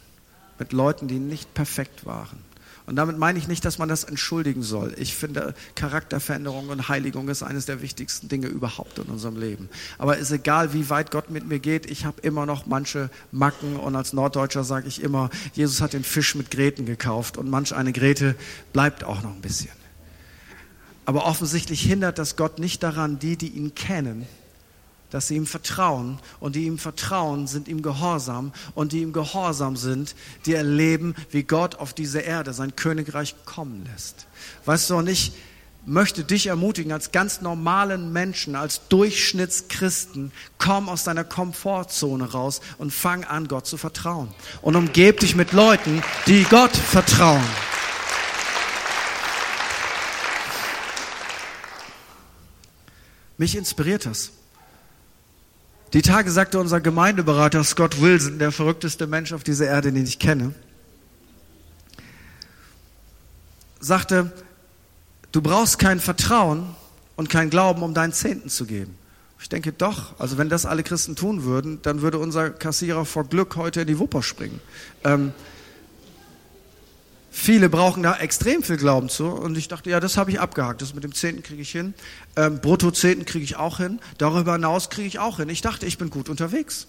mit 0.59 0.72
Leuten, 0.72 1.09
die 1.09 1.18
nicht 1.18 1.53
perfekt 1.55 2.07
waren. 2.07 2.49
Und 2.88 2.96
damit 2.96 3.18
meine 3.18 3.38
ich 3.38 3.49
nicht, 3.49 3.66
dass 3.66 3.76
man 3.76 3.90
das 3.90 4.05
entschuldigen 4.05 4.62
soll. 4.62 4.94
Ich 4.96 5.14
finde, 5.14 5.55
Charakterveränderung 5.74 6.70
und 6.70 6.88
Heiligung 6.88 7.28
ist 7.28 7.42
eines 7.42 7.66
der 7.66 7.82
wichtigsten 7.82 8.28
Dinge 8.28 8.46
überhaupt 8.46 8.99
in 8.99 9.05
unserem 9.05 9.38
Leben. 9.38 9.68
Aber 9.99 10.16
ist 10.16 10.30
egal, 10.30 10.72
wie 10.72 10.88
weit 10.88 11.11
Gott 11.11 11.28
mit 11.28 11.46
mir 11.46 11.59
geht, 11.59 11.84
ich 11.84 12.07
habe 12.07 12.22
immer 12.22 12.46
noch 12.46 12.64
manche 12.64 13.11
Macken 13.30 13.76
und 13.76 13.94
als 13.94 14.14
Norddeutscher 14.14 14.64
sage 14.64 14.88
ich 14.88 15.03
immer, 15.03 15.28
Jesus 15.53 15.82
hat 15.82 15.92
den 15.92 16.03
Fisch 16.03 16.34
mit 16.34 16.51
Gräten 16.51 16.86
gekauft 16.86 17.36
und 17.36 17.51
manch 17.51 17.74
eine 17.74 17.92
Gräte 17.92 18.36
bleibt 18.72 19.05
auch 19.05 19.22
noch 19.22 19.34
ein 19.34 19.42
bisschen. 19.42 19.72
Aber 21.05 21.26
offensichtlich 21.26 21.82
hindert 21.82 22.18
das 22.18 22.36
Gott 22.36 22.59
nicht 22.59 22.82
daran, 22.82 23.18
die, 23.18 23.36
die 23.36 23.49
ihn 23.49 23.74
kennen, 23.74 24.26
dass 25.11 25.29
sie 25.29 25.37
ihm 25.37 25.47
vertrauen 25.47 26.19
und 26.41 26.55
die 26.55 26.65
ihm 26.65 26.79
vertrauen, 26.79 27.47
sind 27.47 27.69
ihm 27.69 27.83
gehorsam 27.83 28.53
und 28.75 28.93
die 28.93 29.01
ihm 29.01 29.13
gehorsam 29.13 29.77
sind, 29.77 30.15
die 30.47 30.55
erleben, 30.55 31.15
wie 31.31 31.43
Gott 31.43 31.77
auf 31.77 31.95
diese 31.95 32.21
Erde 32.21 32.53
sein 32.53 32.77
Königreich 32.77 33.35
kommen 33.45 33.89
lässt. 33.93 34.27
Weißt 34.65 34.91
du, 34.91 34.97
und 34.97 35.09
ich 35.09 35.33
möchte 35.87 36.23
dich 36.23 36.49
ermutigen, 36.49 36.93
als 36.93 37.13
ganz 37.13 37.41
normalen 37.41 38.13
Menschen, 38.13 38.55
als 38.55 38.87
Durchschnittschristen, 38.89 40.33
komm 40.59 40.89
aus 40.89 41.05
deiner 41.05 41.25
Komfortzone 41.25 42.31
raus 42.31 42.61
und 42.77 42.93
fang 42.93 43.25
an, 43.25 43.49
Gott 43.49 43.67
zu 43.67 43.79
vertrauen. 43.79 44.29
Und 44.61 44.77
umgeb 44.77 45.21
dich 45.21 45.35
mit 45.35 45.53
Leuten, 45.53 46.03
die 46.27 46.45
Gott 46.45 46.77
vertrauen. 46.77 47.45
Mich 53.39 53.57
inspiriert 53.57 54.05
das. 54.05 54.33
Die 55.95 56.03
Tage 56.03 56.30
sagte 56.30 56.59
unser 56.59 56.80
Gemeindeberater 56.80 57.64
Scott 57.64 58.01
Wilson, 58.01 58.39
der 58.39 58.53
verrückteste 58.53 59.07
Mensch 59.07 59.32
auf 59.32 59.43
dieser 59.43 59.66
Erde, 59.66 59.91
den 59.91 60.05
ich 60.05 60.18
kenne, 60.18 60.53
sagte, 63.80 64.30
du 65.32 65.41
brauchst 65.41 65.78
kein 65.78 65.99
Vertrauen 65.99 66.74
und 67.16 67.30
kein 67.30 67.49
Glauben, 67.49 67.82
um 67.82 67.95
deinen 67.95 68.12
Zehnten 68.12 68.51
zu 68.51 68.66
geben. 68.66 68.97
Ich 69.41 69.49
denke 69.49 69.72
doch, 69.72 70.18
also 70.18 70.36
wenn 70.36 70.51
das 70.51 70.66
alle 70.66 70.82
Christen 70.82 71.16
tun 71.16 71.45
würden, 71.45 71.80
dann 71.82 72.03
würde 72.03 72.18
unser 72.18 72.51
Kassierer 72.51 73.07
vor 73.07 73.24
Glück 73.24 73.57
heute 73.57 73.82
in 73.82 73.86
die 73.86 73.99
Wupper 73.99 74.22
springen. 74.22 74.61
Ähm, 75.05 75.32
Viele 77.41 77.68
brauchen 77.68 78.03
da 78.03 78.16
extrem 78.16 78.64
viel 78.64 78.78
Glauben 78.78 79.09
zu. 79.09 79.28
Und 79.28 79.57
ich 79.57 79.68
dachte, 79.68 79.89
ja, 79.89 80.01
das 80.01 80.16
habe 80.16 80.32
ich 80.32 80.41
abgehakt. 80.41 80.82
Das 80.82 80.93
mit 80.93 81.05
dem 81.05 81.14
Zehnten 81.14 81.45
kriege 81.45 81.62
ich 81.62 81.70
hin. 81.70 81.95
Ähm, 82.34 82.61
Brutto-Zehnten 82.61 83.26
kriege 83.26 83.45
ich 83.45 83.55
auch 83.55 83.78
hin. 83.78 84.01
Darüber 84.18 84.55
hinaus 84.55 84.91
kriege 84.91 85.07
ich 85.07 85.20
auch 85.20 85.36
hin. 85.36 85.49
Ich 85.49 85.62
dachte, 85.62 85.86
ich 85.86 85.99
bin 85.99 86.11
gut 86.11 86.28
unterwegs. 86.28 86.89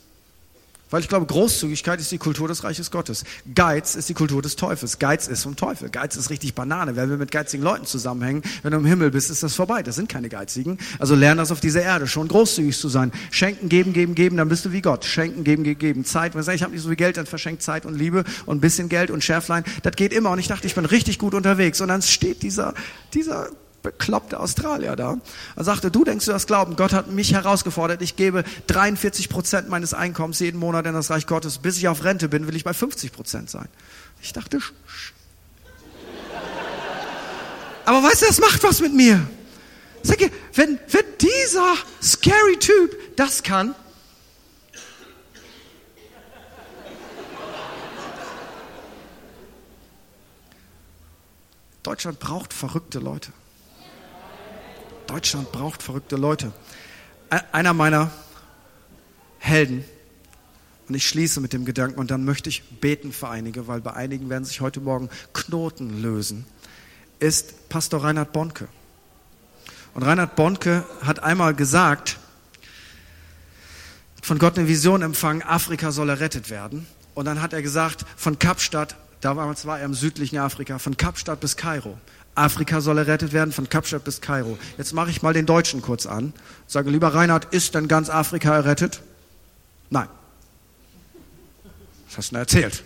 Weil 0.90 1.02
ich 1.02 1.08
glaube, 1.08 1.26
Großzügigkeit 1.28 2.00
ist 2.00 2.12
die 2.12 2.18
Kultur 2.18 2.48
des 2.48 2.64
Reiches 2.64 2.90
Gottes. 2.90 3.24
Geiz 3.54 3.96
ist 3.96 4.10
die 4.10 4.14
Kultur 4.16 4.42
des 4.42 4.56
Teufels. 4.56 4.98
Geiz 4.98 5.28
ist 5.28 5.44
vom 5.44 5.56
Teufel. 5.56 5.90
Geiz 5.90 6.16
ist 6.16 6.30
richtig 6.30 6.56
Banane. 6.56 6.96
Wenn 6.96 7.10
wir 7.10 7.18
mit 7.18 7.32
geizigen 7.32 7.64
Leuten 7.64 7.86
zusammenhängen, 7.86 8.42
wenn 8.64 8.72
du 8.72 8.78
im 8.78 8.86
Himmel 8.86 9.12
bist, 9.12 9.30
ist 9.30 9.44
das 9.44 9.56
vorbei. 9.56 9.84
Das 9.84 9.96
sind 9.96 10.10
keine 10.10 10.30
Geizigen. 10.30 10.80
Also 10.98 11.14
lern 11.14 11.38
das 11.38 11.52
auf 11.52 11.60
dieser 11.60 11.84
Erde, 11.84 12.08
schon 12.08 12.28
großzügig 12.28 12.78
zu 12.78 12.90
sein. 12.90 13.12
Schenken, 13.30 13.70
geben, 13.70 13.94
geben, 13.94 14.16
geben, 14.16 14.38
dann 14.38 14.50
bist 14.50 14.66
du 14.66 14.72
wie 14.72 14.82
Gott. 14.82 15.06
Schenken, 15.06 15.44
geben, 15.44 15.64
geben, 15.64 15.80
geben. 15.80 16.06
Zeit. 16.06 16.34
Wenn 16.34 16.40
du 16.40 16.46
sagst, 16.46 16.56
ich 16.56 16.64
habe 16.64 16.74
nicht 16.74 16.82
so 16.82 16.90
viel 16.90 16.98
Geld, 16.98 17.18
dann 17.18 17.28
verschenkt 17.28 17.62
Zeit 17.62 17.86
und 17.86 17.96
Liebe 17.96 18.24
und 18.46 18.58
ein 18.58 18.62
bisschen 18.62 18.90
Geld 18.90 19.12
und 19.12 19.24
Schärflein. 19.24 19.64
Das 19.84 19.96
geht 19.96 20.12
immer. 20.12 20.32
Und 20.32 20.40
ich 20.40 20.48
dachte, 20.48 20.66
ich 20.66 20.76
bin 20.76 20.86
richtig 20.86 21.20
gut 21.20 21.36
unterwegs. 21.36 21.82
Und 21.82 21.90
dann 21.90 22.02
steht 22.02 22.42
dieser, 22.42 22.74
dieser 23.14 23.50
bekloppte 23.82 24.40
Australier 24.40 24.96
da. 24.96 25.18
Er 25.56 25.64
sagte, 25.64 25.92
du 25.92 26.04
denkst 26.04 26.26
du 26.26 26.32
das 26.32 26.48
Glauben, 26.48 26.76
Gott 26.76 26.94
hat 26.94 27.10
mich 27.10 27.34
herausgefordert, 27.34 28.02
ich 28.02 28.16
gebe 28.16 28.44
43 28.68 29.30
Prozent 29.30 29.70
meines 29.70 29.94
Einkommens 29.94 30.40
jeden 30.40 30.60
Monat 30.60 30.86
in 30.86 30.94
das 30.94 31.10
Reich 31.10 31.28
Gottes. 31.28 31.58
Bis 31.60 31.78
ich 31.78 31.88
auf 31.88 32.04
Rente 32.04 32.30
bin, 32.30 32.48
will 32.48 32.56
ich 32.56 32.64
bei 32.64 32.74
50 32.74 33.12
Prozent 33.12 33.50
sein. 33.50 33.68
Ich 34.22 34.34
dachte, 34.34 34.60
sch 34.60 35.14
aber 37.86 38.04
weißt 38.04 38.22
du, 38.22 38.28
das 38.28 38.40
macht 38.40 38.62
was 38.62 38.82
mit 38.82 38.94
mir. 38.94 39.28
Sag 40.04 40.22
ihr, 40.22 40.30
wenn, 40.54 40.78
wenn 40.90 41.06
dieser 41.20 41.74
scary 42.04 42.58
Typ 42.60 43.16
das 43.16 43.42
kann, 43.42 43.74
Deutschland 51.82 52.20
braucht 52.20 52.54
verrückte 52.54 53.00
Leute. 53.00 53.32
Deutschland 55.10 55.52
braucht 55.52 55.82
verrückte 55.82 56.18
Leute. 56.18 56.52
Einer 57.52 57.74
meiner 57.74 58.12
Helden, 59.40 59.84
und 60.88 60.96
ich 60.96 61.08
schließe 61.08 61.42
mit 61.42 61.52
dem 61.52 61.66
Gedanken, 61.66 62.00
und 62.00 62.12
dann 62.12 62.26
möchte 62.26 62.50
ich 62.50 62.64
beten 62.80 63.12
für 63.12 63.28
einige, 63.28 63.68
weil 63.68 63.82
bei 63.82 63.94
einigen 63.94 64.30
werden 64.30 64.46
sich 64.46 64.62
heute 64.62 64.82
Morgen 64.82 65.10
Knoten 65.34 66.02
lösen, 66.02 66.46
ist 67.20 67.70
Pastor 67.70 68.04
Reinhard 68.04 68.34
Bonke. 68.34 68.68
Und 69.96 70.04
Reinhard 70.04 70.36
Bonke 70.36 70.86
hat 71.02 71.24
einmal 71.24 71.56
gesagt, 71.56 72.20
von 74.22 74.38
Gott 74.38 74.60
eine 74.60 74.68
Vision 74.68 75.02
empfangen, 75.02 75.42
Afrika 75.42 75.92
soll 75.92 76.10
errettet 76.10 76.52
werden. 76.52 76.86
Und 77.16 77.26
dann 77.26 77.42
hat 77.42 77.54
er 77.54 77.64
gesagt, 77.64 78.06
von 78.16 78.38
Kapstadt, 78.38 78.96
damals 79.22 79.66
war 79.66 79.80
er 79.80 79.86
im 79.86 79.96
südlichen 79.96 80.38
Afrika, 80.38 80.78
von 80.78 80.98
Kapstadt 80.98 81.40
bis 81.40 81.58
Kairo. 81.58 81.98
Afrika 82.40 82.82
soll 82.82 82.98
errettet 82.98 83.34
werden, 83.34 83.52
von 83.52 83.70
Kapstadt 83.70 84.04
bis 84.04 84.22
Kairo. 84.22 84.58
Jetzt 84.78 84.94
mache 84.94 85.10
ich 85.10 85.22
mal 85.22 85.34
den 85.34 85.46
Deutschen 85.46 85.82
kurz 85.82 86.06
an. 86.06 86.34
Sage, 86.68 86.90
lieber 86.90 87.14
Reinhard, 87.14 87.54
ist 87.54 87.76
denn 87.76 87.88
ganz 87.88 88.10
Afrika 88.10 88.56
errettet? 88.56 89.02
Nein. 89.90 90.08
Was 92.08 92.18
hast 92.18 92.32
du 92.32 92.36
denn 92.36 92.42
erzählt? 92.42 92.84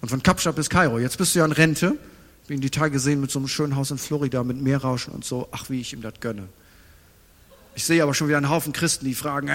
Und 0.00 0.08
von 0.08 0.22
Kapstadt 0.22 0.56
bis 0.56 0.70
Kairo. 0.70 0.98
Jetzt 0.98 1.18
bist 1.18 1.34
du 1.34 1.40
ja 1.40 1.44
in 1.44 1.52
Rente. 1.52 1.96
Bin 2.46 2.60
die 2.60 2.70
Tage 2.70 2.92
gesehen 2.92 3.20
mit 3.20 3.30
so 3.30 3.38
einem 3.38 3.48
schönen 3.48 3.76
Haus 3.76 3.90
in 3.90 3.98
Florida 3.98 4.42
mit 4.42 4.56
Meerrauschen 4.56 5.12
und 5.12 5.24
so. 5.24 5.48
Ach, 5.50 5.68
wie 5.68 5.80
ich 5.80 5.92
ihm 5.92 6.00
das 6.00 6.14
gönne. 6.20 6.48
Ich 7.74 7.84
sehe 7.84 8.02
aber 8.02 8.14
schon 8.14 8.26
wieder 8.28 8.38
einen 8.38 8.48
Haufen 8.48 8.72
Christen, 8.72 9.04
die 9.04 9.14
fragen. 9.14 9.48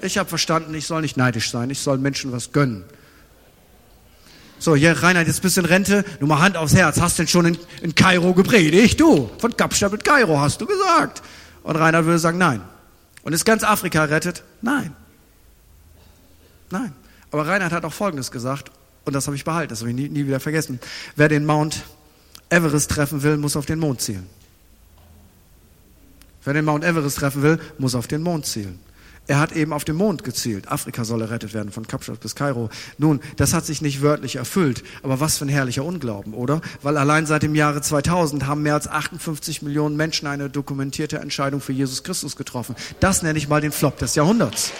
Ich 0.00 0.18
habe 0.18 0.28
verstanden, 0.28 0.74
ich 0.74 0.86
soll 0.86 1.02
nicht 1.02 1.16
neidisch 1.16 1.50
sein. 1.50 1.70
Ich 1.70 1.80
soll 1.80 1.98
Menschen 1.98 2.30
was 2.32 2.52
gönnen. 2.52 2.84
So, 4.58 4.74
hier, 4.74 5.02
Reinhard, 5.02 5.26
jetzt 5.26 5.42
bist 5.42 5.56
du 5.56 5.60
in 5.60 5.66
Rente. 5.66 6.04
Nur 6.20 6.28
mal 6.28 6.40
Hand 6.40 6.56
aufs 6.56 6.74
Herz. 6.74 7.00
Hast 7.00 7.18
denn 7.18 7.28
schon 7.28 7.46
in, 7.46 7.58
in 7.82 7.94
Kairo 7.94 8.32
gepredigt? 8.32 8.98
Du, 9.00 9.30
von 9.38 9.56
Kapstadt 9.56 9.92
mit 9.92 10.04
Kairo, 10.04 10.40
hast 10.40 10.60
du 10.60 10.66
gesagt. 10.66 11.22
Und 11.62 11.76
Reinhard 11.76 12.04
würde 12.04 12.18
sagen, 12.18 12.38
nein. 12.38 12.62
Und 13.22 13.32
ist 13.32 13.44
ganz 13.44 13.64
Afrika 13.64 14.04
rettet? 14.04 14.42
Nein. 14.62 14.94
Nein. 16.70 16.92
Aber 17.30 17.46
Reinhard 17.46 17.72
hat 17.72 17.84
auch 17.84 17.92
Folgendes 17.92 18.30
gesagt, 18.30 18.70
und 19.04 19.14
das 19.14 19.26
habe 19.26 19.36
ich 19.36 19.44
behalten, 19.44 19.70
das 19.70 19.80
habe 19.80 19.90
ich 19.90 19.96
nie, 19.96 20.08
nie 20.08 20.26
wieder 20.26 20.40
vergessen. 20.40 20.80
Wer 21.16 21.28
den 21.28 21.44
Mount 21.44 21.84
Everest 22.48 22.90
treffen 22.90 23.22
will, 23.22 23.36
muss 23.36 23.56
auf 23.56 23.66
den 23.66 23.78
Mond 23.78 24.00
zielen. 24.00 24.26
Wer 26.44 26.54
den 26.54 26.64
Mount 26.64 26.84
Everest 26.84 27.18
treffen 27.18 27.42
will, 27.42 27.58
muss 27.78 27.94
auf 27.94 28.06
den 28.06 28.22
Mond 28.22 28.46
zielen. 28.46 28.78
Er 29.28 29.40
hat 29.40 29.52
eben 29.52 29.72
auf 29.72 29.84
den 29.84 29.96
Mond 29.96 30.22
gezielt. 30.22 30.68
Afrika 30.68 31.04
soll 31.04 31.20
errettet 31.20 31.52
werden, 31.52 31.72
von 31.72 31.86
Kapstadt 31.86 32.20
bis 32.20 32.36
Kairo. 32.36 32.70
Nun, 32.96 33.20
das 33.36 33.54
hat 33.54 33.66
sich 33.66 33.82
nicht 33.82 34.00
wörtlich 34.00 34.36
erfüllt, 34.36 34.84
aber 35.02 35.18
was 35.18 35.38
für 35.38 35.46
ein 35.46 35.48
herrlicher 35.48 35.84
Unglauben, 35.84 36.32
oder? 36.32 36.60
Weil 36.82 36.96
allein 36.96 37.26
seit 37.26 37.42
dem 37.42 37.56
Jahre 37.56 37.82
2000 37.82 38.46
haben 38.46 38.62
mehr 38.62 38.74
als 38.74 38.86
58 38.86 39.62
Millionen 39.62 39.96
Menschen 39.96 40.28
eine 40.28 40.48
dokumentierte 40.48 41.18
Entscheidung 41.18 41.60
für 41.60 41.72
Jesus 41.72 42.04
Christus 42.04 42.36
getroffen. 42.36 42.76
Das 43.00 43.22
nenne 43.22 43.38
ich 43.38 43.48
mal 43.48 43.60
den 43.60 43.72
Flop 43.72 43.98
des 43.98 44.14
Jahrhunderts. 44.14 44.70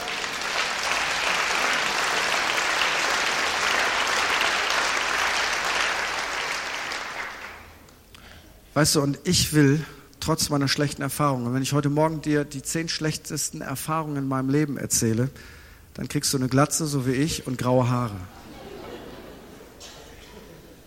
Weißt 8.74 8.94
du, 8.94 9.00
und 9.00 9.18
ich 9.24 9.54
will 9.54 9.84
trotz 10.26 10.48
meiner 10.48 10.66
schlechten 10.66 11.02
Erfahrungen, 11.02 11.54
wenn 11.54 11.62
ich 11.62 11.72
heute 11.72 11.88
Morgen 11.88 12.20
dir 12.20 12.42
die 12.44 12.60
zehn 12.60 12.88
schlechtesten 12.88 13.60
Erfahrungen 13.60 14.16
in 14.16 14.26
meinem 14.26 14.50
Leben 14.50 14.76
erzähle, 14.76 15.30
dann 15.94 16.08
kriegst 16.08 16.32
du 16.32 16.36
eine 16.36 16.48
Glatze, 16.48 16.86
so 16.86 17.06
wie 17.06 17.12
ich, 17.12 17.46
und 17.46 17.58
graue 17.58 17.88
Haare. 17.88 18.16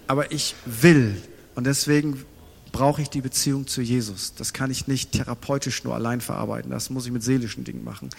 Aber 0.07 0.33
ich 0.33 0.55
will, 0.65 1.21
und 1.55 1.65
deswegen 1.65 2.25
brauche 2.73 3.01
ich 3.01 3.09
die 3.09 3.21
Beziehung 3.21 3.65
zu 3.65 3.81
Jesus. 3.81 4.33
Das 4.35 4.51
kann 4.51 4.71
ich 4.71 4.87
nicht 4.87 5.13
therapeutisch 5.13 5.85
nur 5.85 5.95
allein 5.95 6.19
verarbeiten, 6.19 6.69
das 6.69 6.89
muss 6.89 7.05
ich 7.05 7.13
mit 7.13 7.23
seelischen 7.23 7.63
Dingen 7.63 7.85
machen. 7.85 8.09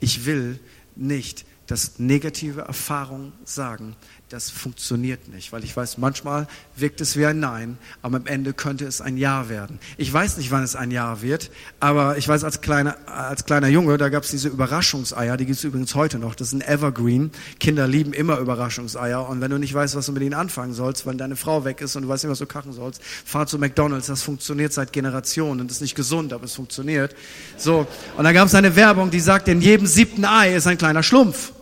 Ich 0.00 0.24
will 0.24 0.58
nicht, 0.96 1.44
dass 1.70 1.98
negative 1.98 2.62
Erfahrungen 2.62 3.32
sagen, 3.44 3.94
das 4.28 4.50
funktioniert 4.50 5.28
nicht, 5.28 5.52
weil 5.52 5.64
ich 5.64 5.76
weiß, 5.76 5.98
manchmal 5.98 6.46
wirkt 6.76 7.00
es 7.00 7.16
wie 7.16 7.26
ein 7.26 7.40
Nein, 7.40 7.78
aber 8.00 8.18
am 8.18 8.26
Ende 8.26 8.52
könnte 8.52 8.84
es 8.84 9.00
ein 9.00 9.16
Ja 9.16 9.48
werden. 9.48 9.78
Ich 9.96 10.12
weiß 10.12 10.36
nicht, 10.36 10.50
wann 10.50 10.62
es 10.62 10.76
ein 10.76 10.90
Ja 10.90 11.22
wird, 11.22 11.50
aber 11.80 12.16
ich 12.16 12.26
weiß, 12.26 12.44
als 12.44 12.60
kleiner, 12.60 12.96
als 13.06 13.44
kleiner 13.44 13.68
Junge, 13.68 13.98
da 13.98 14.08
gab 14.08 14.24
es 14.24 14.30
diese 14.30 14.48
Überraschungseier, 14.48 15.36
die 15.36 15.46
gibt 15.46 15.58
es 15.58 15.64
übrigens 15.64 15.94
heute 15.94 16.18
noch, 16.18 16.34
das 16.34 16.48
ist 16.48 16.54
ein 16.54 16.60
Evergreen. 16.60 17.30
Kinder 17.58 17.86
lieben 17.86 18.12
immer 18.12 18.38
Überraschungseier 18.38 19.28
und 19.28 19.40
wenn 19.40 19.50
du 19.50 19.58
nicht 19.58 19.74
weißt, 19.74 19.94
was 19.94 20.06
du 20.06 20.12
mit 20.12 20.22
ihnen 20.22 20.34
anfangen 20.34 20.74
sollst, 20.74 21.06
weil 21.06 21.16
deine 21.16 21.36
Frau 21.36 21.64
weg 21.64 21.80
ist 21.80 21.94
und 21.94 22.02
du 22.02 22.08
weißt 22.08 22.24
nicht, 22.24 22.30
was 22.30 22.38
du 22.38 22.46
kochen 22.46 22.72
sollst, 22.72 23.02
fahr 23.04 23.46
zu 23.46 23.58
McDonalds, 23.58 24.08
das 24.08 24.22
funktioniert 24.22 24.72
seit 24.72 24.92
Generationen 24.92 25.60
und 25.60 25.70
ist 25.70 25.80
nicht 25.80 25.94
gesund, 25.94 26.32
aber 26.32 26.44
es 26.44 26.54
funktioniert. 26.54 27.14
So, 27.56 27.86
und 28.16 28.24
da 28.24 28.32
gab 28.32 28.46
es 28.46 28.54
eine 28.54 28.74
Werbung, 28.74 29.10
die 29.10 29.20
sagt, 29.20 29.46
in 29.46 29.60
jedem 29.60 29.86
siebten 29.86 30.24
Ei 30.24 30.54
ist 30.54 30.66
ein 30.66 30.78
kleiner 30.78 31.04
Schlumpf. 31.04 31.52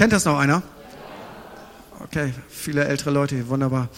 Kennt 0.00 0.14
das 0.14 0.24
noch 0.24 0.38
einer? 0.38 0.62
Okay, 2.02 2.32
viele 2.48 2.86
ältere 2.86 3.10
Leute 3.10 3.46
wunderbar. 3.50 3.90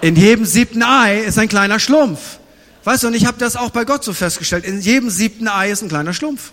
In 0.00 0.16
jedem 0.16 0.46
siebten 0.46 0.82
Ei 0.82 1.18
ist 1.18 1.38
ein 1.38 1.50
kleiner 1.50 1.78
Schlumpf. 1.78 2.38
Weißt 2.84 3.02
du, 3.02 3.08
und 3.08 3.14
ich 3.14 3.26
habe 3.26 3.36
das 3.38 3.56
auch 3.56 3.68
bei 3.68 3.84
Gott 3.84 4.02
so 4.02 4.14
festgestellt. 4.14 4.64
In 4.64 4.80
jedem 4.80 5.10
siebten 5.10 5.48
Ei 5.48 5.70
ist 5.70 5.82
ein 5.82 5.90
kleiner 5.90 6.14
Schlumpf. 6.14 6.52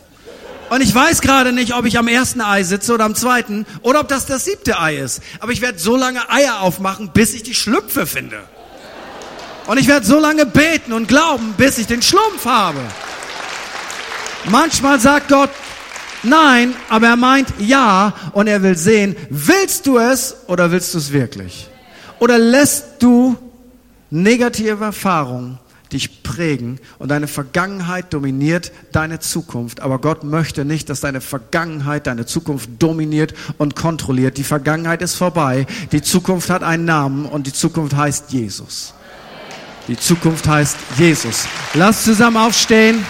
Und 0.71 0.81
ich 0.81 0.93
weiß 0.93 1.21
gerade 1.21 1.53
nicht, 1.53 1.73
ob 1.73 1.85
ich 1.85 1.97
am 1.97 2.09
ersten 2.09 2.41
Ei 2.41 2.63
sitze 2.63 2.93
oder 2.93 3.05
am 3.05 3.15
zweiten 3.15 3.65
oder 3.81 4.01
ob 4.01 4.09
das 4.09 4.25
das 4.25 4.43
siebte 4.43 4.77
Ei 4.77 4.97
ist. 4.97 5.21
Aber 5.39 5.53
ich 5.53 5.61
werde 5.61 5.79
so 5.79 5.95
lange 5.95 6.29
Eier 6.29 6.59
aufmachen, 6.59 7.11
bis 7.13 7.33
ich 7.33 7.43
die 7.43 7.55
Schlümpfe 7.55 8.07
finde. 8.07 8.43
Und 9.67 9.77
ich 9.77 9.87
werde 9.87 10.05
so 10.05 10.19
lange 10.19 10.45
beten 10.45 10.91
und 10.91 11.07
glauben, 11.07 11.53
bis 11.55 11.77
ich 11.77 11.87
den 11.87 12.01
Schlumpf 12.01 12.43
habe. 12.43 12.81
Manchmal 14.49 14.99
sagt 14.99 15.29
Gott, 15.29 15.49
Nein, 16.23 16.73
aber 16.89 17.07
er 17.07 17.15
meint 17.15 17.49
ja 17.59 18.13
und 18.33 18.47
er 18.47 18.61
will 18.61 18.77
sehen, 18.77 19.15
willst 19.29 19.87
du 19.87 19.97
es 19.97 20.35
oder 20.47 20.71
willst 20.71 20.93
du 20.93 20.99
es 20.99 21.11
wirklich? 21.11 21.67
Oder 22.19 22.37
lässt 22.37 23.01
du 23.01 23.37
negative 24.11 24.83
Erfahrungen 24.83 25.57
dich 25.91 26.23
prägen 26.23 26.79
und 26.99 27.09
deine 27.09 27.27
Vergangenheit 27.27 28.13
dominiert 28.13 28.71
deine 28.91 29.19
Zukunft. 29.19 29.81
Aber 29.81 29.99
Gott 29.99 30.23
möchte 30.23 30.65
nicht, 30.65 30.89
dass 30.89 31.01
deine 31.01 31.21
Vergangenheit 31.21 32.07
deine 32.07 32.25
Zukunft 32.25 32.69
dominiert 32.79 33.33
und 33.57 33.75
kontrolliert. 33.75 34.37
Die 34.37 34.43
Vergangenheit 34.43 35.01
ist 35.01 35.15
vorbei. 35.15 35.65
Die 35.91 36.01
Zukunft 36.01 36.49
hat 36.49 36.63
einen 36.63 36.85
Namen 36.85 37.25
und 37.25 37.47
die 37.47 37.53
Zukunft 37.53 37.95
heißt 37.95 38.31
Jesus. 38.31 38.93
Die 39.87 39.97
Zukunft 39.97 40.47
heißt 40.47 40.77
Jesus. 40.97 41.47
Lass 41.73 42.03
zusammen 42.03 42.37
aufstehen. 42.37 43.03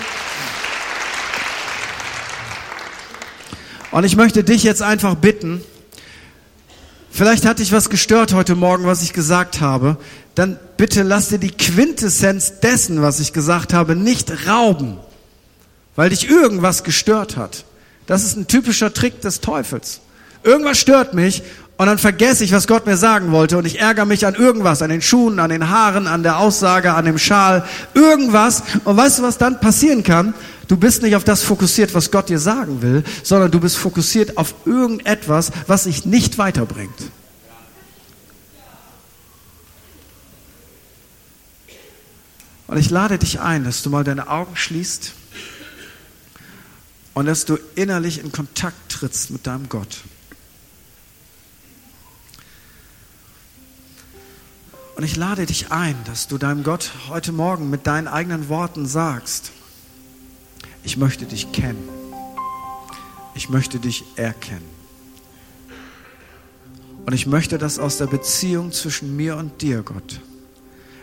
Und 3.92 4.06
ich 4.06 4.16
möchte 4.16 4.44
dich 4.44 4.64
jetzt 4.64 4.82
einfach 4.82 5.16
bitten, 5.16 5.62
vielleicht 7.12 7.46
hat 7.46 7.60
dich 7.60 7.74
was 7.74 7.90
gestört 7.90 8.34
heute 8.34 8.56
Morgen, 8.56 8.86
was 8.86 9.04
ich 9.04 9.12
gesagt 9.12 9.60
habe, 9.60 9.98
dann 10.34 10.58
bitte 10.78 11.04
lass 11.04 11.28
dir 11.28 11.40
die 11.40 11.52
Quintessenz 11.52 12.62
dessen, 12.62 13.02
was 13.02 13.20
ich 13.20 13.34
gesagt 13.34 13.74
habe, 13.74 13.98
nicht 13.98 14.48
rauben, 14.48 14.98
weil 15.98 16.10
dich 16.10 16.30
irgendwas 16.30 16.84
gestört 16.84 17.36
hat. 17.36 17.66
Das 18.08 18.24
ist 18.24 18.38
ein 18.38 18.48
typischer 18.48 18.94
Trick 18.94 19.20
des 19.22 19.42
Teufels. 19.42 20.00
Irgendwas 20.44 20.80
stört 20.80 21.14
mich 21.14 21.44
und 21.78 21.88
dann 21.88 21.98
vergesse 21.98 22.44
ich, 22.46 22.54
was 22.54 22.68
Gott 22.68 22.86
mir 22.86 22.96
sagen 22.96 23.32
wollte 23.32 23.58
und 23.58 23.66
ich 23.66 23.80
ärgere 23.80 24.06
mich 24.06 24.26
an 24.26 24.36
irgendwas, 24.36 24.82
an 24.82 24.90
den 24.90 25.02
Schuhen, 25.02 25.40
an 25.40 25.50
den 25.50 25.70
Haaren, 25.70 26.08
an 26.08 26.24
der 26.24 26.38
Aussage, 26.38 26.94
an 26.94 27.06
dem 27.06 27.18
Schal, 27.18 27.66
irgendwas. 27.94 28.64
Und 28.86 28.96
weißt 28.96 29.20
du, 29.20 29.24
was 29.24 29.38
dann 29.38 29.60
passieren 29.60 30.04
kann? 30.04 30.34
Du 30.72 30.78
bist 30.78 31.02
nicht 31.02 31.18
auf 31.18 31.26
das 31.26 31.44
fokussiert, 31.44 31.94
was 31.96 32.12
Gott 32.12 32.30
dir 32.30 32.40
sagen 32.40 32.82
will, 32.82 33.04
sondern 33.24 33.52
du 33.52 33.60
bist 33.60 33.76
fokussiert 33.76 34.38
auf 34.38 34.56
irgendetwas, 34.64 35.52
was 35.68 35.84
dich 35.84 36.06
nicht 36.06 36.38
weiterbringt. 36.38 37.12
Und 42.68 42.78
ich 42.78 42.90
lade 42.90 43.18
dich 43.18 43.42
ein, 43.42 43.66
dass 43.66 43.84
du 43.84 43.90
mal 43.90 44.06
deine 44.06 44.30
Augen 44.30 44.56
schließt 44.56 45.12
und 47.16 47.26
dass 47.26 47.44
du 47.44 47.58
innerlich 47.76 48.24
in 48.24 48.32
Kontakt 48.32 48.94
trittst 48.94 49.30
mit 49.30 49.48
deinem 49.48 49.68
Gott. 49.68 49.98
Und 54.96 55.04
ich 55.04 55.18
lade 55.18 55.46
dich 55.46 55.70
ein, 55.70 55.98
dass 56.06 56.30
du 56.30 56.38
deinem 56.38 56.64
Gott 56.64 56.92
heute 57.10 57.34
Morgen 57.34 57.70
mit 57.70 57.88
deinen 57.88 58.08
eigenen 58.08 58.48
Worten 58.48 58.86
sagst, 58.86 59.52
ich 60.84 60.98
möchte 60.98 61.26
dich 61.26 61.52
kennen. 61.52 61.88
Ich 63.34 63.50
möchte 63.50 63.80
dich 63.80 64.04
erkennen. 64.16 64.70
Und 67.06 67.14
ich 67.14 67.26
möchte, 67.26 67.58
dass 67.58 67.80
aus 67.80 67.98
der 67.98 68.08
Beziehung 68.08 68.72
zwischen 68.72 69.16
mir 69.16 69.38
und 69.38 69.62
dir, 69.62 69.82
Gott, 69.82 70.22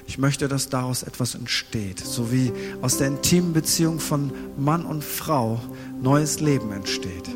ich 0.06 0.16
möchte, 0.16 0.48
dass 0.48 0.68
daraus 0.68 1.02
etwas 1.02 1.34
entsteht, 1.34 2.00
so 2.00 2.32
wie 2.32 2.52
aus 2.80 2.96
der 2.96 3.08
intimen 3.08 3.52
Beziehung 3.52 4.00
von 4.00 4.32
Mann 4.56 4.86
und 4.86 5.04
Frau 5.04 5.60
neues 6.00 6.40
Leben 6.40 6.72
entsteht. 6.72 7.28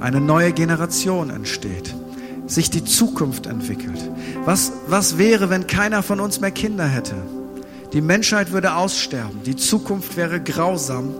Eine 0.00 0.20
neue 0.20 0.52
Generation 0.52 1.28
entsteht, 1.28 1.94
sich 2.46 2.70
die 2.70 2.84
Zukunft 2.84 3.46
entwickelt. 3.46 4.00
Was, 4.44 4.72
was 4.86 5.18
wäre, 5.18 5.50
wenn 5.50 5.66
keiner 5.66 6.02
von 6.02 6.20
uns 6.20 6.40
mehr 6.40 6.52
Kinder 6.52 6.86
hätte? 6.86 7.16
Die 7.92 8.00
Menschheit 8.00 8.52
würde 8.52 8.74
aussterben, 8.74 9.42
die 9.44 9.56
Zukunft 9.56 10.16
wäre 10.16 10.40
grausam, 10.40 11.12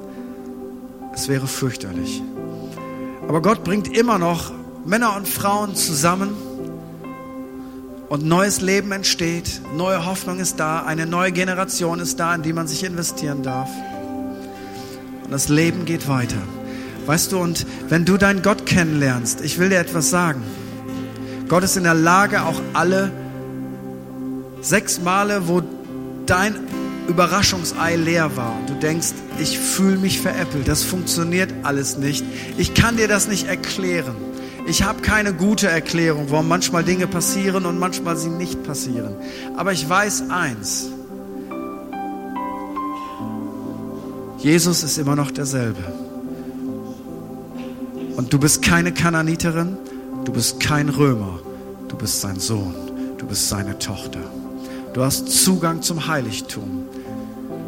es 1.12 1.28
wäre 1.28 1.48
fürchterlich. 1.48 2.22
Aber 3.26 3.42
Gott 3.42 3.64
bringt 3.64 3.96
immer 3.96 4.18
noch 4.18 4.52
Männer 4.84 5.16
und 5.16 5.26
Frauen 5.26 5.74
zusammen 5.74 6.30
und 8.08 8.24
neues 8.24 8.60
Leben 8.60 8.92
entsteht, 8.92 9.60
neue 9.76 10.06
Hoffnung 10.06 10.38
ist 10.38 10.60
da, 10.60 10.82
eine 10.82 11.06
neue 11.06 11.32
Generation 11.32 11.98
ist 11.98 12.20
da, 12.20 12.34
in 12.34 12.42
die 12.42 12.52
man 12.52 12.68
sich 12.68 12.84
investieren 12.84 13.42
darf. 13.42 13.70
Und 15.24 15.32
das 15.32 15.48
Leben 15.48 15.84
geht 15.84 16.08
weiter. 16.08 16.38
Weißt 17.06 17.32
du, 17.32 17.38
und 17.38 17.66
wenn 17.88 18.04
du 18.04 18.16
deinen 18.16 18.42
Gott 18.42 18.64
kennenlernst, 18.64 19.40
ich 19.40 19.58
will 19.58 19.70
dir 19.70 19.78
etwas 19.78 20.10
sagen. 20.10 20.42
Gott 21.48 21.64
ist 21.64 21.76
in 21.76 21.82
der 21.82 21.94
Lage, 21.94 22.42
auch 22.42 22.60
alle 22.74 23.10
sechs 24.60 25.00
Male, 25.00 25.48
wo 25.48 25.62
dein 26.30 26.54
Überraschungsei 27.08 27.96
leer 27.96 28.36
war. 28.36 28.56
Du 28.68 28.74
denkst, 28.74 29.12
ich 29.40 29.58
fühle 29.58 29.96
mich 29.96 30.20
veräppelt, 30.20 30.68
das 30.68 30.84
funktioniert 30.84 31.52
alles 31.64 31.98
nicht. 31.98 32.24
Ich 32.56 32.74
kann 32.74 32.96
dir 32.96 33.08
das 33.08 33.26
nicht 33.26 33.48
erklären. 33.48 34.14
Ich 34.66 34.84
habe 34.84 35.00
keine 35.00 35.34
gute 35.34 35.66
Erklärung, 35.66 36.26
warum 36.28 36.46
manchmal 36.46 36.84
Dinge 36.84 37.08
passieren 37.08 37.66
und 37.66 37.80
manchmal 37.80 38.16
sie 38.16 38.28
nicht 38.28 38.62
passieren. 38.62 39.16
Aber 39.56 39.72
ich 39.72 39.88
weiß 39.88 40.30
eins. 40.30 40.90
Jesus 44.38 44.84
ist 44.84 44.98
immer 44.98 45.16
noch 45.16 45.32
derselbe. 45.32 45.82
Und 48.16 48.32
du 48.32 48.38
bist 48.38 48.62
keine 48.62 48.92
Kananiterin, 48.92 49.76
du 50.24 50.32
bist 50.32 50.60
kein 50.60 50.90
Römer, 50.90 51.40
du 51.88 51.96
bist 51.96 52.20
sein 52.20 52.38
Sohn, 52.38 52.74
du 53.18 53.26
bist 53.26 53.48
seine 53.48 53.78
Tochter. 53.78 54.20
Du 54.92 55.04
hast 55.04 55.28
Zugang 55.28 55.82
zum 55.82 56.08
Heiligtum. 56.08 56.84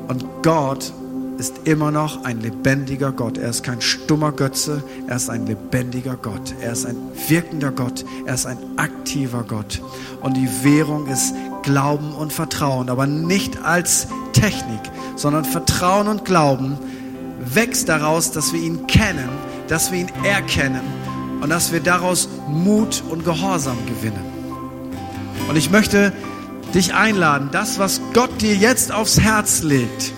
Und 0.09 0.25
Gott 0.43 0.93
ist 1.39 1.55
immer 1.64 1.93
noch 1.93 2.25
ein 2.25 2.41
lebendiger 2.41 3.12
Gott. 3.12 3.39
Er 3.39 3.51
ist 3.51 3.62
kein 3.62 3.81
stummer 3.81 4.33
Götze, 4.33 4.83
er 5.07 5.16
ist 5.16 5.31
ein 5.31 5.47
lebendiger 5.47 6.16
Gott. 6.16 6.53
Er 6.61 6.73
ist 6.73 6.85
ein 6.85 6.97
wirkender 7.29 7.70
Gott, 7.70 8.05
er 8.27 8.35
ist 8.35 8.47
ein 8.47 8.59
aktiver 8.77 9.45
Gott. 9.45 9.81
Und 10.20 10.37
die 10.37 10.49
Währung 10.64 11.07
ist 11.07 11.33
Glauben 11.62 12.12
und 12.12 12.33
Vertrauen, 12.33 12.91
aber 12.91 13.07
nicht 13.07 13.62
als 13.64 14.09
Technik, 14.33 14.81
sondern 15.14 15.45
Vertrauen 15.45 16.09
und 16.09 16.25
Glauben 16.25 16.77
wächst 17.39 17.89
daraus, 17.89 18.33
dass 18.33 18.53
wir 18.53 18.61
ihn 18.61 18.89
kennen, 18.89 19.29
dass 19.68 19.93
wir 19.93 20.01
ihn 20.01 20.11
erkennen 20.25 20.83
und 21.41 21.51
dass 21.51 21.73
wir 21.73 21.81
daraus 21.81 22.29
Mut 22.49 23.03
und 23.09 23.25
Gehorsam 23.25 23.77
gewinnen. 23.87 24.25
Und 25.49 25.57
ich 25.57 25.70
möchte 25.70 26.12
dich 26.75 26.95
einladen, 26.95 27.49
das, 27.53 27.79
was 27.79 28.01
Gott 28.14 28.41
dir 28.41 28.55
jetzt 28.55 28.93
aufs 28.93 29.20
Herz 29.20 29.62
legt, 29.62 30.12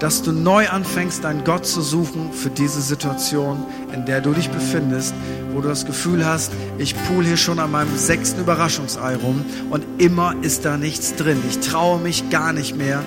dass 0.00 0.22
du 0.22 0.32
neu 0.32 0.68
anfängst, 0.68 1.24
deinen 1.24 1.44
Gott 1.44 1.66
zu 1.66 1.82
suchen 1.82 2.32
für 2.32 2.50
diese 2.50 2.80
Situation, 2.80 3.64
in 3.92 4.06
der 4.06 4.20
du 4.20 4.32
dich 4.32 4.50
befindest, 4.50 5.14
wo 5.52 5.60
du 5.60 5.68
das 5.68 5.86
Gefühl 5.86 6.24
hast, 6.24 6.52
ich 6.78 6.94
pool 7.04 7.24
hier 7.24 7.36
schon 7.36 7.58
an 7.58 7.72
meinem 7.72 7.96
sechsten 7.96 8.40
Überraschungsei 8.40 9.16
rum 9.16 9.44
und 9.70 9.84
immer 9.98 10.34
ist 10.42 10.64
da 10.64 10.76
nichts 10.76 11.16
drin. 11.16 11.42
Ich 11.48 11.58
traue 11.60 11.98
mich 11.98 12.30
gar 12.30 12.52
nicht 12.52 12.76
mehr, 12.76 13.02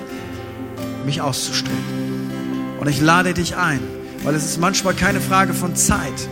mich 1.05 1.21
auszustrecken. 1.21 2.01
Und 2.79 2.89
ich 2.89 2.99
lade 2.99 3.33
dich 3.33 3.55
ein, 3.55 3.79
weil 4.23 4.35
es 4.35 4.43
ist 4.43 4.59
manchmal 4.59 4.93
keine 4.93 5.21
Frage 5.21 5.53
von 5.53 5.75
Zeit, 5.75 6.27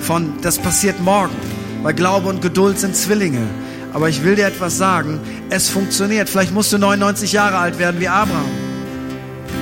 von 0.00 0.32
das 0.42 0.58
passiert 0.58 1.00
morgen, 1.00 1.34
weil 1.82 1.94
Glaube 1.94 2.28
und 2.28 2.42
Geduld 2.42 2.78
sind 2.78 2.96
Zwillinge. 2.96 3.46
Aber 3.92 4.08
ich 4.08 4.22
will 4.22 4.36
dir 4.36 4.46
etwas 4.46 4.76
sagen, 4.76 5.20
es 5.48 5.68
funktioniert. 5.68 6.28
Vielleicht 6.28 6.52
musst 6.52 6.72
du 6.72 6.78
99 6.78 7.32
Jahre 7.32 7.58
alt 7.58 7.78
werden 7.78 8.00
wie 8.00 8.08
Abraham. 8.08 8.44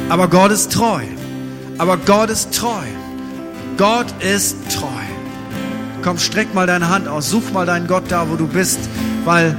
Aber 0.08 0.28
Gott 0.28 0.50
ist 0.50 0.72
treu. 0.72 1.02
Aber 1.78 1.96
Gott 1.96 2.30
ist 2.30 2.52
treu. 2.52 2.84
Gott 3.76 4.06
ist 4.20 4.56
treu. 4.74 4.86
Komm, 6.02 6.18
streck 6.18 6.54
mal 6.54 6.66
deine 6.66 6.88
Hand 6.88 7.08
aus. 7.08 7.30
Such 7.30 7.52
mal 7.52 7.66
deinen 7.66 7.86
Gott 7.86 8.04
da, 8.08 8.28
wo 8.28 8.36
du 8.36 8.46
bist. 8.46 8.78
Weil 9.24 9.56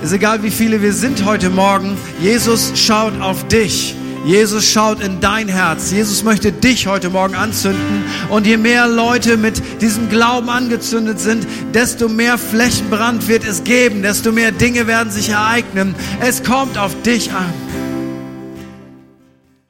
es 0.00 0.08
ist 0.08 0.14
egal, 0.14 0.42
wie 0.42 0.50
viele 0.50 0.80
wir 0.80 0.92
sind 0.92 1.24
heute 1.24 1.50
Morgen. 1.50 1.96
Jesus 2.20 2.72
schaut 2.76 3.20
auf 3.20 3.48
dich. 3.48 3.96
Jesus 4.24 4.66
schaut 4.66 5.00
in 5.00 5.20
dein 5.20 5.48
Herz. 5.48 5.90
Jesus 5.90 6.22
möchte 6.22 6.52
dich 6.52 6.86
heute 6.86 7.10
Morgen 7.10 7.34
anzünden. 7.34 8.04
Und 8.28 8.46
je 8.46 8.56
mehr 8.56 8.86
Leute 8.86 9.36
mit 9.36 9.62
diesem 9.80 10.08
Glauben 10.08 10.48
angezündet 10.48 11.20
sind, 11.20 11.46
desto 11.74 12.08
mehr 12.08 12.38
Flächenbrand 12.38 13.28
wird 13.28 13.44
es 13.44 13.64
geben, 13.64 14.02
desto 14.02 14.32
mehr 14.32 14.52
Dinge 14.52 14.86
werden 14.86 15.10
sich 15.10 15.30
ereignen. 15.30 15.94
Es 16.20 16.42
kommt 16.42 16.78
auf 16.78 17.00
dich 17.02 17.32
an. 17.32 17.67